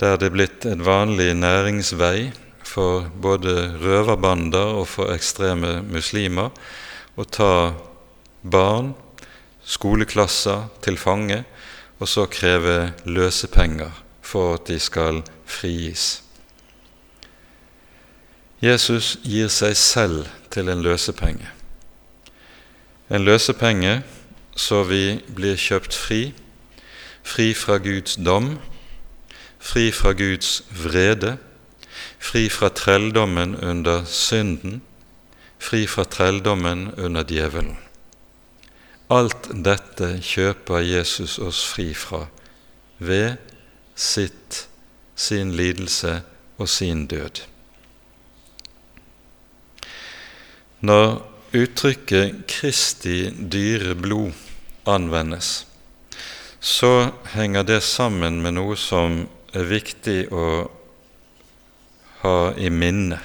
der 0.00 0.18
det 0.18 0.28
er 0.28 0.34
blitt 0.34 0.66
en 0.68 0.84
vanlig 0.84 1.30
næringsvei 1.38 2.32
for 2.66 3.06
både 3.22 3.78
røverbander 3.80 4.74
og 4.80 4.88
for 4.90 5.14
ekstreme 5.14 5.78
muslimer 5.86 6.50
å 7.16 7.24
ta 7.24 7.72
barn, 8.42 8.92
skoleklasser, 9.64 10.66
til 10.82 10.98
fange, 10.98 11.44
og 11.98 12.10
så 12.10 12.26
kreve 12.28 12.92
løsepenger 13.08 13.94
for 14.20 14.58
at 14.58 14.66
de 14.68 14.76
skal 14.82 15.22
frigis. 15.48 16.20
Jesus 18.60 19.16
gir 19.24 19.48
seg 19.52 19.76
selv 19.78 20.28
til 20.52 20.68
en 20.72 20.82
løsepenge. 20.84 21.48
En 23.12 23.24
løsepenge 23.24 24.00
så 24.56 24.82
vi 24.88 25.20
blir 25.36 25.58
kjøpt 25.60 25.94
fri, 25.94 26.20
fri 27.26 27.52
fra 27.54 27.76
Guds 27.82 28.16
dom, 28.16 28.56
fri 29.60 29.90
fra 29.92 30.14
Guds 30.16 30.62
vrede, 30.72 31.36
fri 32.18 32.48
fra 32.50 32.70
trelldommen 32.72 33.56
under 33.60 34.04
synden, 34.08 34.80
fri 35.58 35.84
fra 35.86 36.04
trelldommen 36.04 36.88
under 36.96 37.26
djevelen. 37.28 37.76
Alt 39.12 39.50
dette 39.52 40.16
kjøper 40.24 40.82
Jesus 40.82 41.36
oss 41.38 41.62
fri 41.68 41.92
fra 41.94 42.24
ved 42.98 43.36
sitt, 43.94 44.66
sin 45.16 45.52
lidelse 45.56 46.22
og 46.58 46.68
sin 46.68 47.06
død. 47.06 47.44
Når 50.80 51.22
uttrykket 51.56 52.44
'Kristi 52.46 53.30
dyre 53.52 53.94
blod' 53.94 54.45
anvendes, 54.86 55.66
så 56.60 57.10
henger 57.34 57.62
det 57.62 57.80
sammen 57.80 58.40
med 58.42 58.56
noe 58.56 58.76
som 58.78 59.24
er 59.54 59.68
viktig 59.70 60.26
å 60.32 60.46
ha 62.22 62.38
i 62.56 62.70
minne. 62.70 63.18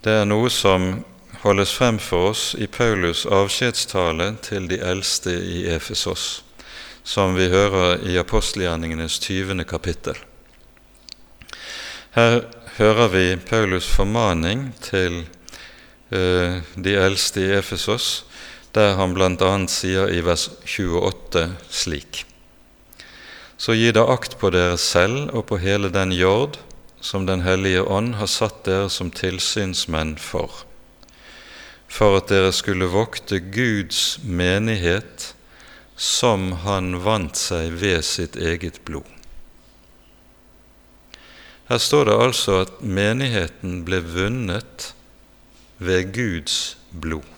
Det 0.00 0.20
er 0.22 0.28
noe 0.28 0.50
som 0.52 0.92
holdes 1.42 1.72
frem 1.76 1.98
for 2.02 2.30
oss 2.30 2.44
i 2.58 2.68
Paulus' 2.68 3.26
avskjedstale 3.26 4.32
til 4.44 4.68
de 4.70 4.80
eldste 4.84 5.34
i 5.34 5.64
Efesos, 5.72 6.44
som 7.02 7.34
vi 7.36 7.48
hører 7.52 8.04
i 8.06 8.18
apostelgjerningenes 8.20 9.18
20. 9.24 9.64
kapittel. 9.64 10.16
Her 12.14 12.42
hører 12.76 13.12
vi 13.12 13.26
Paulus' 13.36 13.90
formaning 13.90 14.70
til 14.84 15.24
Eh, 16.10 16.58
de 16.74 16.94
eldste 16.98 17.40
i 17.40 17.52
Efesos, 17.54 18.24
der 18.76 18.96
han 18.98 19.14
bl.a. 19.14 19.52
sier 19.68 20.10
i 20.12 20.20
vers 20.24 20.48
28 20.64 21.46
slik.: 21.68 22.24
Så 23.56 23.74
gi 23.76 23.90
da 23.92 24.06
akt 24.12 24.38
på 24.40 24.50
dere 24.54 24.78
selv 24.78 25.34
og 25.34 25.46
på 25.50 25.58
hele 25.60 25.90
den 25.92 26.12
jord 26.16 26.58
som 27.00 27.26
Den 27.26 27.40
hellige 27.40 27.82
ånd 27.82 28.14
har 28.20 28.28
satt 28.28 28.64
dere 28.64 28.90
som 28.92 29.10
tilsynsmenn 29.10 30.18
for, 30.20 30.64
for 31.88 32.18
at 32.20 32.28
dere 32.28 32.52
skulle 32.52 32.90
vokte 32.92 33.40
Guds 33.40 34.18
menighet 34.22 35.30
som 35.96 36.52
han 36.64 37.00
vant 37.04 37.36
seg 37.36 37.72
ved 37.80 38.04
sitt 38.04 38.36
eget 38.36 38.82
blod. 38.84 39.08
Her 41.70 41.78
står 41.78 42.08
det 42.08 42.20
altså 42.24 42.54
at 42.64 42.80
menigheten 42.82 43.82
ble 43.86 44.00
vunnet 44.02 44.88
ved 45.78 46.08
Guds 46.16 46.76
blod. 46.90 47.29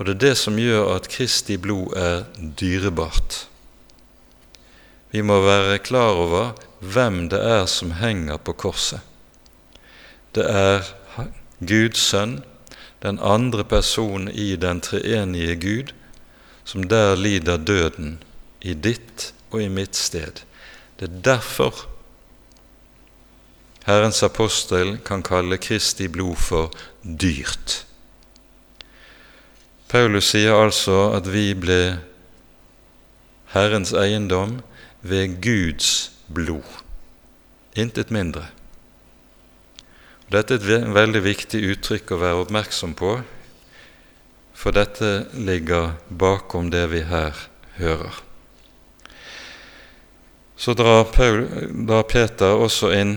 Og 0.00 0.06
det 0.06 0.14
er 0.14 0.20
det 0.22 0.36
som 0.40 0.56
gjør 0.56 0.94
at 0.94 1.10
Kristi 1.12 1.58
blod 1.60 1.92
er 1.92 2.22
dyrebart. 2.56 3.42
Vi 5.12 5.20
må 5.20 5.36
være 5.44 5.82
klar 5.84 6.16
over 6.16 6.54
hvem 6.80 7.26
det 7.28 7.40
er 7.44 7.66
som 7.68 7.92
henger 7.98 8.40
på 8.40 8.54
korset. 8.56 9.04
Det 10.32 10.46
er 10.48 10.88
Guds 11.60 12.00
sønn, 12.00 12.38
den 13.04 13.20
andre 13.20 13.64
personen 13.68 14.32
i 14.32 14.54
den 14.56 14.80
treenige 14.80 15.58
Gud, 15.60 15.92
som 16.64 16.88
der 16.88 17.12
lider 17.20 17.60
døden 17.60 18.22
i 18.64 18.72
ditt 18.72 19.34
og 19.50 19.60
i 19.60 19.68
mitt 19.68 20.00
sted. 20.00 20.40
Det 20.96 21.10
er 21.10 21.20
derfor 21.28 21.84
Herrens 23.84 24.22
apostel 24.22 24.96
kan 25.04 25.20
kalle 25.20 25.60
Kristi 25.60 26.08
blod 26.08 26.40
for 26.40 26.72
dyrt. 27.04 27.89
Paulus 29.90 30.28
sier 30.30 30.54
altså 30.54 31.08
at 31.16 31.26
vi 31.26 31.48
ble 31.58 31.98
Herrens 33.50 33.90
eiendom 33.90 34.60
ved 35.02 35.40
Guds 35.42 36.12
blod, 36.30 36.66
intet 37.74 38.12
mindre. 38.14 38.44
Dette 40.30 40.54
er 40.54 40.62
et 40.62 40.94
veldig 40.94 41.24
viktig 41.24 41.62
uttrykk 41.72 42.14
å 42.14 42.20
være 42.20 42.42
oppmerksom 42.44 42.94
på, 42.94 43.16
for 44.54 44.76
dette 44.76 45.26
ligger 45.34 45.96
bakom 46.06 46.70
det 46.70 46.84
vi 46.92 47.02
her 47.10 47.34
hører. 47.80 48.22
Så 50.54 50.76
drar, 50.78 51.08
Paul, 51.10 51.48
drar 51.88 52.06
Peter 52.06 52.62
også 52.62 52.92
inn 52.94 53.16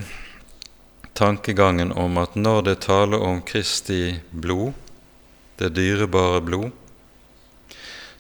tankegangen 1.13 1.91
om 1.93 2.17
at 2.17 2.34
når 2.39 2.65
det 2.65 2.80
taler 2.88 3.21
om 3.21 3.43
Kristi 3.45 4.15
blod, 4.32 4.71
det 5.64 5.74
dyrebare 5.78 6.41
blod, 6.43 6.72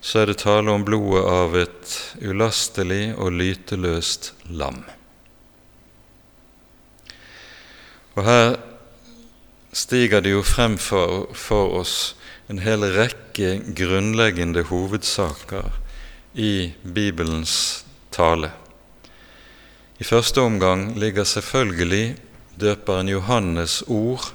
så 0.03 0.23
er 0.23 0.31
det 0.31 0.41
tale 0.43 0.71
om 0.71 0.83
blodet 0.83 1.23
av 1.31 1.55
et 1.55 1.93
ulastelig 2.23 3.13
og 3.15 3.35
lyteløst 3.39 4.33
lam. 4.51 4.81
Og 8.13 8.25
her 8.27 8.57
stiger 9.73 10.21
det 10.21 10.35
jo 10.35 10.43
frem 10.45 10.75
for, 10.77 11.31
for 11.33 11.79
oss 11.79 11.95
en 12.51 12.59
hel 12.61 12.83
rekke 12.93 13.55
grunnleggende 13.77 14.65
hovedsaker 14.69 15.71
i 16.35 16.73
Bibelens 16.83 17.85
tale. 18.13 18.51
I 19.97 20.03
første 20.03 20.43
omgang 20.43 20.91
ligger 20.99 21.23
selvfølgelig 21.23 22.17
døperen 22.59 23.09
Johannes' 23.09 23.81
ord 23.87 24.33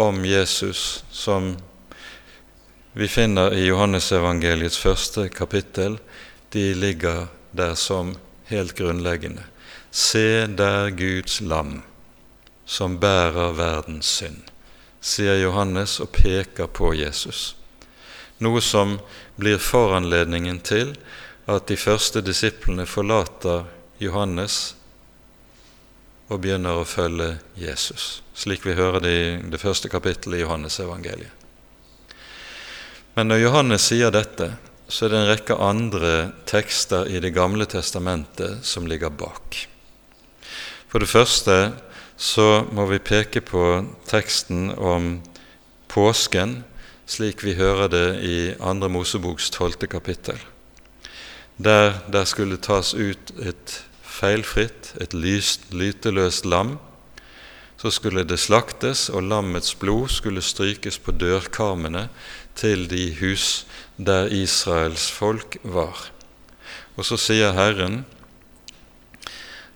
om 0.00 0.24
Jesus, 0.24 1.04
som 1.10 1.54
vi 2.96 3.08
finner 3.08 3.54
i 3.54 3.64
Johannesevangeliets 3.66 4.78
første 4.78 5.26
kapittel, 5.28 5.96
de 6.54 6.74
ligger 6.74 7.26
der 7.50 7.74
som 7.74 8.14
helt 8.46 8.76
grunnleggende. 8.78 9.42
Se 9.90 10.46
der 10.46 10.90
Guds 10.94 11.40
lam, 11.40 11.82
som 12.64 13.00
bærer 13.02 13.56
verdens 13.58 14.14
synd, 14.20 14.46
sier 15.02 15.42
Johannes 15.42 15.98
og 16.00 16.12
peker 16.14 16.70
på 16.70 16.94
Jesus. 16.94 17.56
Noe 18.38 18.62
som 18.62 19.00
blir 19.34 19.58
foranledningen 19.58 20.62
til 20.62 20.94
at 21.50 21.66
de 21.66 21.76
første 21.76 22.22
disiplene 22.22 22.86
forlater 22.86 23.66
Johannes 23.98 24.76
og 26.30 26.44
begynner 26.46 26.78
å 26.78 26.86
følge 26.86 27.40
Jesus, 27.58 28.22
slik 28.38 28.62
vi 28.62 28.78
hører 28.78 29.02
det 29.02 29.16
i 29.18 29.32
det 29.50 29.60
første 29.60 29.90
kapittelet 29.90 30.38
i 30.38 30.46
Johannes 30.46 30.78
evangeliet. 30.78 31.43
Men 33.14 33.30
når 33.30 33.44
Johannes 33.44 33.84
sier 33.92 34.10
dette, 34.10 34.48
så 34.90 35.06
er 35.06 35.12
det 35.12 35.18
en 35.20 35.28
rekke 35.30 35.56
andre 35.62 36.14
tekster 36.50 37.06
i 37.06 37.20
Det 37.22 37.30
gamle 37.34 37.66
testamentet 37.70 38.66
som 38.66 38.88
ligger 38.90 39.10
bak. 39.14 39.68
For 40.90 40.98
det 40.98 41.10
første 41.10 41.56
så 42.18 42.66
må 42.74 42.86
vi 42.90 42.98
peke 42.98 43.40
på 43.42 43.84
teksten 44.10 44.72
om 44.74 45.20
påsken, 45.90 46.64
slik 47.06 47.44
vi 47.46 47.54
hører 47.54 47.90
det 47.90 48.08
i 48.26 48.36
Andre 48.58 48.90
Moseboks 48.90 49.50
tolvte 49.54 49.86
kapittel, 49.86 50.38
der 51.56 52.00
der 52.10 52.24
skulle 52.24 52.58
tas 52.58 52.94
ut 52.94 53.30
et 53.38 53.84
feilfritt, 54.02 54.94
et 55.00 55.14
lyst, 55.14 55.70
lyteløst 55.70 56.46
lam. 56.46 56.78
Så 57.76 57.90
skulle 57.90 58.24
det 58.24 58.38
slaktes, 58.38 59.08
og 59.10 59.26
lammets 59.26 59.74
blod 59.74 60.08
skulle 60.08 60.42
strykes 60.42 60.98
på 60.98 61.12
dørkarmene 61.12 62.08
til 62.58 62.86
de 62.90 63.08
hus 63.20 63.64
der 63.96 64.30
Israels 64.32 65.10
folk 65.10 65.58
var. 65.62 66.08
Og 66.96 67.06
så 67.06 67.18
sier 67.18 67.54
Herren 67.54 68.04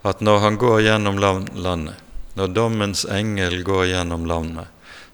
at 0.07 0.23
når 0.23 0.43
han 0.45 0.59
går 0.59 0.81
gjennom 0.87 1.19
landet, 1.19 1.97
når 2.39 2.53
dommens 2.55 3.05
engel 3.11 3.63
går 3.67 3.89
gjennom 3.91 4.27
landet, 4.31 4.69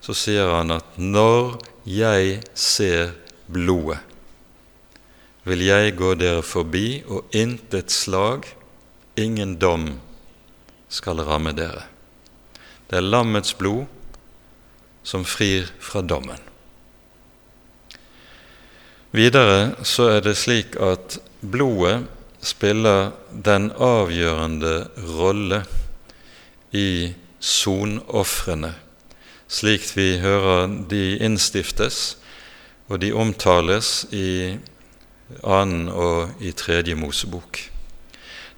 så 0.04 0.12
sier 0.12 0.50
han 0.52 0.74
at 0.76 0.98
når 1.00 1.56
jeg 1.88 2.42
ser 2.52 3.14
blodet, 3.48 4.00
vil 5.44 5.60
jeg 5.64 5.96
gå 5.96 6.14
dere 6.16 6.44
forbi, 6.44 7.02
og 7.04 7.28
intet 7.36 7.92
slag 7.92 8.46
ingen 9.20 9.58
dom 9.60 9.90
skal 10.88 11.20
ramme 11.24 11.52
dere. 11.56 11.84
Det 12.88 13.00
er 13.00 13.04
lammets 13.04 13.52
blod 13.56 13.84
som 15.04 15.24
frir 15.28 15.68
fra 15.80 16.00
dommen. 16.00 16.40
Videre 19.14 19.76
så 19.86 20.08
er 20.16 20.24
det 20.26 20.34
slik 20.34 20.74
at 20.82 21.20
blodet 21.38 22.08
spiller 22.42 23.12
den 23.30 23.68
avgjørende 23.78 24.88
rolle 25.14 25.60
i 26.74 27.14
sonofrene, 27.38 28.72
slik 29.46 29.86
vi 29.94 30.18
hører 30.18 30.66
de 30.90 31.04
innstiftes, 31.22 32.16
og 32.90 33.04
de 33.06 33.12
omtales 33.14 34.02
i 34.10 34.58
annen 35.46 35.86
og 35.88 36.34
i 36.42 36.50
tredje 36.50 36.98
Mosebok. 36.98 37.60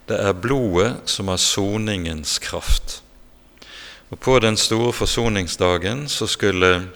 Det 0.08 0.16
er 0.16 0.32
blodet 0.32 0.94
som 1.04 1.28
har 1.28 1.36
soningens 1.36 2.38
kraft. 2.38 3.02
Og 4.08 4.18
På 4.20 4.38
den 4.38 4.56
store 4.56 4.92
forsoningsdagen 4.92 6.08
så 6.08 6.26
skulle 6.26 6.88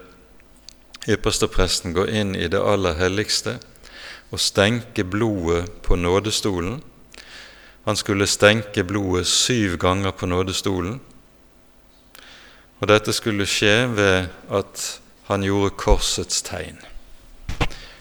ypperstepresten 1.09 1.95
gå 1.97 2.05
inn 2.07 2.35
i 2.37 2.49
det 2.51 2.61
aller 2.61 2.99
helligste 2.99 3.59
og 4.31 4.41
stenke 4.41 5.05
blodet 5.05 5.71
på 5.83 5.97
nådestolen. 5.97 6.81
Han 7.85 7.97
skulle 7.97 8.29
stenke 8.29 8.85
blodet 8.85 9.27
syv 9.27 9.79
ganger 9.81 10.13
på 10.13 10.27
nådestolen. 10.27 11.01
Og 12.81 12.89
dette 12.89 13.13
skulle 13.13 13.49
skje 13.49 13.89
ved 13.97 14.29
at 14.51 14.85
han 15.29 15.45
gjorde 15.45 15.77
korsets 15.81 16.43
tegn. 16.43 16.79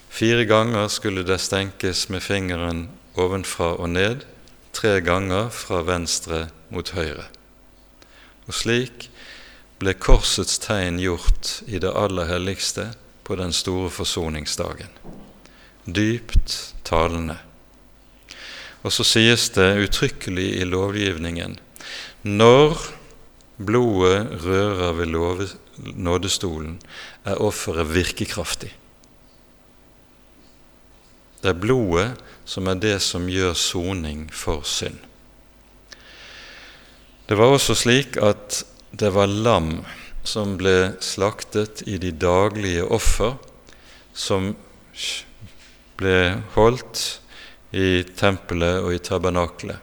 Fire 0.09 0.45
ganger 0.45 0.87
skulle 0.87 1.23
det 1.23 1.39
stenkes 1.39 2.07
med 2.09 2.23
fingeren 2.23 2.87
ovenfra 3.19 3.73
og 3.79 3.89
ned 3.89 4.25
tre 4.73 4.99
ganger 5.01 5.49
fra 5.53 5.81
venstre 5.87 6.47
mot 6.69 6.89
høyre. 6.95 7.25
Og 8.47 8.55
slik 8.55 9.09
ble 9.79 9.93
korsets 9.95 10.59
tegn 10.59 10.99
gjort 10.99 11.61
i 11.67 11.79
det 11.79 11.91
aller 11.95 12.27
helligste 12.27 12.89
på 13.23 13.37
den 13.39 13.53
store 13.55 13.89
forsoningsdagen. 13.93 14.91
Dypt 15.85 16.75
talende. 16.83 17.37
Og 18.83 18.93
så 18.95 19.05
sies 19.07 19.49
det 19.55 19.71
uttrykkelig 19.85 20.47
i 20.59 20.67
lovgivningen 20.67 21.57
når 22.23 22.79
blodet 23.59 24.43
rører 24.43 24.93
ved 24.93 25.07
nådestolen, 25.95 26.79
er 27.25 27.39
offeret 27.39 27.93
virkekraftig. 27.93 28.71
Det 31.39 31.49
er 31.53 31.59
blodet 31.59 32.09
som 32.45 32.67
er 32.67 32.79
det 32.79 32.97
som 33.03 33.29
gjør 33.31 33.53
soning 33.55 34.27
for 34.33 34.63
synd. 34.67 34.97
Det 37.29 37.37
var 37.37 37.53
også 37.53 37.75
slik 37.77 38.17
at 38.17 38.63
det 38.91 39.09
var 39.09 39.27
lam 39.27 39.85
som 40.23 40.57
ble 40.57 40.93
slaktet 41.03 41.83
i 41.87 41.97
de 42.01 42.11
daglige 42.11 42.83
offer 42.83 43.37
som 44.13 44.51
ble 45.99 46.15
holdt 46.55 47.03
i 47.71 48.01
tempelet 48.17 48.81
og 48.81 48.95
i 48.95 49.01
tabernaklet. 49.03 49.77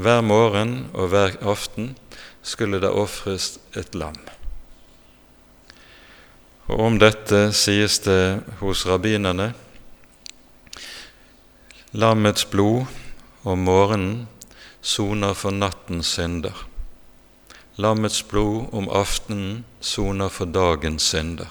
Hver 0.00 0.20
morgen 0.24 0.90
og 0.92 1.10
hver 1.12 1.36
aften 1.44 1.94
skulle 2.42 2.80
det 2.80 2.92
ofres 2.92 3.58
et 3.76 3.94
lam. 3.94 4.16
Og 6.70 6.80
Om 6.86 6.98
dette 7.02 7.50
sies 7.56 7.98
det 8.04 8.40
hos 8.60 8.86
rabbinerne 8.86 9.50
Lammets 11.90 12.44
blod 12.46 12.86
om 13.42 13.64
morgenen 13.66 14.28
soner 14.80 15.34
for 15.34 15.50
nattens 15.50 16.12
synder. 16.14 16.54
Lammets 17.76 18.22
blod 18.28 18.72
om 18.72 18.88
aftenen 18.88 19.64
soner 19.80 20.28
for 20.28 20.50
dagens 20.50 21.06
synder. 21.12 21.48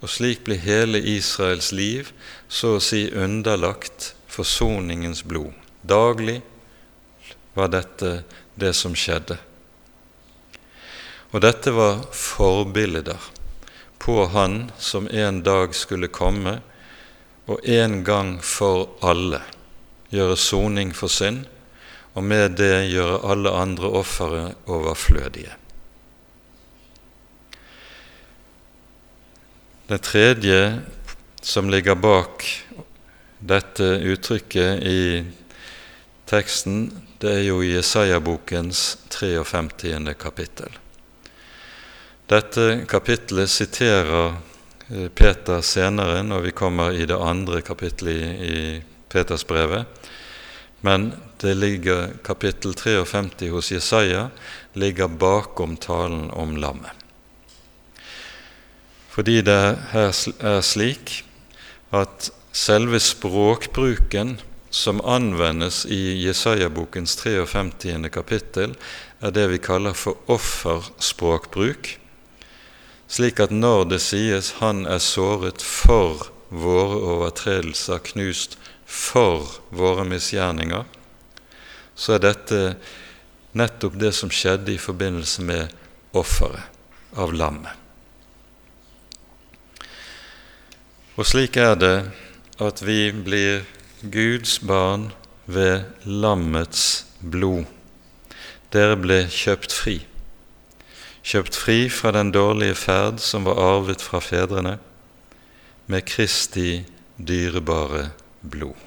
Og 0.00 0.12
slik 0.12 0.44
blir 0.46 0.60
hele 0.60 1.00
Israels 1.00 1.72
liv 1.72 2.12
så 2.48 2.76
å 2.76 2.82
si 2.84 3.06
underlagt 3.10 4.12
forsoningens 4.30 5.24
blod. 5.24 5.54
Daglig 5.82 6.40
var 7.56 7.72
dette 7.72 8.20
det 8.54 8.72
som 8.76 8.94
skjedde. 8.94 9.38
Og 11.32 11.42
dette 11.42 11.72
var 11.74 12.04
forbilder 12.14 13.32
på 13.98 14.22
Han 14.32 14.70
som 14.78 15.08
en 15.10 15.42
dag 15.42 15.74
skulle 15.74 16.12
komme 16.12 16.60
og 17.46 17.62
en 17.68 18.02
gang 18.04 18.36
for 18.42 18.88
alle 19.02 19.40
gjøre 20.10 20.36
soning 20.38 20.92
for 20.94 21.10
synd, 21.10 21.44
og 22.16 22.24
med 22.24 22.56
det 22.56 22.88
gjøre 22.88 23.20
alle 23.28 23.52
andre 23.52 23.90
ofre 24.00 24.42
overflødige. 24.72 25.52
Det 29.86 30.00
tredje 30.02 30.60
som 31.44 31.68
ligger 31.70 31.94
bak 31.94 32.42
dette 33.38 33.84
uttrykket 34.08 34.82
i 34.82 35.02
teksten, 36.26 36.88
det 37.20 37.34
er 37.36 37.44
jo 37.46 37.60
Jesaja-bokens 37.62 38.96
53. 39.12 40.16
kapittel. 40.18 40.72
Dette 42.26 42.82
kapittelet 42.88 43.52
siterer 43.52 44.34
eh, 44.88 45.06
Peter 45.14 45.60
senere, 45.62 46.24
når 46.26 46.48
vi 46.48 46.56
kommer 46.56 46.96
i 46.96 47.06
det 47.06 47.20
andre 47.20 47.60
kapittelet 47.62 48.42
i 48.42 48.58
Petersbrevet. 49.12 49.86
Men 50.80 51.12
det 51.40 51.54
ligger 51.54 52.16
kapittel 52.24 52.74
53 52.74 53.50
hos 53.50 53.72
Jesaja 53.72 54.28
ligger 54.72 55.08
bakom 55.08 55.76
talen 55.76 56.30
om 56.30 56.56
lammet. 56.56 56.92
Fordi 59.12 59.40
det 59.42 59.60
her 59.92 60.12
er 60.44 60.60
slik 60.60 61.22
at 61.96 62.30
selve 62.52 63.00
språkbruken 63.00 64.36
som 64.70 65.00
anvendes 65.00 65.84
i 65.86 66.26
Jesaja-bokens 66.26 67.16
53. 67.16 68.10
kapittel, 68.12 68.74
er 69.20 69.32
det 69.32 69.46
vi 69.48 69.60
kaller 69.62 69.96
for 69.96 70.20
offerspråkbruk, 70.28 71.94
slik 73.08 73.40
at 73.40 73.50
når 73.50 73.84
det 73.92 74.00
sies 74.00 74.50
'Han 74.60 74.86
er 74.86 74.98
såret 74.98 75.62
for 75.62 76.28
våre 76.50 77.00
overtredelser, 77.00 77.98
knust 77.98 78.58
for 78.84 79.48
våre 79.70 80.04
misgjerninger', 80.04 80.95
så 81.96 82.16
er 82.16 82.24
dette 82.24 82.60
nettopp 83.56 83.96
det 84.00 84.12
som 84.14 84.32
skjedde 84.32 84.74
i 84.74 84.80
forbindelse 84.80 85.44
med 85.48 85.72
offeret 86.16 87.16
av 87.16 87.32
lammet. 87.32 87.72
Og 91.16 91.24
slik 91.24 91.56
er 91.56 91.78
det 91.80 91.96
at 92.60 92.82
vi 92.84 93.08
blir 93.10 93.64
Guds 94.12 94.58
barn 94.60 95.08
ved 95.48 95.86
lammets 96.04 97.06
blod. 97.24 97.64
Dere 98.74 98.98
ble 99.00 99.22
kjøpt 99.32 99.72
fri 99.72 99.96
kjøpt 101.26 101.56
fri 101.58 101.78
fra 101.90 102.12
den 102.14 102.30
dårlige 102.34 102.76
ferd 102.78 103.18
som 103.22 103.46
var 103.48 103.58
arvet 103.58 104.02
fra 104.02 104.20
fedrene, 104.22 104.76
med 105.86 106.06
Kristi 106.06 106.84
dyrebare 107.16 108.10
blod. 108.42 108.85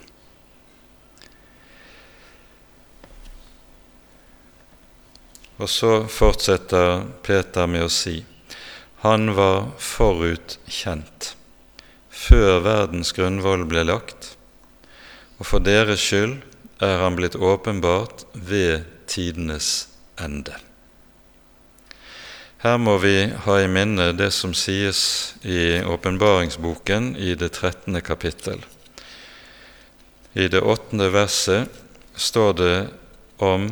Og 5.60 5.70
så 5.70 5.94
fortsetter 6.08 7.04
Peter 7.24 7.68
med 7.68 7.88
å 7.88 7.92
si 7.92 8.22
han 9.04 9.32
var 9.36 9.70
forutkjent 9.80 11.34
før 12.12 12.60
verdens 12.66 13.14
grunnvoll 13.16 13.64
ble 13.70 13.86
lagt, 13.88 14.34
og 15.40 15.48
for 15.48 15.64
deres 15.64 16.04
skyld 16.04 16.42
er 16.84 16.98
han 17.00 17.16
blitt 17.16 17.38
åpenbart 17.40 18.26
ved 18.34 18.84
tidenes 19.08 19.88
ende. 20.20 20.58
Her 22.60 22.76
må 22.76 22.98
vi 23.00 23.30
ha 23.46 23.56
i 23.64 23.72
minne 23.72 24.10
det 24.20 24.34
som 24.36 24.52
sies 24.52 25.02
i 25.48 25.80
åpenbaringsboken 25.80 27.14
i 27.16 27.38
det 27.40 27.54
13. 27.54 28.02
kapittel. 28.04 28.66
I 30.36 30.50
det 30.52 30.60
åttende 30.60 31.08
verset 31.16 31.72
står 32.20 32.52
det 32.60 32.76
om 33.40 33.72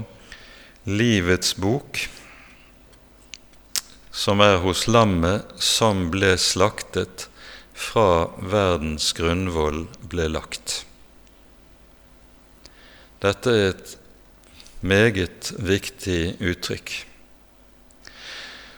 livets 0.88 1.55
bok, 1.59 1.99
som 4.11 4.39
er 4.39 4.61
hos 4.63 4.85
lammet 4.88 5.49
som 5.59 6.05
ble 6.13 6.29
slaktet 6.39 7.25
fra 7.75 8.29
verdens 8.39 9.09
grunnvoll 9.17 9.83
ble 10.07 10.29
lagt. 10.31 10.85
Dette 13.19 13.51
er 13.51 13.73
et 13.73 13.97
meget 14.79 15.51
viktig 15.59 16.38
uttrykk. 16.39 16.93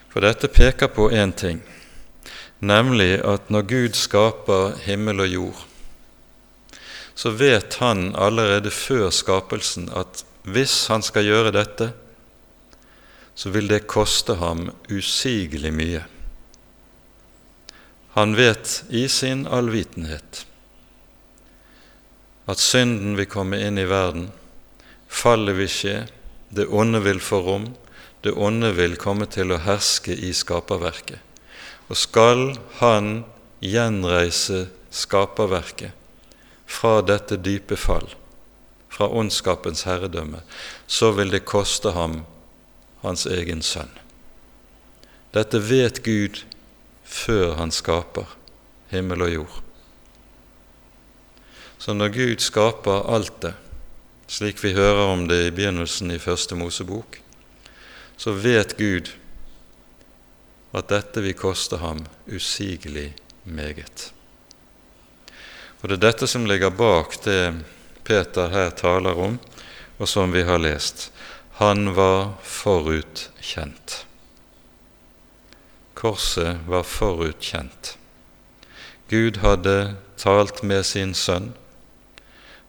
For 0.10 0.26
dette 0.26 0.50
peker 0.50 0.90
på 0.90 1.12
én 1.14 1.36
ting, 1.38 1.62
nemlig 2.58 3.20
at 3.22 3.54
når 3.54 3.68
Gud 3.70 4.00
skaper 4.00 4.80
himmel 4.88 5.22
og 5.28 5.36
jord, 5.36 5.62
så 7.14 7.36
vet 7.38 7.78
han 7.84 8.16
allerede 8.18 8.74
før 8.74 9.12
skapelsen 9.14 9.92
at 9.94 10.24
hvis 10.54 10.88
han 10.92 11.04
skal 11.06 11.28
gjøre 11.28 11.54
dette, 11.56 11.92
så 13.40 13.52
vil 13.54 13.70
det 13.72 13.88
koste 13.88 14.36
ham 14.42 14.68
usigelig 14.92 15.72
mye. 15.74 16.04
Han 18.18 18.36
vet 18.36 18.84
i 18.90 19.08
sin 19.08 19.46
allvitenhet 19.48 20.46
at 22.50 22.60
synden 22.60 23.14
vil 23.16 23.30
komme 23.30 23.60
inn 23.62 23.78
i 23.78 23.86
verden, 23.86 24.32
fallet 25.08 25.56
vil 25.60 25.70
skje, 25.70 25.96
det 26.50 26.66
onde 26.66 27.00
vil 27.06 27.22
få 27.22 27.44
rom, 27.46 27.68
det 28.26 28.34
onde 28.34 28.72
vil 28.74 28.98
komme 29.00 29.28
til 29.30 29.54
å 29.54 29.62
herske 29.62 30.16
i 30.18 30.32
skaperverket. 30.34 31.22
Og 31.90 31.98
skal 31.98 32.58
han 32.82 33.22
gjenreise 33.62 34.66
skaperverket 34.90 35.94
fra 36.70 37.00
dette 37.06 37.38
dype 37.38 37.78
fall, 37.80 38.10
fra 39.00 39.08
ondskapens 39.16 39.86
herredømme, 39.88 40.42
så 40.84 41.14
vil 41.16 41.32
det 41.32 41.46
koste 41.48 41.94
ham 41.96 42.18
hans 43.00 43.24
egen 43.32 43.62
sønn. 43.64 43.94
Dette 45.32 45.62
vet 45.64 46.02
Gud 46.04 46.42
før 47.08 47.54
han 47.62 47.72
skaper 47.72 48.28
himmel 48.92 49.24
og 49.24 49.32
jord. 49.32 49.56
Så 51.80 51.96
når 51.96 52.12
Gud 52.18 52.44
skaper 52.44 53.08
alt 53.16 53.40
det, 53.46 53.54
slik 54.28 54.60
vi 54.66 54.76
hører 54.76 55.06
om 55.14 55.24
det 55.32 55.40
i 55.46 55.56
begynnelsen 55.56 56.12
i 56.12 56.20
Første 56.20 56.60
Mosebok, 56.60 57.22
så 58.20 58.36
vet 58.36 58.76
Gud 58.76 59.14
at 60.76 60.92
dette 60.92 61.24
vil 61.24 61.40
koste 61.40 61.80
ham 61.80 62.04
usigelig 62.28 63.14
meget. 63.48 64.10
Og 65.80 65.88
Det 65.88 65.96
er 65.96 66.08
dette 66.10 66.28
som 66.28 66.44
ligger 66.44 66.76
bak 66.76 67.16
det 67.24 67.54
Peter 68.10 68.50
her 68.50 68.72
taler 68.74 69.20
om, 69.22 69.36
og 70.02 70.08
som 70.10 70.32
vi 70.34 70.42
har 70.42 70.58
lest. 70.58 71.12
Han 71.60 71.92
var 71.94 72.32
forutkjent. 72.42 74.06
Korset 75.94 76.64
var 76.66 76.88
forutkjent. 76.90 77.92
Gud 79.14 79.38
hadde 79.44 79.76
talt 80.18 80.64
med 80.66 80.88
sin 80.90 81.14
sønn, 81.14 81.52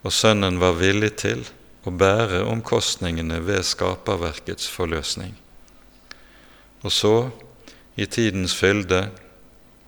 og 0.04 0.12
sønnen 0.12 0.58
var 0.60 0.76
villig 0.76 1.14
til 1.22 1.46
å 1.88 1.92
bære 1.94 2.42
omkostningene 2.50 3.38
ved 3.46 3.64
skaperverkets 3.64 4.68
forløsning. 4.68 5.32
Og 6.84 6.92
så, 6.92 7.14
i 7.96 8.04
tidens 8.04 8.52
fylde, 8.60 9.06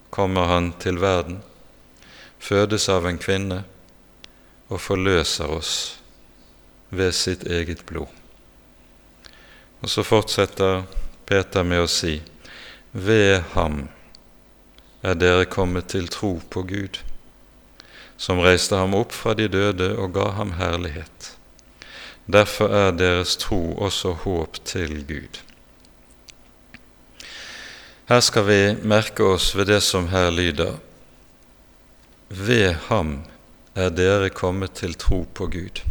kommer 0.08 0.48
han 0.48 0.72
til 0.80 0.96
verden, 1.04 1.42
fødes 2.40 2.88
av 2.88 3.04
en 3.08 3.20
kvinne 3.20 3.62
og 4.72 4.80
forløser 4.80 5.52
oss 5.52 5.74
ved 6.90 7.12
sitt 7.16 7.44
eget 7.44 7.84
blod. 7.88 8.08
Og 9.82 9.90
så 9.90 10.04
fortsetter 10.06 10.84
Peter 11.26 11.66
med 11.66 11.84
å 11.84 11.90
si:" 11.90 12.20
Ved 12.92 13.40
ham 13.54 13.88
er 15.02 15.14
dere 15.16 15.46
kommet 15.48 15.88
til 15.88 16.08
tro 16.12 16.34
på 16.50 16.62
Gud, 16.68 16.98
som 18.16 18.42
reiste 18.44 18.76
ham 18.76 18.92
opp 18.94 19.14
fra 19.16 19.32
de 19.34 19.48
døde 19.48 19.94
og 19.96 20.12
ga 20.12 20.26
ham 20.36 20.52
herlighet. 20.58 21.32
Derfor 22.28 22.68
er 22.68 22.92
deres 22.92 23.36
tro 23.36 23.72
også 23.80 24.12
håp 24.24 24.60
til 24.68 25.00
Gud. 25.08 25.40
Her 28.12 28.20
skal 28.20 28.46
vi 28.46 28.60
merke 28.84 29.24
oss 29.24 29.54
ved 29.56 29.72
det 29.72 29.80
som 29.82 30.08
her 30.12 30.30
lyder 30.30 30.76
Ved 32.28 32.74
ham 32.88 33.22
er 33.74 33.88
dere 33.90 34.30
kommet 34.30 34.72
til 34.76 34.94
tro 34.94 35.22
på 35.34 35.46
Gud. 35.46 35.82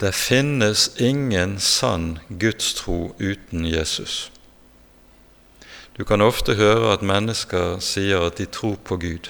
Det 0.00 0.14
finnes 0.14 0.88
ingen 0.98 1.58
sann 1.60 2.18
gudstro 2.28 3.14
uten 3.20 3.66
Jesus. 3.66 4.32
Du 5.98 6.04
kan 6.04 6.20
ofte 6.20 6.54
høre 6.54 6.92
at 6.92 7.04
mennesker 7.04 7.78
sier 7.78 8.24
at 8.26 8.40
de 8.40 8.48
tror 8.48 8.78
på 8.84 8.96
Gud. 8.96 9.28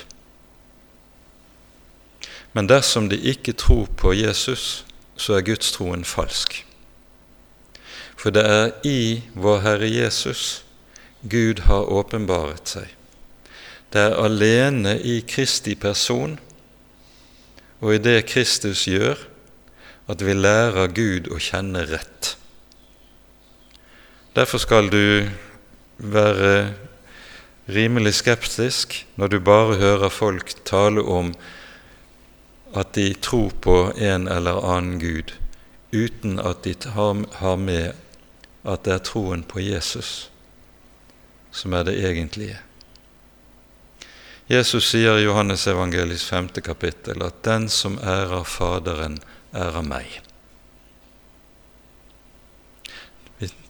Men 2.53 2.69
dersom 2.69 3.09
de 3.09 3.19
ikke 3.19 3.53
tror 3.53 3.87
på 3.97 4.13
Jesus, 4.13 4.85
så 5.17 5.35
er 5.35 5.47
gudstroen 5.47 6.05
falsk. 6.05 6.63
For 8.17 8.31
det 8.31 8.47
er 8.47 8.71
i 8.87 9.23
vår 9.35 9.61
Herre 9.61 9.91
Jesus 9.91 10.65
Gud 11.23 11.67
har 11.67 11.91
åpenbaret 11.91 12.69
seg. 12.69 13.02
Det 13.93 14.01
er 14.01 14.17
alene 14.25 14.95
i 15.05 15.19
Kristi 15.29 15.75
person 15.77 16.39
og 17.83 17.91
i 17.93 18.01
det 18.01 18.23
Kristus 18.31 18.87
gjør, 18.89 19.19
at 20.09 20.23
vi 20.25 20.33
lærer 20.33 20.95
Gud 20.95 21.29
å 21.29 21.41
kjenne 21.43 21.83
rett. 21.91 22.37
Derfor 24.33 24.63
skal 24.63 24.89
du 24.89 25.29
være 25.99 26.73
rimelig 27.69 28.15
skeptisk 28.23 29.03
når 29.21 29.35
du 29.35 29.39
bare 29.45 29.77
hører 29.83 30.15
folk 30.15 30.55
tale 30.65 31.05
om 31.05 31.35
at 32.73 32.95
de 32.97 33.11
tror 33.21 33.53
på 33.61 33.77
en 33.93 34.29
eller 34.31 34.65
annen 34.65 34.97
Gud, 35.03 35.37
uten 35.93 36.41
at 36.41 36.65
de 36.65 36.75
har 36.97 37.57
med 37.61 37.93
at 38.65 38.85
det 38.87 38.97
er 38.97 39.05
troen 39.05 39.45
på 39.45 39.61
Jesus 39.61 40.31
som 41.53 41.75
er 41.77 41.85
det 41.85 41.99
egentlige. 42.01 42.57
Jesus 44.51 44.91
sier 44.91 45.19
i 45.19 45.25
Johannes 45.25 45.67
evangelis 45.67 46.25
femte 46.25 46.61
kapittel 46.61 47.23
at 47.23 47.45
'den 47.45 47.69
som 47.69 47.99
ærer 47.99 48.45
Faderen, 48.45 49.19
ærer 49.55 49.83
meg'. 49.83 50.21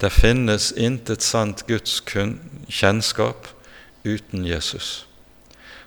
Det 0.00 0.12
finnes 0.12 0.72
intet 0.76 1.22
sant 1.22 1.66
Guds 1.66 2.00
kjennskap 2.68 3.48
uten 4.04 4.46
Jesus. 4.46 5.06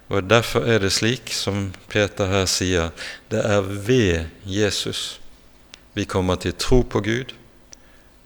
Og 0.10 0.30
Derfor 0.30 0.60
er 0.60 0.80
det 0.80 0.92
slik 0.92 1.34
som 1.34 1.74
Peter 1.90 2.26
her 2.26 2.46
sier, 2.46 2.90
det 3.32 3.46
er 3.46 3.62
ved 3.62 4.26
Jesus 4.46 5.20
vi 5.94 6.04
kommer 6.04 6.36
til 6.36 6.54
tro 6.54 6.82
på 6.82 7.00
Gud 7.00 7.34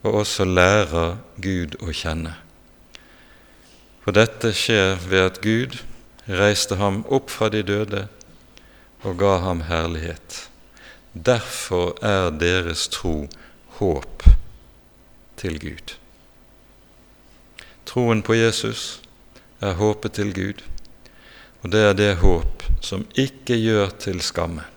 og 0.04 0.14
også 0.14 0.46
lærer 0.46 1.18
Gud 1.42 1.76
å 1.86 1.94
kjenne. 1.94 2.34
For 4.04 4.16
dette 4.16 4.54
skjer 4.58 4.98
ved 5.10 5.20
at 5.20 5.42
Gud 5.44 5.78
reiste 6.30 6.78
ham 6.78 7.02
opp 7.10 7.32
fra 7.34 7.50
de 7.50 7.64
døde 7.66 8.06
og 9.04 9.18
ga 9.18 9.38
ham 9.44 9.64
herlighet. 9.70 10.46
Derfor 11.14 11.96
er 12.06 12.30
deres 12.30 12.88
tro 12.94 13.28
håp 13.80 14.26
til 15.40 15.60
Gud. 15.60 15.96
Troen 17.90 18.22
på 18.22 18.36
Jesus 18.38 19.02
er 19.62 19.74
håpet 19.80 20.20
til 20.20 20.34
Gud, 20.36 20.62
og 21.64 21.72
det 21.74 21.82
er 21.88 21.96
det 21.98 22.12
håp 22.22 22.68
som 22.86 23.08
ikke 23.18 23.58
gjør 23.58 23.90
til 24.00 24.22
skamme. 24.22 24.68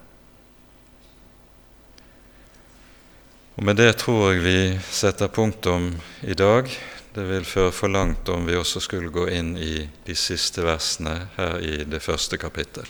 Og 3.57 3.65
Med 3.65 3.77
det 3.77 3.97
tror 4.01 4.33
jeg 4.33 4.45
vi 4.45 4.59
setter 4.91 5.29
punktum 5.29 5.93
i 6.23 6.35
dag. 6.35 6.71
Det 7.13 7.25
vil 7.29 7.45
føre 7.45 7.73
for 7.77 7.93
langt 7.93 8.29
om 8.33 8.47
vi 8.49 8.57
også 8.57 8.81
skulle 8.81 9.13
gå 9.13 9.27
inn 9.29 9.53
i 9.61 9.85
de 10.07 10.15
siste 10.17 10.65
versene 10.65 11.29
her 11.37 11.59
i 11.61 11.85
det 11.85 12.01
første 12.01 12.39
kapittel. 12.41 12.89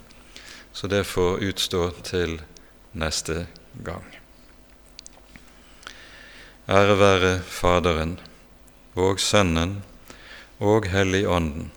Så 0.72 0.86
det 0.86 1.02
får 1.10 1.42
utstå 1.42 1.88
til 2.06 2.36
neste 2.94 3.46
gang. 3.82 4.06
Ære 6.70 6.94
være 6.98 7.32
Faderen 7.42 8.14
og 8.94 9.18
Sønnen 9.20 9.80
og 10.62 10.86
Helligånden, 10.86 11.72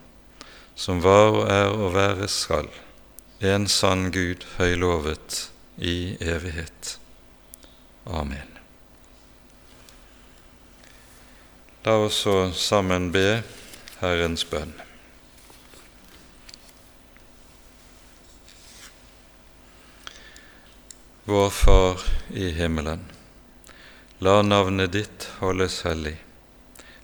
som 0.76 1.02
var 1.02 1.34
og 1.34 1.46
er 1.50 1.74
og 1.74 1.96
være 1.98 2.28
skal, 2.30 2.70
en 3.42 3.66
sann 3.68 4.12
Gud 4.14 4.46
høylovet 4.60 5.48
i 5.78 6.14
evighet. 6.22 7.00
Amen. 8.06 8.55
La 11.86 11.94
oss 11.96 12.16
så 12.16 12.52
sammen 12.52 13.12
be 13.14 13.44
Herrens 14.00 14.42
bønn. 14.50 14.72
Vår 21.30 21.52
Far 21.54 22.02
i 22.34 22.50
himmelen. 22.58 23.04
La 24.18 24.40
navnet 24.42 24.96
ditt 24.98 25.28
holdes 25.44 25.84
hellig. 25.86 26.16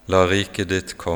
La 0.10 0.24
riket 0.26 0.74
ditt 0.74 0.98
komme. 0.98 1.12